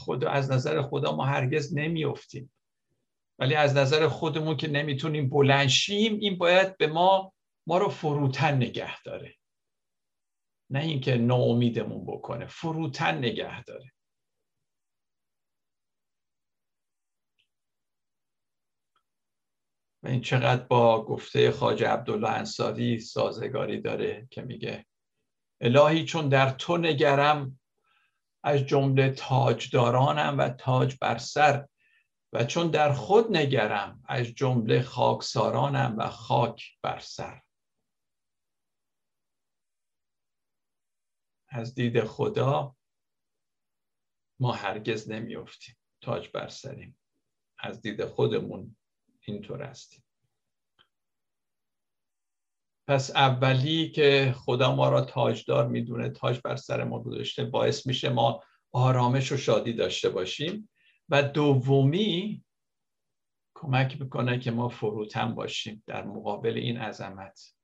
خدا 0.00 0.30
از 0.30 0.50
نظر 0.50 0.82
خدا 0.82 1.16
ما 1.16 1.24
هرگز 1.24 1.78
نمیافتیم. 1.78 2.52
ولی 3.38 3.54
از 3.54 3.76
نظر 3.76 4.08
خودمون 4.08 4.56
که 4.56 4.68
نمی‌تونیم 4.68 5.30
بلنشیم 5.30 6.18
این 6.18 6.38
باید 6.38 6.76
به 6.76 6.86
ما 6.86 7.32
ما 7.66 7.78
رو 7.78 7.88
فروتن 7.88 8.56
نگه 8.56 9.02
داره. 9.02 9.34
نه 10.70 10.80
اینکه 10.80 11.16
ناامیدمون 11.16 12.06
بکنه 12.06 12.46
فروتن 12.46 13.18
نگه 13.18 13.64
داره. 13.64 13.92
و 20.02 20.08
این 20.08 20.20
چقدر 20.20 20.62
با 20.62 21.04
گفته 21.04 21.50
خاج 21.50 21.84
عبدالله 21.84 22.30
انصاری 22.30 22.98
سازگاری 22.98 23.80
داره 23.80 24.28
که 24.30 24.42
میگه 24.42 24.86
الهی 25.60 26.04
چون 26.04 26.28
در 26.28 26.50
تو 26.50 26.76
نگرم 26.76 27.59
از 28.42 28.60
جمله 28.60 29.10
تاجدارانم 29.10 30.38
و 30.38 30.48
تاج 30.48 30.96
بر 31.00 31.18
سر 31.18 31.68
و 32.32 32.44
چون 32.44 32.70
در 32.70 32.92
خود 32.92 33.36
نگرم 33.36 34.02
از 34.08 34.26
جمله 34.26 34.82
خاکسارانم 34.82 35.94
و 35.98 36.08
خاک 36.08 36.78
بر 36.82 36.98
سر. 36.98 37.42
از 41.48 41.74
دید 41.74 42.04
خدا 42.04 42.76
ما 44.40 44.52
هرگز 44.52 45.10
نمیافتیم. 45.10 45.76
تاج 46.00 46.28
بر 46.28 46.48
سریم. 46.48 46.98
از 47.58 47.80
دید 47.80 48.04
خودمون 48.04 48.76
اینطور 49.20 49.62
هستیم. 49.62 50.04
پس 52.90 53.10
اولی 53.10 53.90
که 53.90 54.34
خدا 54.36 54.74
ما 54.74 54.88
را 54.88 55.00
تاجدار 55.00 55.68
می‌دونه 55.68 56.10
تاج 56.10 56.40
بر 56.44 56.56
سر 56.56 56.84
ما 56.84 57.02
گذاشته 57.02 57.44
باعث 57.44 57.86
میشه 57.86 58.08
ما 58.08 58.42
آرامش 58.72 59.32
و 59.32 59.36
شادی 59.36 59.72
داشته 59.72 60.08
باشیم. 60.08 60.68
و 61.08 61.22
دومی 61.22 62.44
کمک 63.54 64.00
می‌کنه 64.00 64.38
که 64.38 64.50
ما 64.50 64.68
فروتن 64.68 65.34
باشیم 65.34 65.82
در 65.86 66.04
مقابل 66.04 66.54
این 66.54 66.76
عظمت. 66.76 67.54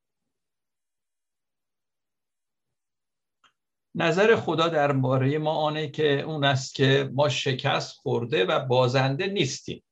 نظر 3.94 4.36
خدا 4.36 4.68
درباره 4.68 5.38
ما 5.38 5.52
آنه 5.52 5.88
که 5.88 6.20
اون 6.20 6.44
است 6.44 6.74
که 6.74 7.10
ما 7.14 7.28
شکست 7.28 7.96
خورده 7.96 8.44
و 8.44 8.66
بازنده 8.66 9.26
نیستیم. 9.26 9.84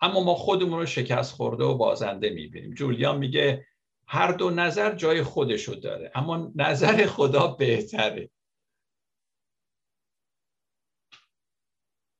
اما 0.00 0.24
ما 0.24 0.34
خودمون 0.34 0.78
رو 0.78 0.86
شکست 0.86 1.34
خورده 1.34 1.64
و 1.64 1.76
بازنده 1.76 2.30
می‌بینیم. 2.30 2.74
جولیان 2.74 3.18
میگه 3.18 3.66
هر 4.08 4.32
دو 4.32 4.50
نظر 4.50 4.94
جای 4.94 5.22
خودشو 5.22 5.72
داره 5.72 6.12
اما 6.14 6.52
نظر 6.54 7.06
خدا 7.06 7.46
بهتره. 7.46 8.30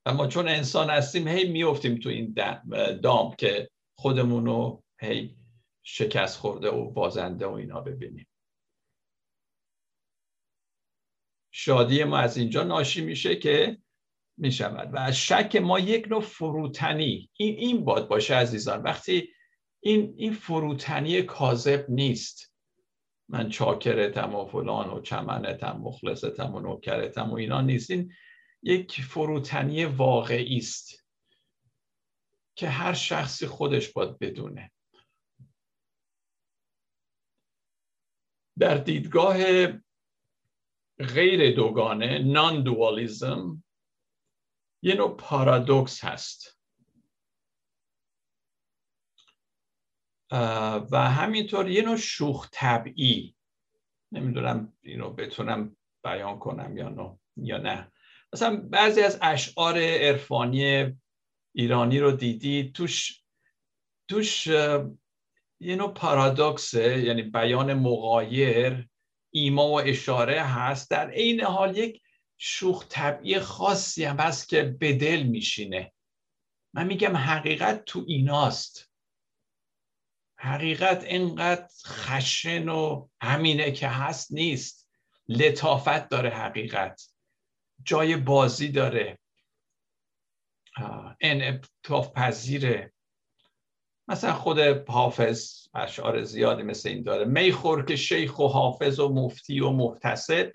اما 0.06 0.26
چون 0.26 0.48
انسان 0.48 0.90
هستیم 0.90 1.28
هی 1.28 1.48
میفتیم 1.52 1.98
تو 1.98 2.08
این 2.08 2.34
دام 3.02 3.34
که 3.34 3.70
خودمون 3.98 4.46
رو 4.46 4.84
هی 5.00 5.36
شکست 5.82 6.38
خورده 6.38 6.70
و 6.70 6.90
بازنده 6.90 7.46
و 7.46 7.52
اینا 7.52 7.80
ببینیم. 7.80 8.26
شادی 11.50 12.04
ما 12.04 12.18
از 12.18 12.36
اینجا 12.36 12.62
ناشی 12.62 13.04
میشه 13.04 13.36
که 13.36 13.78
می‌شود. 14.36 14.94
و 14.94 14.98
از 14.98 15.16
شک 15.16 15.56
ما 15.56 15.78
یک 15.78 16.08
نوع 16.08 16.20
فروتنی 16.20 17.30
این 17.32 17.56
این 17.56 17.84
باد 17.84 18.08
باشه 18.08 18.34
عزیزان. 18.34 18.82
وقتی 18.82 19.32
این 19.80 20.14
این 20.16 20.32
فروتنی 20.32 21.22
کاذب 21.22 21.86
نیست. 21.88 22.54
من 23.28 23.48
چاکرتم 23.48 24.34
و 24.34 24.46
فلان 24.46 24.90
و 24.90 25.00
چمنتم 25.00 25.76
مخلصتم 25.82 26.54
و 26.54 26.60
نوکرتم 26.60 27.30
و 27.30 27.34
اینا 27.34 27.60
نیست. 27.60 27.90
این 27.90 28.12
یک 28.62 29.00
فروتنی 29.00 29.84
واقعی 29.84 30.58
است 30.58 31.06
که 32.54 32.68
هر 32.68 32.92
شخصی 32.92 33.46
خودش 33.46 33.88
باید 33.88 34.18
بدونه. 34.18 34.72
در 38.58 38.74
دیدگاه 38.74 39.38
غیر 40.98 41.56
دوگانه 41.56 42.18
نان 42.18 42.62
دوالیزم 42.62 43.64
یه 44.82 44.94
نوع 44.94 45.16
پارادوکس 45.16 46.04
هست. 46.04 46.57
و 50.90 51.10
همینطور 51.10 51.70
یه 51.70 51.82
نوع 51.82 51.96
شوخ 51.96 52.48
طبعی. 52.52 53.34
نمی‌دونم 54.12 54.72
اینو 54.82 55.10
بتونم 55.10 55.76
بیان 56.04 56.38
کنم 56.38 56.76
یا 56.76 56.88
نه 56.88 57.18
یا 57.36 57.58
نه. 57.58 57.92
مثلا 58.32 58.56
بعضی 58.56 59.00
از 59.00 59.18
اشعار 59.22 59.78
عرفانی 59.78 60.94
ایرانی 61.54 62.00
رو 62.00 62.12
دیدی 62.12 62.70
توش 62.74 63.22
توش 64.08 64.46
یه 65.60 65.76
نوع 65.76 65.92
پارادوکسه 65.92 66.98
یعنی 66.98 67.22
بیان 67.22 67.74
مقایر 67.74 68.88
ایما 69.30 69.68
و 69.68 69.80
اشاره 69.80 70.42
هست. 70.42 70.90
در 70.90 71.10
عین 71.10 71.40
حال 71.40 71.76
یک 71.76 72.02
شوخ 72.38 72.86
طبعی 72.88 73.38
خاصی 73.38 74.04
هم 74.04 74.16
هست 74.16 74.48
که 74.48 74.62
به 74.62 74.92
دل 74.92 75.22
میشینه. 75.22 75.92
من 76.74 76.86
میگم 76.86 77.16
حقیقت 77.16 77.84
تو 77.84 78.04
ایناست. 78.06 78.87
حقیقت 80.40 81.04
اینقدر 81.04 81.66
خشن 81.86 82.68
و 82.68 83.08
همینه 83.20 83.72
که 83.72 83.88
هست 83.88 84.32
نیست. 84.32 84.88
لطافت 85.28 86.08
داره 86.08 86.30
حقیقت. 86.30 87.02
جای 87.84 88.16
بازی 88.16 88.68
داره. 88.68 89.18
انعطاف 91.20 92.12
پذیره 92.12 92.92
مثلا 94.08 94.32
خود 94.32 94.58
حافظ 94.88 95.68
اشعار 95.74 96.22
زیادی 96.22 96.62
مثل 96.62 96.88
این 96.88 97.02
داره. 97.02 97.24
میخور 97.24 97.84
که 97.84 97.96
شیخ 97.96 98.38
و 98.38 98.46
حافظ 98.46 99.00
و 99.00 99.08
مفتی 99.08 99.60
و 99.60 99.70
محتسب. 99.70 100.52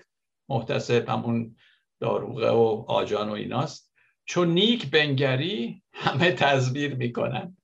محتسب 0.48 1.08
همون 1.08 1.56
داروغه 2.00 2.50
و 2.50 2.84
آجان 2.88 3.28
و 3.28 3.32
ایناست. 3.32 3.92
چون 4.24 4.48
نیک 4.48 4.90
بنگری 4.90 5.82
همه 5.92 6.32
تزویر 6.32 6.94
می‌کنن. 6.94 7.56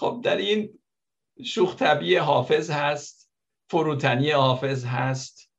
خب 0.00 0.20
در 0.24 0.36
این 0.36 0.78
شوخ 1.44 1.76
طبیع 1.76 2.20
حافظ 2.20 2.70
هست 2.70 3.32
فروتنی 3.70 4.30
حافظ 4.30 4.84
هست. 4.84 5.50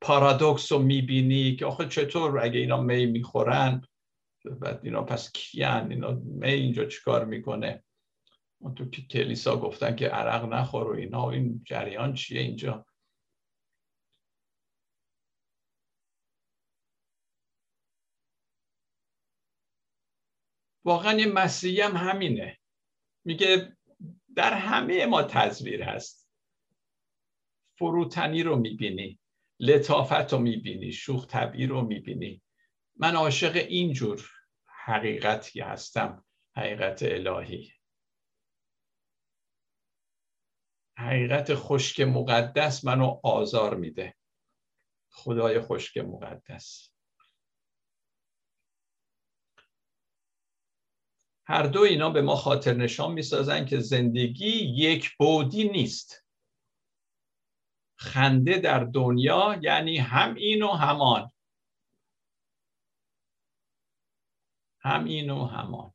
پارادوکس 0.00 0.72
رو 0.72 0.78
می‌بینی 0.78 1.56
که 1.56 1.66
آخه 1.66 1.88
چطور 1.88 2.38
اگه 2.40 2.60
اینا 2.60 2.80
می 2.80 3.06
می‌خورن؟ 3.06 3.82
بعد 4.60 4.80
اینا 4.82 5.02
پس 5.02 5.32
کیان؟ 5.32 5.90
اینا 5.90 6.10
می 6.12 6.50
اینجا 6.50 6.84
چیکار 6.84 7.24
می‌کنه؟ 7.24 7.84
اون 8.60 8.74
تو 8.74 8.84
کلیسا 8.90 9.56
گفتن 9.56 9.96
که 9.96 10.08
عرق 10.08 10.44
نخور 10.44 10.86
و 10.86 10.96
اینا 10.96 11.30
این 11.30 11.62
جریان 11.64 12.14
چیه 12.14 12.40
اینجا؟ 12.40 12.86
واقعا 20.88 21.12
یه 21.12 21.26
مسیحی 21.26 21.80
هم 21.80 21.96
همینه. 21.96 22.58
میگه 23.24 23.76
در 24.36 24.54
همه 24.54 25.06
ما 25.06 25.22
تزویر 25.22 25.82
هست. 25.82 26.30
فروتنی 27.78 28.42
رو 28.42 28.56
می‌بینی 28.56 29.20
لطافت 29.60 30.32
رو 30.32 30.38
می‌بینی 30.38 30.92
شوخ 30.92 31.26
طبعی 31.26 31.66
رو 31.66 31.82
می‌بینی. 31.82 32.42
من 32.96 33.16
عاشق 33.16 33.56
اینجور 33.56 34.30
حقیقتی 34.84 35.60
هستم 35.60 36.24
حقیقت 36.56 37.02
الهی. 37.02 37.72
حقیقت 40.98 41.54
خشک 41.54 42.00
مقدس 42.00 42.84
منو 42.84 43.20
آزار 43.22 43.76
میده. 43.76 44.14
خدای 45.10 45.60
خشک 45.60 45.98
مقدس. 45.98 46.92
هر 51.48 51.62
دو 51.62 51.80
اینا 51.80 52.10
به 52.10 52.22
ما 52.22 52.36
خاطر 52.36 52.74
نشان 52.74 53.12
می‌سازن 53.12 53.64
که 53.64 53.80
زندگی 53.80 54.50
یک 54.76 55.16
بودی 55.16 55.68
نیست. 55.68 56.24
خنده 57.98 58.58
در 58.58 58.84
دنیا 58.84 59.58
یعنی 59.62 59.98
هم 59.98 60.34
این 60.34 60.62
و 60.62 60.68
همان 60.68 61.32
هم 64.80 65.04
این 65.04 65.30
و 65.30 65.44
همان 65.44 65.92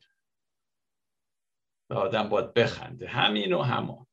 آدم 1.89 2.30
باید 2.30 2.54
بخنده. 2.54 3.08
هم 3.08 3.34
این 3.34 3.54
و 3.54 3.62
همان 3.62 4.08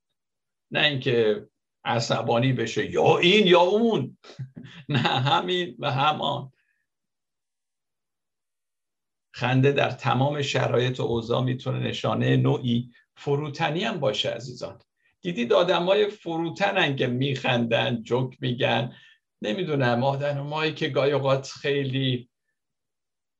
نه 0.71 0.81
اینکه 0.81 1.49
عصبانی 1.85 2.53
بشه 2.53 2.91
یا 2.91 3.19
این 3.19 3.47
یا 3.47 3.61
اون. 3.61 4.19
نه 4.89 4.99
همین 4.99 5.77
و 5.79 5.91
همان 5.91 6.53
خنده 9.33 9.73
در 9.73 9.91
تمام 9.91 10.43
شرایط 10.43 11.01
و 11.01 11.03
اوضاع 11.03 11.43
می‌تونه 11.43 11.79
نشانه 11.79 12.37
نوعی 12.37 12.91
فروتنی 13.17 13.85
هم 13.85 14.01
باشه 14.01 14.31
عزیزان. 14.31 14.79
دیدید 15.21 15.53
آدمای 15.53 16.11
فروتنن 16.11 16.97
که 16.97 17.07
میخندن 17.07 18.03
جوک 18.03 18.37
میگن. 18.41 18.97
نمی‌دونم 19.43 20.05
آدمایی 20.05 20.75
که 20.75 20.89
گاهی 20.89 21.13
اوقات 21.13 21.47
خیلی 21.47 22.31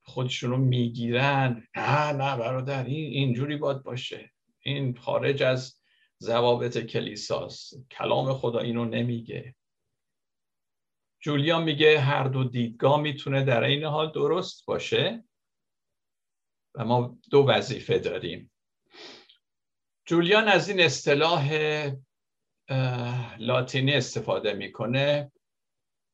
خودشونو 0.03 0.57
می‌گیرن. 0.57 1.67
نه 1.77 2.13
نه 2.13 2.37
برادر 2.37 2.85
این 2.85 3.13
اینجوری 3.13 3.57
باید 3.57 3.83
باشه. 3.83 4.33
این 4.63 4.97
خارج 4.97 5.43
از 5.43 5.77
ضوابط 6.23 6.79
کلیساست 6.79 7.87
کلام 7.91 8.33
خدا 8.33 8.59
اینو 8.59 8.85
نمیگه. 8.85 9.55
جولیان 11.21 11.63
میگه 11.63 12.01
هر 12.01 12.25
دو 12.25 12.45
دیدگاه 12.45 13.01
می‌تونه 13.01 13.45
در 13.45 13.65
این 13.65 13.85
حال 13.85 14.13
درست 14.13 14.67
باشه. 14.67 15.25
و 16.75 16.85
ما 16.85 17.19
دو 17.31 17.47
وظیفه 17.49 17.99
داریم. 17.99 18.53
جولیان 20.07 20.49
از 20.49 20.69
این 20.69 20.81
اصطلاح 20.81 21.53
لاتینی 23.39 23.93
استفاده 23.93 24.53
می‌کنه. 24.53 25.33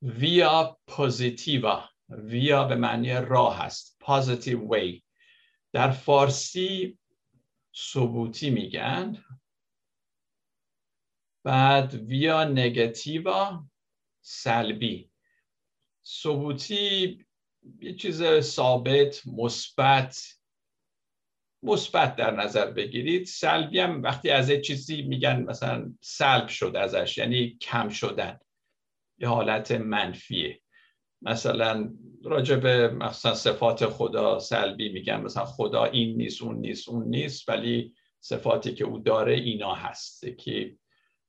via 0.03 0.79
positiva 0.87 1.89
via 2.09 2.65
به 2.65 2.75
معنی 2.75 3.13
راه 3.13 3.61
است. 3.61 3.97
positive 4.01 4.75
way 4.75 5.03
در 5.73 5.91
فارسی 5.91 6.99
ثبوتی 7.77 8.51
میگن. 8.51 9.25
بعد 11.45 11.95
via 11.95 12.45
negativa 12.45 13.65
سلبی. 14.21 15.11
ثبوتی 16.07 17.25
یه 17.81 17.95
چیز 17.95 18.41
ثابت 18.41 19.27
مثبت. 19.27 20.36
مثبت 21.67 22.17
در 22.17 22.31
نظر 22.31 22.71
بگیرید. 22.71 23.27
سلبی 23.27 23.79
هم 23.79 24.03
وقتی 24.03 24.31
از 24.31 24.51
چیزی 24.51 25.03
میگن 25.03 25.43
مثلا 25.43 25.93
سلب 26.01 26.49
شد 26.49 26.77
ازش 26.77 27.19
یعنی 27.19 27.59
کم 27.61 27.89
شدن 27.89 28.39
یه 29.19 29.29
حالت 29.29 29.73
منفیه. 29.73 30.61
مثلا 31.23 31.95
راجع 32.25 32.57
به 32.57 32.89
مثلا 32.89 33.35
صفات 33.35 33.87
خدا 33.87 34.39
سلبی 34.39 34.93
میگن 34.93 35.21
مثلا 35.21 35.45
خدا 35.45 35.85
این 35.85 36.17
نیست 36.17 36.43
اون 36.43 36.57
نیست 36.57 36.89
اون 36.89 37.09
نیست 37.09 37.49
ولی 37.49 37.95
صفاتی 38.21 38.75
که 38.75 38.85
او 38.85 38.99
داره 38.99 39.35
اینا 39.35 39.75
هست 39.75 40.37
که 40.39 40.77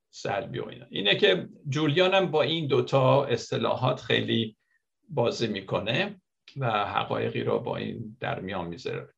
سلبی 0.10 0.60
و 0.60 0.68
اینا. 0.68 0.86
اینه 0.90 1.16
که 1.16 1.50
جولیان 1.70 2.14
هم 2.14 2.32
با 2.32 2.42
این 2.42 2.68
دوتا 2.68 3.26
اصطلاحات 3.26 4.02
خیلی 4.02 4.58
بازی 5.10 5.48
می‌کنه 5.48 6.22
و 6.58 6.86
حقایقی 6.86 7.44
را 7.44 7.58
با 7.58 7.78
این 7.78 8.18
در 8.20 8.40
میان 8.40 8.68
می‌ذاره. 8.68 9.17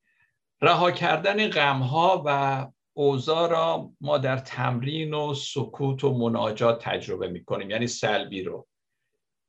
رها 0.61 0.91
کردن 0.91 1.49
غمها 1.49 2.23
و 2.25 2.67
اوضاع 2.93 3.49
را 3.49 3.91
ما 4.01 4.17
در 4.17 4.37
تمرین 4.37 5.13
و 5.13 5.33
سکوت 5.33 6.03
و 6.03 6.17
مناجات 6.17 6.83
تجربه 6.83 7.27
می‌کنیم. 7.27 7.69
یعنی 7.69 7.87
سلبی 7.87 8.43
رو. 8.43 8.67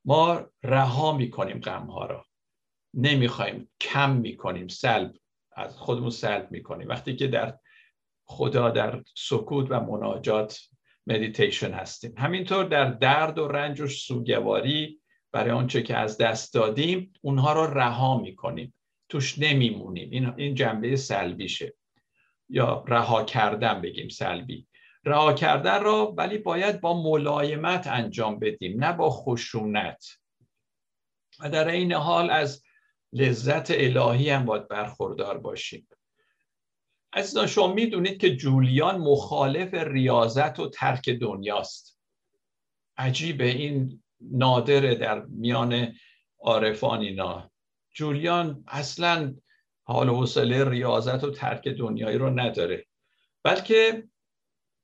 ما 0.05 0.41
رها 0.63 1.13
می‌کنیم 1.13 1.61
غمها 1.61 2.07
را. 2.07 2.27
نمی‌خوایم 2.95 3.71
کم 3.81 4.11
می‌کنیم. 4.11 4.69
سلب 4.69 5.15
از 5.53 5.79
خودمون 5.79 6.11
سلب 6.11 6.51
می‌کنیم. 6.51 6.89
وقتی 6.89 7.17
که 7.17 7.27
در 7.27 7.59
خدا 8.25 8.71
در 8.71 9.03
سکوت 9.17 9.67
و 9.71 9.81
مناجات 9.81 10.61
مدیتیشن 11.07 11.73
هستیم. 11.73 12.15
همینطور 12.19 12.65
در 12.65 12.91
درد 12.91 13.39
و 13.39 13.49
رنج 13.49 13.81
و 13.81 13.87
سوگواری 13.87 15.01
برای 15.33 15.51
آنچه 15.51 15.83
که 15.83 15.97
از 15.97 16.19
دست 16.19 16.55
دادیم 16.55 17.13
اونها 17.23 17.53
را 17.53 17.73
رها 17.73 18.19
می‌کنیم. 18.19 18.75
توش 19.11 19.39
نمیمونیم. 19.39 20.11
این, 20.11 20.35
این 20.37 20.55
جنبه 20.55 20.97
سلبیشه. 20.97 21.75
یا 22.49 22.85
رها 22.89 23.25
کردن 23.25 23.81
بگیم 23.81 24.09
سلبی. 24.09 24.67
رها 25.05 25.33
کردن 25.33 25.83
را 25.83 26.15
ولی 26.17 26.39
باید 26.39 26.81
با 26.81 27.03
ملایمت 27.03 27.87
انجام 27.87 28.39
بدیم 28.39 28.85
نه 28.85 28.93
با 28.93 29.11
خشونت. 29.11 30.05
و 31.41 31.51
در 31.51 31.69
این 31.69 31.93
حال 31.93 32.31
از 32.31 32.63
لذت 33.13 33.71
الهی 33.71 34.31
هم 34.31 34.45
باید 34.45 34.69
برخوردار 34.69 35.39
باشیم. 35.39 35.89
عزیزان 37.13 37.47
شما 37.47 37.73
می‌دونید 37.73 38.21
که 38.21 38.37
جولیان 38.37 39.01
مخالف 39.01 39.75
ریاضت 39.75 40.59
و 40.59 40.69
ترک 40.69 41.11
دنیاست. 41.11 41.99
عجیبه 42.97 43.45
این 43.45 44.03
نادره 44.21 44.95
در 44.95 45.25
میان 45.25 45.95
عارفان 46.39 47.01
اینا. 47.01 47.51
جولیان 47.93 48.65
اصلا 48.69 49.35
حال 49.83 50.09
و 50.09 50.17
حوصله 50.17 50.71
ریاضت 50.71 51.25
و 51.25 51.31
ترک 51.31 51.69
دنیایی 51.69 52.19
رو 52.19 52.31
نداره. 52.31 52.87
بلکه 53.43 54.09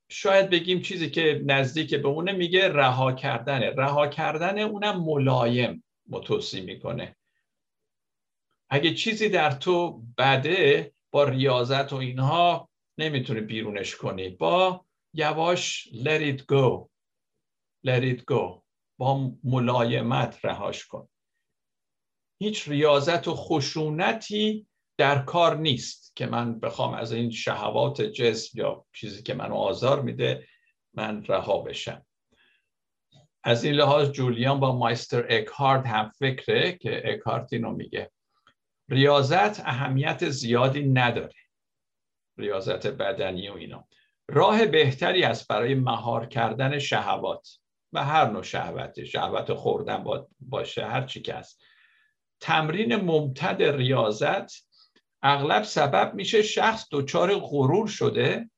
شاید 0.08 0.50
بگیم 0.50 0.80
چیزی 0.80 1.10
که 1.10 1.42
نزدیک 1.46 1.94
به 1.94 2.08
اونه 2.08 2.32
میگه 2.32 2.68
رها 2.68 3.12
کردنه. 3.12 3.70
رها 3.70 4.06
کردن 4.06 4.58
اونم 4.58 5.04
ملایم 5.04 5.84
متوصی 6.08 6.60
می‌کنه. 6.60 7.16
اگه 8.70 8.94
چیزی 8.94 9.28
در 9.28 9.50
تو 9.50 10.02
بده 10.18 10.92
با 11.10 11.24
ریاضت 11.24 11.92
و 11.92 11.96
اینها 11.96 12.68
نمی‌تونه 12.98 13.40
بیرونش 13.40 13.96
کنی. 13.96 14.28
با 14.28 14.84
یواش 15.14 15.88
let 15.92 16.20
it 16.20 16.40
go. 16.40 16.88
let 17.86 18.02
it 18.02 18.20
go. 18.32 18.62
با 18.98 19.30
ملایمت 19.44 20.44
رهاش 20.44 20.86
کن. 20.86 21.08
هیچ 22.38 22.68
ریاضت 22.68 23.28
و 23.28 23.34
خشونتی 23.34 24.66
در 24.98 25.18
کار 25.18 25.56
نیست 25.56 26.16
که 26.16 26.26
من 26.26 26.60
بخوام 26.60 26.94
از 26.94 27.12
این 27.12 27.30
شهوات 27.30 28.02
جسم 28.02 28.58
یا 28.58 28.86
چیزی 28.92 29.22
که 29.22 29.34
منو 29.34 29.54
آزار 29.54 30.02
میده 30.02 30.46
من 30.94 31.24
رها 31.24 31.58
بشم. 31.58 32.06
از 33.44 33.64
این 33.64 33.74
لحاظ 33.74 34.10
جولیان 34.10 34.60
با 34.60 34.76
مایستر 34.76 35.26
اکهارد 35.30 35.86
هم 35.86 36.10
فکره 36.18 36.72
که 36.72 37.12
اکهارد 37.12 37.48
اینو 37.52 37.70
میگه. 37.70 38.10
ریاضت 38.88 39.60
اهمیت 39.60 40.28
زیادی 40.28 40.82
نداره. 40.82 41.34
ریاضت 42.38 42.86
بدنی 42.86 43.48
و 43.48 43.54
اینا. 43.54 43.88
راه 44.28 44.66
بهتری 44.66 45.22
است 45.22 45.48
برای 45.48 45.74
مهار 45.74 46.26
کردن 46.26 46.78
شهوات 46.78 47.58
و 47.92 48.04
هر 48.04 48.30
نوع 48.30 48.42
شهوت. 48.42 49.04
شهوت 49.04 49.54
خوردن 49.54 50.04
باشه 50.40 50.86
هر 50.86 51.06
چی 51.06 51.22
که 51.22 51.34
هست. 51.34 51.62
تمرین 52.40 52.96
ممتد 52.96 53.62
ریاضت 53.62 54.52
اغلب 55.22 55.62
سبب 55.62 56.14
میشه 56.14 56.42
شخص 56.42 56.88
دچار 56.90 57.38
غرور 57.38 57.86
شده 57.86 58.50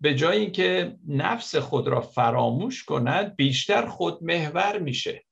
به 0.00 0.14
جای 0.14 0.38
اینکه 0.38 0.98
نفس 1.08 1.56
خود 1.56 1.88
را 1.88 2.00
فراموش 2.00 2.84
کند 2.84 3.36
بیشتر 3.36 3.86
خودمحور 3.86 4.78
میشه. 4.78 5.24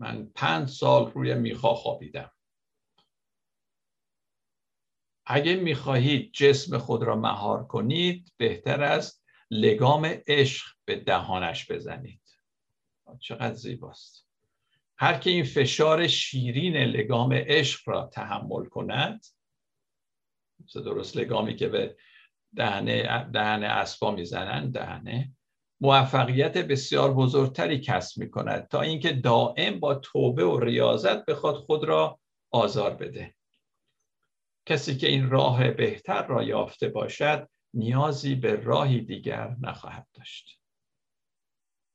من 0.00 0.30
پنج 0.34 0.68
سال 0.68 1.12
روی 1.12 1.34
میخا 1.34 1.74
خوابیدم. 1.74 2.32
اگه 5.26 5.56
می‌خواهید 5.56 6.32
جسم 6.32 6.78
خود 6.78 7.02
را 7.02 7.16
مهار 7.16 7.66
کنید 7.66 8.32
بهتر 8.36 8.82
است 8.82 9.24
لگام 9.50 10.04
عشق 10.26 10.66
به 10.84 10.96
دهانش 10.96 11.70
بزنید. 11.70 12.27
چقدر 13.20 13.54
زیباست. 13.54 14.26
هر 14.98 15.18
که 15.18 15.30
این 15.30 15.44
فشار 15.44 16.06
شیرین 16.06 16.76
لگام 16.76 17.32
عشق 17.32 17.88
را 17.88 18.06
تحمل 18.06 18.64
کند 18.64 19.26
درست 20.74 21.16
لگامی 21.16 21.56
که 21.56 21.68
به 21.68 21.96
دهنه, 22.56 23.24
دهنه 23.24 23.66
اسبا 23.66 24.10
می‌زنن 24.10 24.70
دهنه 24.70 25.32
موفقیت 25.80 26.58
بسیار 26.58 27.14
بزرگتری 27.14 27.80
کسب 27.80 28.20
می 28.20 28.30
کند 28.30 28.68
تا 28.68 28.80
اینکه 28.80 29.12
دائم 29.12 29.80
با 29.80 29.94
توبه 29.94 30.44
و 30.44 30.60
ریاضت 30.60 31.24
بخواد 31.24 31.54
خود 31.54 31.84
را 31.84 32.20
آزار 32.50 32.94
بده. 32.94 33.34
کسی 34.66 34.96
که 34.96 35.08
این 35.08 35.30
راه 35.30 35.70
بهتر 35.70 36.26
را 36.26 36.42
یافته 36.42 36.88
باشد 36.88 37.48
نیازی 37.74 38.34
به 38.34 38.56
راهی 38.56 39.00
دیگر 39.00 39.56
نخواهد 39.60 40.06
داشت. 40.14 40.60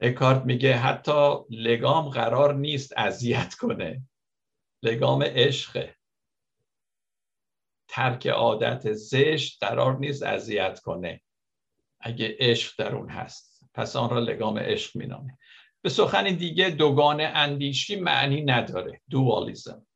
اکارت 0.04 0.46
میگه 0.46 0.78
حتی 0.78 1.36
لگام 1.50 2.10
قرار 2.10 2.54
نیست 2.54 2.94
اذیت 2.98 3.54
کنه. 3.54 4.02
لگام 4.84 5.24
عشقه. 5.24 5.96
ترک 7.88 8.28
عادت 8.28 8.94
زشت 8.94 9.64
قرار 9.64 9.98
نیست 9.98 10.24
اذیت 10.24 10.80
کنه. 10.80 11.22
اگه 12.00 12.36
عشق 12.40 12.74
در 12.78 12.96
اون 12.96 13.10
هست. 13.10 13.64
پس 13.74 13.96
آن 13.96 14.10
را 14.10 14.20
لگام 14.20 14.60
عشق 14.60 14.98
مینامه. 14.98 15.38
به 15.82 15.90
سخن 15.90 16.24
دیگه 16.24 16.70
دوگان 16.70 17.22
اندیشی 17.22 17.96
معنی 17.96 18.42
نداره. 18.42 19.02
دوالیزم 19.10 19.88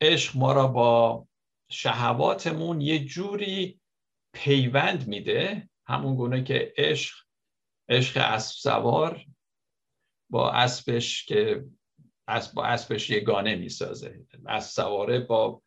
عشق 0.00 0.36
ما 0.36 0.52
را 0.52 0.66
با 0.66 1.26
شهواتمون 1.70 2.80
یه 2.80 3.04
جوری 3.04 3.80
پیوند 4.32 5.08
میده. 5.08 5.68
همون 5.86 6.16
گونه 6.16 6.44
که 6.44 6.72
عشق 6.76 7.23
عشق 7.88 8.20
اسب 8.20 8.54
سوار 8.56 9.24
با 10.30 10.50
اسبش 10.50 11.24
که 11.24 11.64
اسب 12.28 12.54
با 12.54 12.64
اسبش 12.64 13.10
یگانه 13.10 13.54
می‌سازه. 13.56 14.26
اسب 14.46 14.70
سواره 14.70 15.20
با 15.20 15.62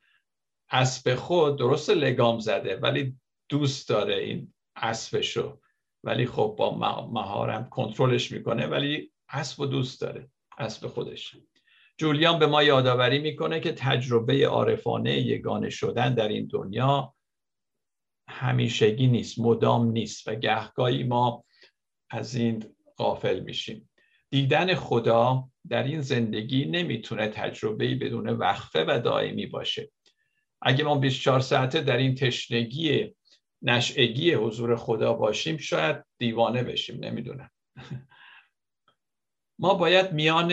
اسب 0.70 1.16
خود 1.16 1.60
درست 1.60 1.90
لگام 1.90 2.40
زده 2.40 2.76
ولی 2.76 3.20
دوست 3.50 3.90
داره 3.90 4.16
این 4.16 4.54
اسبشو. 4.76 5.60
ولی 6.04 6.26
خب 6.26 6.56
با 6.58 6.78
مهارم 7.12 7.70
کنترلش 7.70 8.32
می‌کنه 8.32 8.68
ولی 8.68 9.12
اسب 9.30 9.66
دوست 9.66 10.02
داره 10.02 10.30
اسب 10.58 10.88
خودش. 10.88 11.36
جولیان 11.98 12.40
به 12.40 12.48
ما 12.48 12.64
یادآوری 12.64 13.20
می‌کنه 13.20 13.60
که 13.60 13.72
تجربه 13.72 14.48
عارفانه 14.48 15.20
یگانه 15.20 15.70
شدن 15.70 16.14
در 16.14 16.28
این 16.28 16.48
دنیا 16.48 17.16
همیشگی 18.30 19.08
نیست 19.08 19.40
مدام 19.40 19.92
نیست 19.92 20.28
و 20.28 20.36
گهگاهی 20.36 21.04
ما 21.04 21.44
از 22.10 22.36
این 22.36 22.66
غافل 22.98 23.40
میشیم. 23.40 23.90
دیدن 24.30 24.76
خدا 24.76 25.50
در 25.70 25.84
این 25.84 26.02
زندگی 26.02 26.66
نمی‌تونه 26.66 27.28
تجربه 27.28 27.96
بدون 27.96 28.30
وقفه 28.30 28.86
و 28.88 29.00
دائمی 29.04 29.46
باشه. 29.46 29.92
اگه 30.62 30.84
ما 30.84 30.96
24 30.96 31.40
ساعته 31.40 31.82
در 31.82 31.98
این 31.98 32.16
تشنگی 32.16 33.16
نشعگی 33.62 34.34
حضور 34.34 34.76
خدا 34.76 35.14
باشیم 35.14 35.58
شاید 35.58 36.04
دیوانه 36.18 36.64
بشیم 36.64 37.06
نمی‌دونم. 37.06 37.52
ما 39.60 39.74
باید 39.74 40.12
میان 40.14 40.52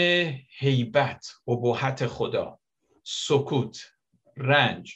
هیبت 0.59 1.27
ابهت 1.49 2.07
خدا 2.07 2.61
سکوت 3.03 3.85
رنج 4.37 4.95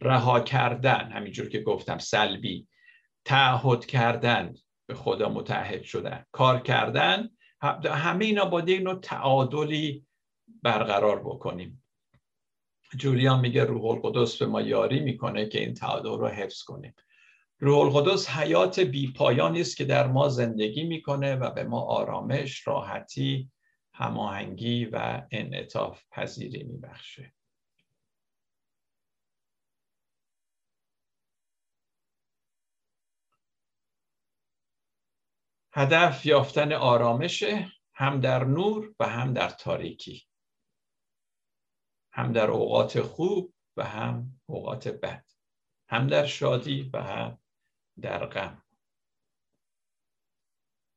رها 0.00 0.40
کردن 0.40 1.12
همینجور 1.12 1.48
که 1.48 1.60
گفتم 1.60 1.98
سلبی 1.98 2.68
تعهد 3.24 3.86
کردن 3.86 4.54
به 4.92 4.98
خدا 4.98 5.28
متحد 5.28 5.82
شدن. 5.82 6.24
کار 6.32 6.60
کردن 6.60 7.30
همه 7.84 8.24
اینا 8.24 8.44
با 8.44 8.60
یک 8.60 8.82
نوع 8.82 9.00
تعادلی 9.00 10.06
برقرار 10.62 11.20
بکنیم. 11.20 11.84
جولیان 12.96 13.40
میگه 13.40 13.64
روح 13.64 13.84
القدس 13.84 14.36
به 14.36 14.46
ما 14.46 14.60
یاری 14.60 15.00
می‌کنه 15.00 15.48
که 15.48 15.60
این 15.60 15.74
تعادل 15.74 16.18
رو 16.18 16.28
حفظ 16.28 16.62
کنیم. 16.62 16.94
روح 17.58 17.78
القدس 17.78 18.30
حیات 18.30 18.80
بی 18.80 19.12
پایانی 19.12 19.60
است 19.60 19.76
که 19.76 19.84
در 19.84 20.06
ما 20.06 20.28
زندگی 20.28 20.84
می‌کنه 20.84 21.36
و 21.36 21.50
به 21.50 21.64
ما 21.64 21.80
آرامش، 21.80 22.66
راحتی، 22.66 23.50
هماهنگی 23.94 24.84
و 24.84 25.22
انعطاف 25.30 26.02
پذیری 26.10 26.62
میبخشه. 26.62 27.32
هدف 35.74 36.26
یافتن 36.26 36.72
آرامش 36.72 37.44
هم 37.94 38.20
در 38.20 38.44
نور 38.44 38.94
و 39.00 39.08
هم 39.08 39.32
در 39.32 39.48
تاریکی 39.48 40.26
هم 42.12 42.32
در 42.32 42.50
اوقات 42.50 43.00
خوب 43.00 43.54
و 43.76 43.84
هم 43.84 44.40
اوقات 44.46 44.88
بد 44.88 45.24
هم 45.88 46.06
در 46.06 46.26
شادی 46.26 46.90
و 46.92 47.02
هم 47.02 47.38
در 48.00 48.26
غم. 48.26 48.62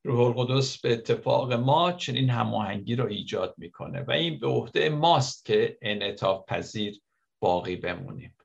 روح 0.03 0.19
القدس 0.19 0.81
به 0.81 0.93
اتفاق 0.93 1.53
ما 1.53 1.91
چنین 1.91 2.29
هماهنگی 2.29 2.95
رو 2.95 3.07
ایجاد 3.07 3.55
می‌کنه 3.57 4.01
و 4.01 4.11
این 4.11 4.39
به 4.39 4.47
عهده 4.47 4.89
ماست 4.89 5.45
که 5.45 5.77
انعطاف 5.81 6.45
پذیر 6.47 7.01
باقی 7.39 7.75
بمونیم. 7.75 8.37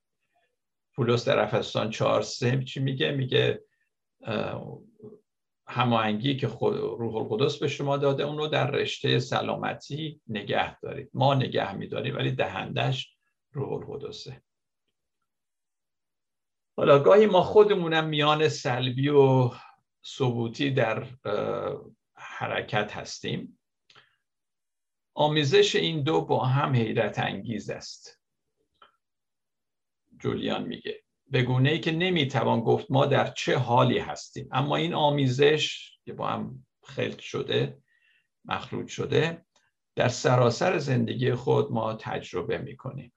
پولس 0.94 1.28
در 1.28 1.38
افسان 1.38 1.90
چهار 1.90 2.22
سه 2.22 2.64
چی 2.64 2.80
میگه؟ 2.80 3.10
میگه 3.10 3.64
هماهنگی 5.70 6.36
که 6.36 6.46
روح 6.98 7.16
القدس 7.16 7.58
به 7.58 7.68
شما 7.68 7.96
داده 7.96 8.22
اون 8.22 8.38
رو 8.38 8.46
در 8.46 8.70
رشته 8.70 9.18
سلامتی 9.18 10.20
نگه 10.28 10.80
دارید. 10.80 11.10
ما 11.14 11.34
نگه 11.34 11.74
میداریم 11.74 12.16
ولی 12.16 12.32
دهندش 12.32 13.16
روح 13.52 13.72
القدسه. 13.72 14.42
حالا 16.76 16.98
گاهی 16.98 17.26
ما 17.26 17.42
خودمونم 17.42 18.08
میان 18.08 18.48
سلبی 18.48 19.08
و 19.08 19.50
ثبوتی 20.06 20.70
در 20.70 21.06
حرکت 22.14 22.96
هستیم. 22.96 23.58
آمیزش 25.14 25.76
این 25.76 26.02
دو 26.02 26.20
با 26.20 26.44
هم 26.44 26.74
حیرت 26.74 27.18
انگیز 27.18 27.70
است. 27.70 28.20
جولیان 30.18 30.64
میگه. 30.64 31.02
به 31.30 31.42
گونه 31.42 31.70
ای 31.70 31.80
که 31.80 31.92
نمی‌توان 31.92 32.60
گفت 32.60 32.90
ما 32.90 33.06
در 33.06 33.30
چه 33.30 33.58
حالی 33.58 33.98
هستیم. 33.98 34.48
اما 34.52 34.76
این 34.76 34.94
آمیزش 34.94 35.92
که 36.04 36.12
با 36.12 36.28
هم 36.28 36.66
خلق 36.82 37.18
شده 37.18 37.82
مخلوط 38.44 38.88
شده 38.88 39.46
در 39.96 40.08
سراسر 40.08 40.78
زندگی 40.78 41.34
خود 41.34 41.72
ما 41.72 41.94
تجربه 41.94 42.58
می‌کنیم. 42.58 43.12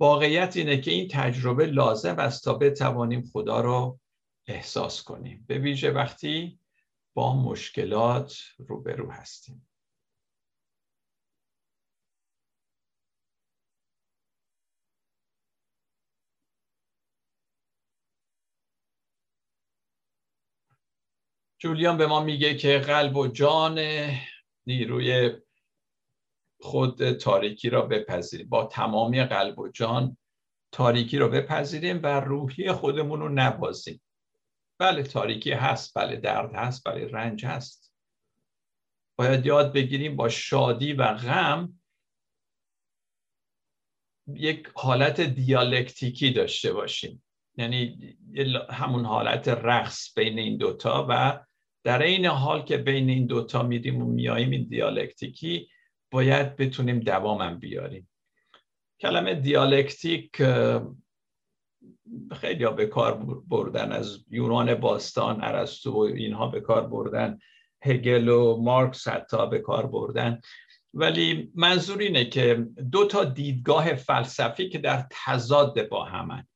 واقعیت 0.00 0.56
اینه 0.56 0.80
که 0.80 0.90
این 0.90 1.08
تجربه 1.10 1.66
لازم 1.66 2.18
است 2.18 2.44
تا 2.44 2.54
بتوانیم 2.54 3.24
خدا 3.32 3.60
رو 3.60 4.00
احساس 4.46 5.02
کنیم. 5.02 5.44
به 5.48 5.58
ویژه 5.58 5.90
وقتی 5.90 6.58
با 7.14 7.42
مشکلات 7.42 8.38
روبرو 8.58 9.10
هستیم. 9.10 9.69
جولیان 21.62 21.96
به 21.96 22.06
ما 22.06 22.24
میگه 22.24 22.54
که 22.54 22.78
قلب 22.78 23.16
و 23.16 23.26
جان 23.28 23.80
نیروی 24.66 25.30
خود 26.60 27.12
تاریکی 27.12 27.70
را 27.70 27.82
بپذیریم 27.82 28.48
با 28.48 28.66
تمامی 28.66 29.24
قلب 29.24 29.58
و 29.58 29.68
جان 29.68 30.16
تاریکی 30.72 31.18
را 31.18 31.28
بپذیریم 31.28 32.00
و 32.02 32.20
روحی 32.20 32.72
خودمون 32.72 33.20
رو 33.20 33.28
نبازیم. 33.28 34.00
بله 34.78 35.02
تاریکی 35.02 35.52
هست 35.52 35.98
بله 35.98 36.16
درد 36.16 36.54
هست 36.54 36.88
بله 36.88 37.08
رنج 37.08 37.46
هست. 37.46 37.92
باید 39.18 39.46
یاد 39.46 39.72
بگیریم 39.72 40.16
با 40.16 40.28
شادی 40.28 40.92
و 40.92 41.14
غم 41.14 41.80
یک 44.34 44.68
حالت 44.74 45.20
دیالکتیکی 45.20 46.32
داشته 46.32 46.72
باشیم. 46.72 47.22
یعنی 47.56 48.16
همون 48.70 49.04
حالت 49.04 49.48
رقص 49.48 50.14
بین 50.14 50.38
این 50.38 50.56
دوتا 50.56 51.06
و 51.08 51.44
در 51.84 52.02
این 52.02 52.26
حال 52.26 52.62
که 52.62 52.76
بین 52.76 53.10
این 53.10 53.26
دوتا 53.26 53.62
میریم 53.62 54.02
و 54.02 54.06
میاییم 54.06 54.50
این 54.50 54.66
دیالکتیکی 54.68 55.68
باید 56.10 56.56
بتونیم 56.56 57.00
دوامم 57.00 57.58
بیاریم. 57.58 58.08
کلمه 59.00 59.34
دیالکتیک 59.34 60.42
خیلی 62.32 62.64
ها 62.64 62.70
به 62.70 62.86
کار 62.86 63.14
بردن. 63.48 63.92
از 63.92 64.24
یونان 64.30 64.74
باستان 64.74 65.44
ارسطو 65.44 65.92
و 65.92 65.98
اینها 65.98 66.46
به 66.46 66.60
کار 66.60 66.86
بردن. 66.86 67.38
هگل 67.82 68.28
و 68.28 68.56
مارکس 68.62 69.08
حتی 69.08 69.50
به 69.50 69.58
کار 69.58 69.86
بردن. 69.86 70.40
ولی 70.94 71.52
منظور 71.54 71.98
اینه 71.98 72.24
که 72.24 72.66
دو 72.92 73.06
تا 73.06 73.24
دیدگاه 73.24 73.94
فلسفی 73.94 74.68
که 74.68 74.78
در 74.78 75.06
تضاد 75.10 75.88
با 75.88 76.04
همن. 76.04 76.46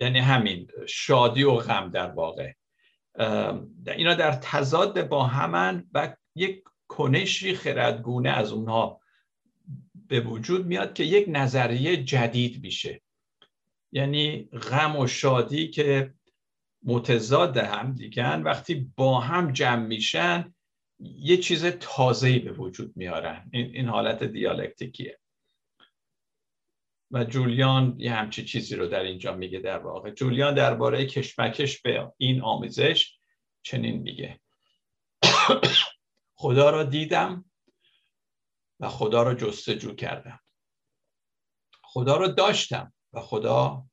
یعنی 0.00 0.18
همین 0.18 0.68
شادی 0.88 1.42
و 1.42 1.54
غم 1.54 1.90
در 1.90 2.10
واقع. 2.10 2.52
اینا 3.96 4.14
در 4.14 4.32
تضاد 4.32 5.08
با 5.08 5.24
همن 5.24 5.84
و 5.94 6.16
یک 6.36 6.64
کنشی 6.88 7.54
خردگونه 7.54 8.30
از 8.30 8.52
اونها 8.52 9.00
به 10.08 10.20
وجود 10.20 10.66
میاد 10.66 10.94
که 10.94 11.04
یک 11.04 11.26
نظریه 11.28 12.04
جدید 12.04 12.62
میشه. 12.62 13.02
یعنی 13.92 14.44
غم 14.44 14.96
و 14.96 15.06
شادی 15.06 15.68
که 15.68 16.14
متضاد 16.84 17.56
هم 17.56 17.94
دیگن 17.94 18.42
وقتی 18.42 18.92
با 18.96 19.20
هم 19.20 19.52
جمع 19.52 19.86
میشن 19.86 20.54
یه 21.00 21.36
چیز 21.36 21.64
تازه‌ای 21.64 22.38
به 22.38 22.52
وجود 22.52 22.96
میارن. 22.96 23.48
این, 23.52 23.66
این 23.74 23.88
حالت 23.88 24.24
دیالکتیکیه. 24.24 25.18
و 27.12 27.24
جولیان 27.24 27.96
یه 27.98 28.12
همچی 28.12 28.44
چیزی 28.44 28.76
رو 28.76 28.86
در 28.86 29.00
اینجا 29.00 29.36
میگه 29.36 29.58
در 29.58 29.78
واقع. 29.78 30.10
جولیان 30.10 30.54
درباره 30.54 31.06
کشمکش 31.06 31.82
به 31.82 32.12
این 32.16 32.42
آموزش 32.42 33.18
چنین 33.62 34.02
میگه. 34.02 34.40
خدا 36.42 36.70
را 36.70 36.84
دیدم 36.84 37.44
و 38.80 38.88
خدا 38.88 39.22
را 39.22 39.34
جستجو 39.34 39.94
کردم. 39.94 40.40
خدا 41.82 42.16
را 42.16 42.28
داشتم 42.28 42.92
و 43.12 43.20
خدا 43.20 43.84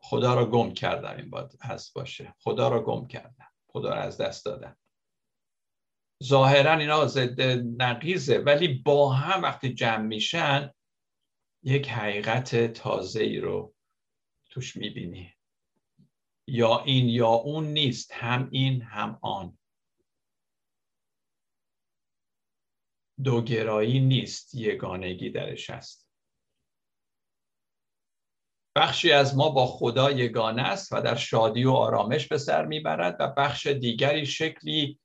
خدا 0.00 0.34
را 0.34 0.46
گم 0.46 0.74
کردم. 0.74 1.16
این 1.16 1.30
باید 1.30 1.58
هست 1.62 1.94
باشه. 1.94 2.34
خدا 2.38 2.68
را 2.68 2.82
گم 2.82 3.06
کردم. 3.06 3.48
خدا 3.66 3.94
را 3.94 4.00
از 4.00 4.18
دست 4.18 4.44
دادم. 4.44 4.76
ظاهرا 6.24 6.76
اینا 6.76 7.06
ضد 7.06 7.40
نقیزه 7.78 8.38
ولی 8.38 8.68
با 8.68 9.12
هم 9.12 9.42
وقتی 9.42 9.74
جمع 9.74 10.06
میشن 10.06 10.70
یک 11.62 11.88
حقیقت 11.88 12.72
تازه 12.72 13.22
ای 13.22 13.38
رو 13.38 13.74
توش 14.50 14.76
می‌بینی. 14.76 15.34
یا 16.46 16.82
این 16.84 17.08
یا 17.08 17.28
اون 17.28 17.66
نیست 17.66 18.12
هم 18.12 18.48
این 18.52 18.82
هم 18.82 19.18
آن. 19.22 19.58
دوگرایی 23.24 24.00
نیست 24.00 24.54
یگانگی 24.54 25.30
درش 25.30 25.70
هست. 25.70 26.08
بخشی 28.76 29.12
از 29.12 29.36
ما 29.36 29.50
با 29.50 29.66
خدا 29.66 30.10
یگانه 30.10 30.62
است 30.62 30.92
و 30.92 31.00
در 31.00 31.14
شادی 31.14 31.64
و 31.64 31.70
آرامش 31.70 32.28
به 32.28 32.38
سر 32.38 32.66
می‌برد 32.66 33.16
و 33.20 33.28
بخش 33.36 33.66
دیگری 33.66 34.26
شکلی 34.26 34.98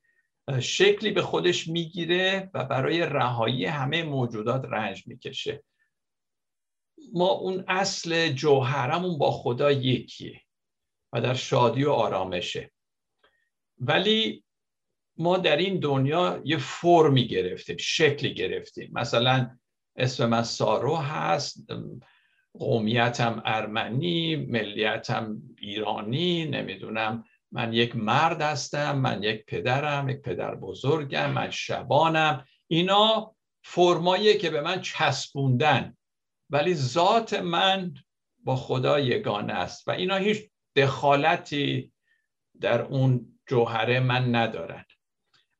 شکلی 0.60 1.10
به 1.10 1.22
خودش 1.22 1.68
می‌گیره 1.68 2.50
و 2.54 2.64
برای 2.64 3.00
رهایی 3.00 3.64
همه 3.64 4.02
موجودات 4.02 4.64
رنج 4.64 5.06
می‌کشه. 5.06 5.64
ما 7.12 7.28
اون 7.28 7.64
اصل 7.68 8.28
جوهرمون 8.28 9.18
با 9.18 9.30
خدا 9.30 9.72
یکیه 9.72 10.40
و 11.12 11.20
در 11.20 11.34
شادی 11.34 11.84
و 11.84 11.90
آرامشه. 11.90 12.70
ولی 13.78 14.44
ما 15.16 15.38
در 15.38 15.56
این 15.56 15.78
دنیا 15.78 16.42
یه 16.44 16.56
فرمی 16.56 17.26
گرفتیم 17.26 17.76
شکلی 17.76 18.34
گرفتیم. 18.34 18.90
مثلا 18.92 19.58
اسم 19.96 20.26
من 20.26 20.42
سارو 20.42 20.96
هست 20.96 21.66
قومیتم 22.52 23.42
ارمنی 23.44 24.36
ملیتم 24.36 25.42
ایرانی 25.58 26.44
نمی‌دونم 26.44 27.24
من 27.52 27.72
یک 27.72 27.96
مرد 27.96 28.40
هستم 28.40 28.98
من 28.98 29.22
یک 29.22 29.44
پدرم 29.46 30.08
یک 30.08 30.22
پدر 30.22 30.54
بزرگم 30.54 31.30
من 31.30 31.50
شبانم. 31.50 32.44
اینا 32.66 33.34
فرماییه 33.62 34.36
که 34.36 34.50
به 34.50 34.60
من 34.60 34.80
چسبوندن. 34.80 35.96
ولی 36.50 36.74
ذات 36.74 37.34
من 37.34 37.94
با 38.44 38.56
خدا 38.56 39.00
یگانه 39.00 39.52
است 39.52 39.88
و 39.88 39.90
اینا 39.90 40.16
هیچ 40.16 40.50
دخالتی 40.76 41.92
در 42.60 42.82
اون 42.82 43.38
جوهره 43.46 44.00
من 44.00 44.34
ندارن. 44.34 44.84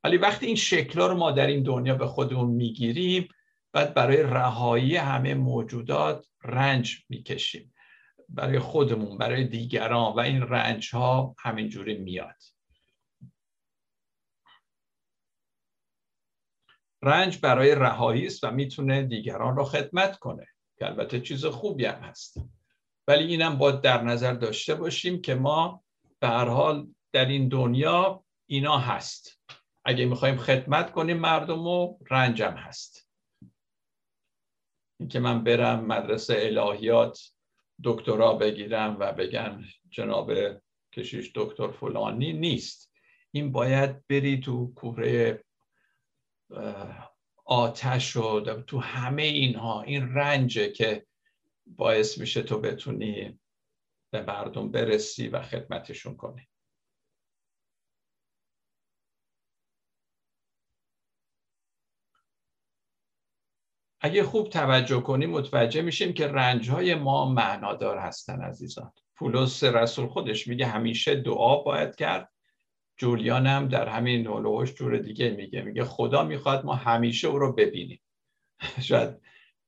ولی 0.05 0.17
وقتی 0.17 0.47
این 0.47 0.57
شکلها 0.57 1.07
رو 1.07 1.15
ما 1.15 1.31
در 1.31 1.47
این 1.47 1.63
دنیا 1.63 1.95
به 1.95 2.07
خودمون 2.07 2.51
می‌گیریم 2.51 3.29
بعد 3.73 3.95
برای 3.95 4.23
رهایی 4.23 4.97
همه 4.97 5.35
موجودات 5.35 6.27
رنج 6.45 7.05
می‌کشیم. 7.09 7.75
برای 8.29 8.59
خودمون 8.59 9.19
برای 9.19 9.45
دیگران 9.45 10.13
و 10.13 10.21
این 10.21 10.43
رنج 10.43 10.95
ها 10.95 11.35
همینجوری 11.39 11.99
میاد. 11.99 12.43
رنج 17.03 17.41
برای 17.41 17.75
رهایی 17.75 18.27
است 18.27 18.45
و 18.45 18.51
می‌تونه 18.51 19.03
دیگران 19.03 19.57
رو 19.57 19.65
خدمت 19.65 20.19
کنه. 20.19 20.47
که 20.79 20.87
البته 20.87 21.21
چیز 21.21 21.47
خوبی 21.47 21.85
هم 21.85 22.03
هست. 22.03 22.41
ولی 23.09 23.25
اینم 23.25 23.59
باید 23.59 23.81
در 23.81 24.03
نظر 24.03 24.33
داشته 24.33 24.75
باشیم 24.75 25.23
که 25.23 25.35
ما 25.35 25.85
به 26.21 26.29
هر 26.29 26.49
حال 26.49 26.87
در 27.13 27.25
این 27.25 27.49
دنیا 27.49 28.25
اینا 28.47 28.79
هست. 28.79 29.41
اگه 29.85 30.07
می‌خوایم 30.07 30.37
خدمت 30.37 30.93
کنیم 30.93 31.17
مردم 31.17 31.67
و 31.67 31.99
رنجم 32.11 32.53
هست. 32.53 33.11
اینکه 35.01 35.21
من 35.21 35.45
برم 35.45 35.85
مدرسه 35.85 36.35
الهیات 36.39 37.21
دکترا 37.85 38.35
بگیرم 38.35 38.97
و 39.01 39.13
بگن 39.13 39.65
جناب 39.91 40.33
کشیش 40.93 41.33
دکتر 41.35 41.69
فلانی 41.69 42.33
نیست. 42.33 42.93
این 43.31 43.53
باید 43.53 44.07
بری 44.07 44.41
تو 44.41 44.73
کوره 44.75 45.45
آتش 47.49 48.17
و 48.17 48.41
تو 48.41 48.79
همه 48.79 49.23
اینها 49.23 49.83
این 49.83 50.15
رنجه 50.15 50.73
که 50.73 51.07
باعث 51.67 52.19
میشه 52.19 52.43
تو 52.43 52.61
بتونی 52.61 53.39
به 54.13 54.23
مردم 54.23 54.71
برسی 54.71 55.29
و 55.29 55.43
خدمتشون 55.43 56.17
کنی. 56.17 56.49
اگه 64.01 64.23
خوب 64.23 64.49
توجه 64.51 65.01
کنیم 65.01 65.31
متوجه 65.31 65.83
میشیم 65.83 66.13
که 66.13 66.29
رنجهای 66.29 66.95
ما 66.95 67.33
معنادار 67.33 67.99
هستن 67.99 68.41
عزیزان. 68.41 68.93
پولس 69.17 69.65
رسول 69.65 70.07
خودش 70.07 70.49
میگه 70.49 70.67
همیشه 70.67 71.15
دعا 71.15 71.63
باید 71.63 71.97
کرد. 71.97 72.33
جولیان 72.99 73.47
هم 73.47 73.69
در 73.69 73.89
همین 73.89 74.27
هلوهش 74.27 74.73
جور 74.75 74.99
دیگه 74.99 75.31
میگه. 75.31 75.63
میگه 75.63 75.85
خدا 75.85 76.23
می‌خواد 76.23 76.65
ما 76.65 76.75
همیشه 76.75 77.29
او 77.29 77.39
رو 77.39 77.53
ببینیم. 77.53 78.01
شاید 78.89 79.17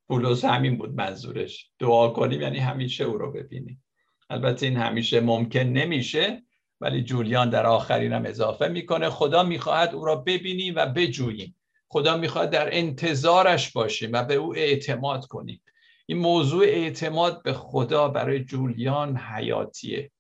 پولس 0.09 0.45
همین 0.45 0.79
بود 0.79 0.95
منظورش. 0.95 1.71
دعا 1.79 2.09
کنیم 2.09 2.41
یعنی 2.41 2.59
همیشه 2.59 3.05
او 3.05 3.19
رو 3.19 3.33
ببینیم. 3.33 3.85
البته 4.31 4.67
این 4.67 4.77
همیشه 4.77 5.21
ممکن 5.21 5.61
نمیشه 5.61 6.43
ولی 6.81 7.03
جولیان 7.03 7.51
در 7.51 7.67
آخرین 7.67 8.13
هم 8.13 8.27
اضافه 8.27 8.69
می‌کنه. 8.69 9.11
خدا 9.11 9.43
می‌خواهد 9.43 9.95
او 9.95 10.05
را 10.05 10.17
ببینیم 10.17 10.75
و 10.77 10.87
بجوییم. 10.87 11.57
خدا 11.89 12.17
می‌خواد 12.17 12.51
در 12.51 12.77
انتظارش 12.77 13.73
باشیم 13.73 14.11
و 14.13 14.25
به 14.25 14.35
او 14.35 14.57
اعتماد 14.57 15.27
کنیم. 15.27 15.63
این 16.07 16.19
موضوع 16.19 16.65
اعتماد 16.65 17.43
به 17.43 17.53
خدا 17.53 18.09
برای 18.09 18.45
جولیان 18.45 19.17
حیاتیه. 19.17 20.11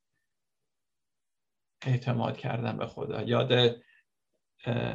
اعتماد 1.87 2.37
کردن 2.37 2.77
به 2.77 2.87
خدا. 2.87 3.23
یاد 3.23 3.77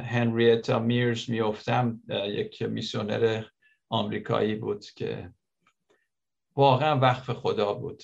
هنریتا 0.04 0.78
میرز 0.78 1.30
میفتم 1.30 2.02
یک 2.08 2.62
میسیونر 2.62 3.44
آمریکایی 3.88 4.54
بود 4.54 4.84
که 4.84 5.32
واقعا 6.56 6.98
وقف 6.98 7.30
خدا 7.30 7.74
بود. 7.74 8.02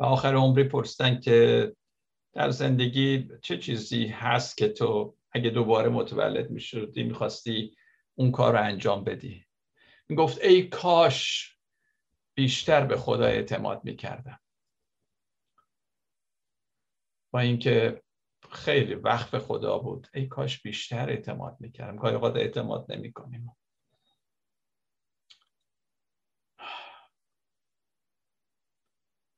و 0.00 0.04
آخر 0.04 0.34
عمری 0.34 0.64
پرستن 0.64 1.20
که 1.20 1.72
در 2.32 2.50
زندگی 2.50 3.28
چه 3.42 3.58
چیزی 3.58 4.06
هست 4.06 4.56
که 4.56 4.68
تو 4.68 5.16
اگه 5.32 5.50
دوباره 5.50 5.88
متولد 5.88 6.50
می‌شدی 6.50 7.02
می‌خواستی 7.02 7.76
اون 8.14 8.32
کار 8.32 8.52
رو 8.52 8.62
انجام 8.64 9.04
بدی؟ 9.04 9.44
گفت 10.16 10.44
ای 10.44 10.62
کاش 10.62 11.52
بیشتر 12.34 12.86
به 12.86 12.96
خدا 12.96 13.24
اعتماد 13.26 13.80
می‌کردم. 13.84 14.40
با 17.30 17.40
اینکه 17.40 18.02
خیلی 18.52 18.94
وقف 18.94 19.38
خدا 19.38 19.78
بود. 19.78 20.08
ای 20.14 20.26
کاش 20.26 20.62
بیشتر 20.62 21.10
اعتماد 21.10 21.56
می‌کردم. 21.60 21.96
گاهی 21.96 22.14
اوقات 22.14 22.36
اعتماد 22.36 22.92
نمی‌کنیم. 22.92 23.56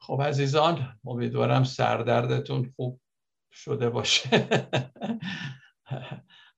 خب 0.01 0.23
عزیزان 0.23 0.99
امیدوارم 1.05 1.65
سردردتون 1.65 2.73
خوب 2.77 3.01
شده 3.53 3.91
باشه. 3.91 4.29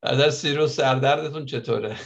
بعد 0.03 0.21
از 0.21 0.35
سی 0.35 0.67
سردردتون 0.69 1.47
چطوره؟ 1.47 1.97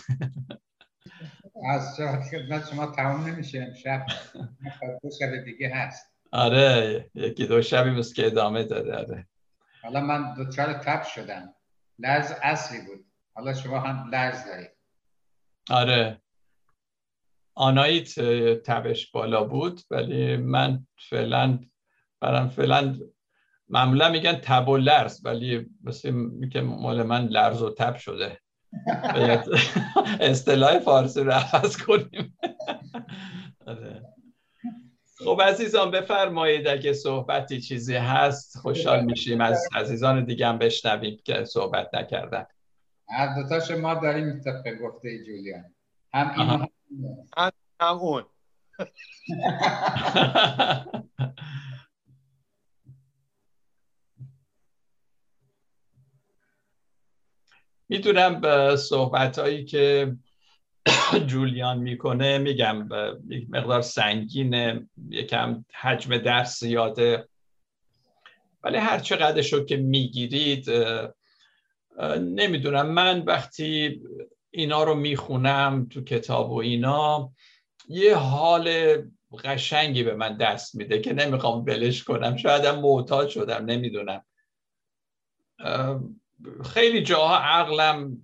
از 1.71 1.97
خدمت 2.31 2.71
شما 2.71 2.87
تمام 2.87 3.27
نمیشه. 3.27 3.63
امشب 3.63 4.07
دو 5.03 5.11
شب 5.21 5.45
دیگه 5.45 5.75
هست. 5.75 6.16
آره 6.33 7.11
یکی 7.15 7.47
دو 7.47 7.63
شبی 7.63 7.91
مثل 7.91 8.15
که 8.15 8.27
ادامه 8.27 8.65
داره 8.65 8.97
آره. 8.97 9.27
حالا 9.83 10.01
من 10.01 10.35
دوچار 10.35 10.73
تب 10.73 11.03
شدم. 11.03 11.55
لرز 11.99 12.33
اصلی 12.43 12.79
بود. 12.87 13.07
حالا 13.35 13.55
شما 13.55 13.81
هم 13.81 14.11
لرز 14.11 14.45
دارید. 14.47 14.71
آره. 15.71 16.23
آنایت 17.55 18.21
تبش 18.63 19.11
بالا 19.11 19.45
بود 19.45 19.81
ولی 19.91 20.37
من 20.37 20.87
فعلا 21.11 21.59
برام 22.21 22.49
فعلا 22.49 22.97
معمولا 23.69 24.09
میگن 24.09 24.33
تب 24.33 24.69
و 24.69 24.77
لرز 24.77 25.21
ولی 25.25 25.67
مثل 25.85 26.11
میگه 26.11 26.61
مال 26.61 27.03
من 27.03 27.27
لرز 27.27 27.63
و 27.63 27.71
تب 27.71 27.97
شده. 27.97 28.41
اصطلاح 30.21 30.79
فارسی 30.79 31.21
رو 31.21 31.33
عوض 31.33 31.77
کنیم. 31.77 32.39
آره. 33.67 34.16
خب 35.27 35.43
عزیزان 35.43 35.91
بفرمایید 35.91 36.69
اگه 36.69 36.93
صحبتی 36.93 37.61
چیزی 37.61 37.95
هست 37.95 38.59
خوشحال 38.59 39.05
میشیم 39.05 39.41
از 39.41 39.69
عزیزان 39.75 40.25
دیگه 40.25 40.47
هم 40.47 40.59
بشنویم 40.59 41.21
که 41.25 41.45
صحبت 41.45 41.95
نکردن. 41.95 42.47
هر 43.09 43.43
دوتاش 43.43 43.71
ما 43.71 43.95
داریم 43.95 44.41
طبق 44.41 44.79
گفته 44.83 45.25
جولیان. 45.25 45.75
هم 46.15 46.33
این 46.37 46.49
هم, 47.37 47.53
هم 47.81 47.97
اون. 47.97 48.25
می‌دونم 57.89 58.41
به 58.41 58.77
صحبت 58.77 59.39
هایی 59.39 59.65
که 59.65 60.17
جولیان 61.27 61.79
می‌کنه 61.79 62.39
میگم 62.39 62.89
یک 63.29 63.47
مقدار 63.51 63.83
سنگینه 63.83 64.89
یکم 65.11 65.65
حجم 65.81 66.19
درس 66.19 66.61
زیاده. 66.61 67.29
ولی 68.63 68.77
هر 68.77 68.99
چقدر 68.99 69.43
شو 69.43 69.65
که 69.65 69.77
می‌گیرید 69.77 70.71
نمی‌دونم. 72.21 72.87
من 72.87 73.21
وقتی 73.21 74.01
اینا 74.51 74.85
رو 74.85 74.95
می‌خونم 74.95 75.87
تو 75.91 76.05
کتاب 76.05 76.51
و 76.51 76.57
اینا 76.57 77.33
یه 77.89 78.17
حال 78.17 78.97
قشنگی 79.45 80.03
به 80.03 80.15
من 80.15 80.37
دست 80.37 80.75
میده 80.75 81.01
که 81.01 81.13
نمی‌خوام 81.13 81.65
بلش 81.65 82.05
کنم. 82.05 82.37
شاید 82.37 82.65
هم 82.65 82.81
معتاد 82.81 83.29
شدم 83.29 83.65
نمی‌دونم. 83.65 84.25
خیلی 86.65 87.03
جاها 87.03 87.39
عقلم 87.39 88.23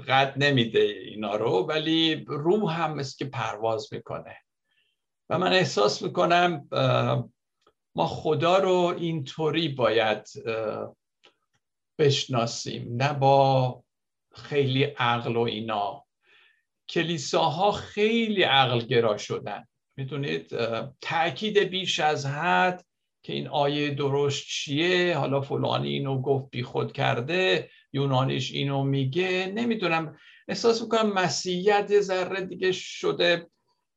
قد 0.00 0.34
نمیده 0.36 0.80
اینا 0.80 1.36
رو 1.36 1.50
ولی 1.50 2.24
روح 2.28 2.80
هم 2.80 2.94
مثل 2.94 3.16
که 3.18 3.24
پرواز 3.24 3.88
می‌کنه. 3.92 4.36
و 5.28 5.38
من 5.38 5.52
احساس 5.52 6.02
می‌کنم 6.02 6.68
ما 7.94 8.06
خدا 8.06 8.58
رو 8.58 8.94
اینطوری 8.98 9.68
باید 9.68 10.26
بشناسیم. 11.98 12.96
نه 12.96 13.12
با 13.12 13.82
خیلی 14.34 14.84
عقل 14.84 15.36
و 15.36 15.40
اینا. 15.40 16.04
کلیساها 16.88 17.72
خیلی 17.72 18.42
عقل 18.42 18.78
گرا 18.78 19.16
شدن. 19.16 19.66
می‌دونید 19.96 20.56
تاکید 21.00 21.58
بیش 21.58 22.00
از 22.00 22.26
حد 22.26 22.84
که 23.22 23.32
این 23.32 23.48
آیه 23.48 23.90
درست 23.90 24.46
چیه؟ 24.46 25.16
حالا 25.16 25.40
فلانی 25.40 25.88
اینو 25.88 26.22
گفت 26.22 26.50
بی 26.50 26.62
خود 26.62 26.92
کرده. 26.92 27.70
یونانیش 27.94 28.52
اینو 28.52 28.82
میگه. 28.82 29.52
نمی‌دونم 29.54 30.16
احساس 30.48 30.82
می‌کنم 30.82 31.12
مسیحیت 31.12 32.00
ذره 32.00 32.40
دیگه 32.40 32.72
شده 32.72 33.46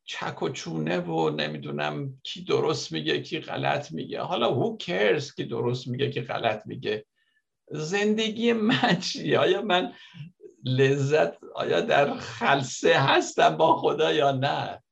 چک 0.03 0.43
و 0.43 0.49
چونه 0.49 0.99
و 0.99 1.29
نمی‌دونم 1.29 2.19
کی 2.23 2.43
درست 2.43 2.91
میگه 2.91 3.21
کی 3.21 3.39
غلط 3.39 3.91
میگه. 3.91 4.21
حالا 4.21 4.49
who 4.49 4.83
cares 4.83 5.35
کی 5.35 5.43
درست 5.43 5.87
میگه 5.87 6.09
کی 6.09 6.21
غلط 6.21 6.67
میگه؟ 6.67 7.05
زندگی 7.71 8.53
من 8.53 8.99
چیه؟ 8.99 9.39
آیا 9.39 9.61
من 9.61 9.93
لذت 10.63 11.33
آیا 11.55 11.81
در 11.81 12.13
خلصه 12.13 12.93
هستم 12.93 13.57
با 13.57 13.75
خدا 13.75 14.13
یا 14.13 14.31
نه؟ 14.31 14.83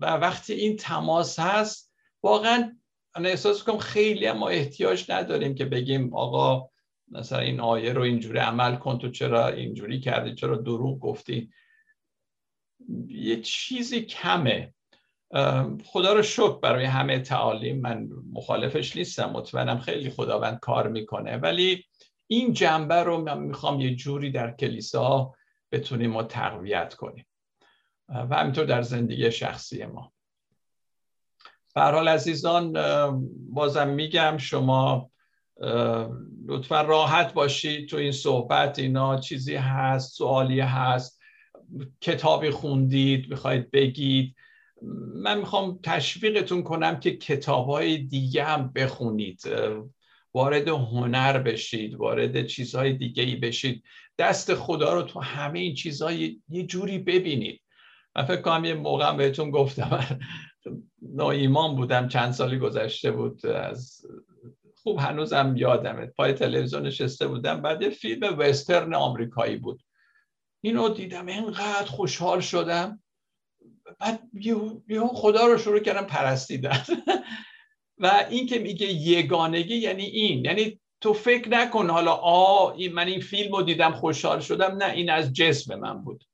و 0.00 0.06
وقتی 0.06 0.52
این 0.52 0.76
تماس 0.76 1.38
هست 1.38 1.92
واقعا 2.22 2.76
انا 3.14 3.28
احساس 3.28 3.62
کنم 3.62 3.78
خیلی 3.78 4.32
ما 4.32 4.48
احتیاج 4.48 5.10
نداریم 5.10 5.54
که 5.54 5.64
بگیم 5.64 6.14
آقا 6.14 6.70
مثلا 7.10 7.38
این 7.38 7.60
آیه 7.60 7.92
رو 7.92 8.02
اینجوری 8.02 8.38
عمل 8.38 8.76
کن 8.76 8.98
تو 8.98 9.10
چرا 9.10 9.48
اینجوری 9.48 10.00
کردی 10.00 10.34
چرا 10.34 10.56
دروغ 10.56 10.98
گفتی؟ 10.98 11.50
یه 13.08 13.40
چیزی 13.40 14.02
کمه. 14.02 14.74
خدا 15.84 16.12
رو 16.12 16.22
شکر 16.22 16.58
برای 16.58 16.84
همه 16.84 17.18
تعالیم 17.18 17.80
من 17.80 18.08
مخالفش 18.32 18.96
نیستم 18.96 19.30
مطمئنم 19.30 19.78
خیلی 19.78 20.10
خداوند 20.10 20.58
کار 20.58 20.88
می‌کنه. 20.88 21.36
ولی 21.36 21.84
این 22.26 22.52
جنبه 22.52 22.94
رو 22.94 23.18
من 23.18 23.38
می‌خوام 23.38 23.80
یه 23.80 23.94
جوری 23.94 24.30
در 24.30 24.50
کلیسا 24.50 25.34
بتونیم 25.72 26.10
ما 26.10 26.22
تقویت 26.22 26.94
کنیم. 26.94 27.26
و 28.08 28.36
همینطور 28.36 28.64
در 28.64 28.82
زندگی 28.82 29.30
شخصی 29.30 29.84
ما. 29.84 30.12
حال 31.74 32.08
عزیزان 32.08 32.72
بازم 33.50 33.88
میگم 33.88 34.36
شما 34.38 35.10
لطفا 36.46 36.82
راحت 36.82 37.34
باشید 37.34 37.88
تو 37.88 37.96
این 37.96 38.12
صحبت 38.12 38.78
اینا 38.78 39.20
چیزی 39.20 39.54
هست 39.54 40.16
سوالی 40.16 40.60
هست. 40.60 41.20
کتابی 42.00 42.50
خوندید 42.50 43.30
می‌خواید 43.30 43.70
بگید. 43.70 44.34
من 45.14 45.38
می‌خوام 45.38 45.78
تشویقتون 45.82 46.62
کنم 46.62 47.00
که 47.00 47.16
کتاب 47.16 47.66
های 47.66 47.98
دیگه 47.98 48.44
هم 48.44 48.72
بخونید. 48.72 49.40
وارد 50.34 50.68
هنر 50.68 51.38
بشید 51.38 51.94
وارد 51.94 52.46
چیزهای 52.46 52.92
دیگه 52.92 53.22
ای 53.22 53.36
بشید. 53.36 53.82
دست 54.18 54.54
خدا 54.54 54.94
رو 54.94 55.02
تو 55.02 55.20
همه 55.20 55.58
این 55.58 55.74
چیزهای 55.74 56.40
یه 56.48 56.66
جوری 56.66 56.98
ببینید. 56.98 57.60
من 58.16 58.24
فکر 58.24 58.40
کنم 58.40 58.64
یه 58.64 58.74
موقع 58.74 59.16
بهتون 59.16 59.50
گفتم 59.50 60.18
نایمان 61.02 61.76
بودم 61.76 62.08
چند 62.08 62.32
سالی 62.32 62.58
گذشته 62.58 63.10
بود 63.10 63.46
از 63.46 64.06
خوب 64.88 64.98
هنوزم 64.98 65.54
یادمه. 65.56 66.06
پای 66.06 66.32
تلویزیون 66.32 66.86
نشسته 66.86 67.26
بودم. 67.28 67.62
بعد 67.62 67.82
یه 67.82 67.90
فیلم 67.90 68.38
وسترن 68.38 68.94
آمریکایی 68.94 69.56
بود. 69.56 69.82
اینو 70.60 70.88
دیدم 70.88 71.26
اینقدر 71.26 71.84
خوشحال 71.86 72.40
شدم. 72.40 73.02
بعد 74.00 74.22
یه 74.32 74.56
خدا 75.14 75.46
رو 75.46 75.58
شروع 75.58 75.78
کردم 75.78 76.06
پرستیدن. 76.06 76.82
و 78.02 78.26
این 78.30 78.46
که 78.46 78.58
میگه 78.58 78.86
یگانگی 78.86 79.76
یعنی 79.76 80.04
این. 80.04 80.44
یعنی 80.44 80.80
تو 81.00 81.12
فکر 81.12 81.48
نکن 81.48 81.90
حالا 81.90 82.12
آ 82.12 82.72
من 82.92 83.06
این 83.06 83.20
فیلم 83.20 83.56
رو 83.56 83.62
دیدم 83.62 83.92
خوشحال 83.92 84.40
شدم. 84.40 84.76
نه 84.76 84.92
این 84.92 85.10
از 85.10 85.32
جسم 85.32 85.78
من 85.78 86.04
بود. 86.04 86.24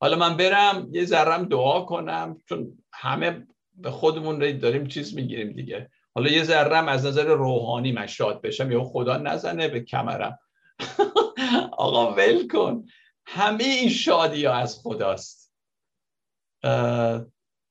حالا 0.00 0.16
من 0.16 0.36
برم 0.36 0.88
یه 0.92 1.04
ذرم 1.04 1.44
دعا 1.44 1.80
کنم 1.80 2.36
چون 2.48 2.78
همه 2.92 3.46
به 3.76 3.90
خودمون 3.90 4.58
داریم 4.58 4.86
چیز 4.86 5.14
می‌گیریم 5.14 5.52
دیگه. 5.52 5.90
حالا 6.14 6.30
یه 6.30 6.42
ذرم 6.42 6.88
از 6.88 7.06
نظر 7.06 7.24
روحانی 7.24 7.92
من 7.92 8.06
شاد 8.06 8.40
بشم 8.40 8.72
یا 8.72 8.84
خدا 8.84 9.16
نزنه 9.16 9.68
به 9.68 9.80
کمرم. 9.80 10.38
آقا 11.78 12.12
ول 12.12 12.48
کن. 12.48 12.84
همه 13.26 13.64
این 13.64 13.88
شادی 13.88 14.44
ها 14.44 14.54
از 14.54 14.80
خداست. 14.82 15.52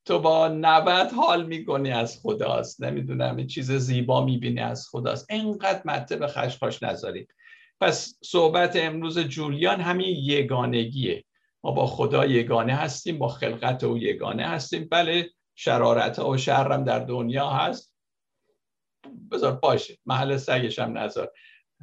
تو 0.04 0.18
با 0.18 0.48
نوت 0.48 1.14
حال 1.14 1.46
می‌کنی 1.46 1.92
از 1.92 2.20
خداست. 2.22 2.82
نمی‌دونم 2.82 3.36
این 3.36 3.46
چیز 3.46 3.72
زیبا 3.72 4.24
می‌بینی 4.24 4.60
از 4.60 4.88
خداست. 4.90 5.30
اینقدر 5.30 5.82
مته 5.84 6.16
به 6.16 6.26
خشخاش 6.26 6.82
نذارید 6.82 7.34
پس 7.80 8.18
صحبت 8.24 8.76
امروز 8.76 9.18
جولیان 9.18 9.80
همین 9.80 10.16
یگانگیه. 10.20 11.24
ما 11.64 11.70
با 11.70 11.86
خدا 11.86 12.26
یگانه 12.26 12.74
هستیم 12.74 13.18
با 13.18 13.28
خلقت 13.28 13.84
او 13.84 13.98
یگانه 13.98 14.46
هستیم. 14.46 14.88
بله 14.90 15.30
شرارت 15.54 16.18
ها 16.18 16.30
و 16.30 16.36
شرم 16.36 16.84
در 16.84 16.98
دنیا 16.98 17.50
هست. 17.50 17.91
بذار 19.30 19.52
باشه 19.52 19.98
محل 20.06 20.36
سگش 20.36 20.78
هم 20.78 20.98
نذار. 20.98 21.32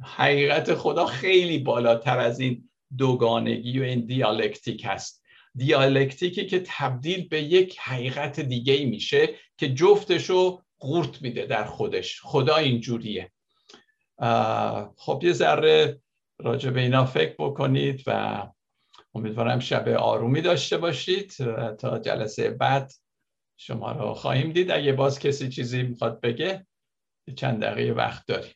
حقیقت 0.02 0.74
خدا 0.74 1.06
خیلی 1.06 1.58
بالاتر 1.58 2.18
از 2.18 2.40
این 2.40 2.70
دوگانگی 2.98 3.80
و 3.80 3.82
این 3.82 4.06
دیالکتیک 4.06 4.82
هست. 4.84 5.24
دیالکتیکی 5.54 6.46
که 6.46 6.62
تبدیل 6.66 7.28
به 7.28 7.42
یک 7.42 7.78
حقیقت 7.78 8.40
دیگه 8.40 8.72
ای 8.72 8.84
میشه 8.84 9.34
که 9.58 9.74
جفتشو 9.74 10.62
قورت 10.78 11.22
میده 11.22 11.46
در 11.46 11.64
خودش. 11.64 12.20
خدا 12.22 12.56
اینجوریه. 12.56 13.32
خب 14.96 15.20
یه 15.22 15.32
ذره 15.32 16.00
راجع 16.38 16.70
به 16.70 16.80
اینا 16.80 17.04
فکر 17.04 17.34
بکنید 17.38 18.02
و 18.06 18.46
امیدوارم 19.14 19.58
شب 19.58 19.88
آرومی 19.88 20.40
داشته 20.40 20.76
باشید. 20.76 21.32
تا 21.78 21.98
جلسه 21.98 22.50
بعد 22.50 22.92
شما 23.56 23.92
رو 23.92 24.14
خواهیم 24.14 24.52
دید. 24.52 24.70
اگه 24.70 24.92
باز 24.92 25.18
کسی 25.18 25.48
چیزی 25.48 25.82
می‌خواد 25.82 26.20
بگه 26.20 26.66
چند 27.36 27.62
دقیقه 27.64 27.92
وقت 27.92 28.26
داریم. 28.26 28.52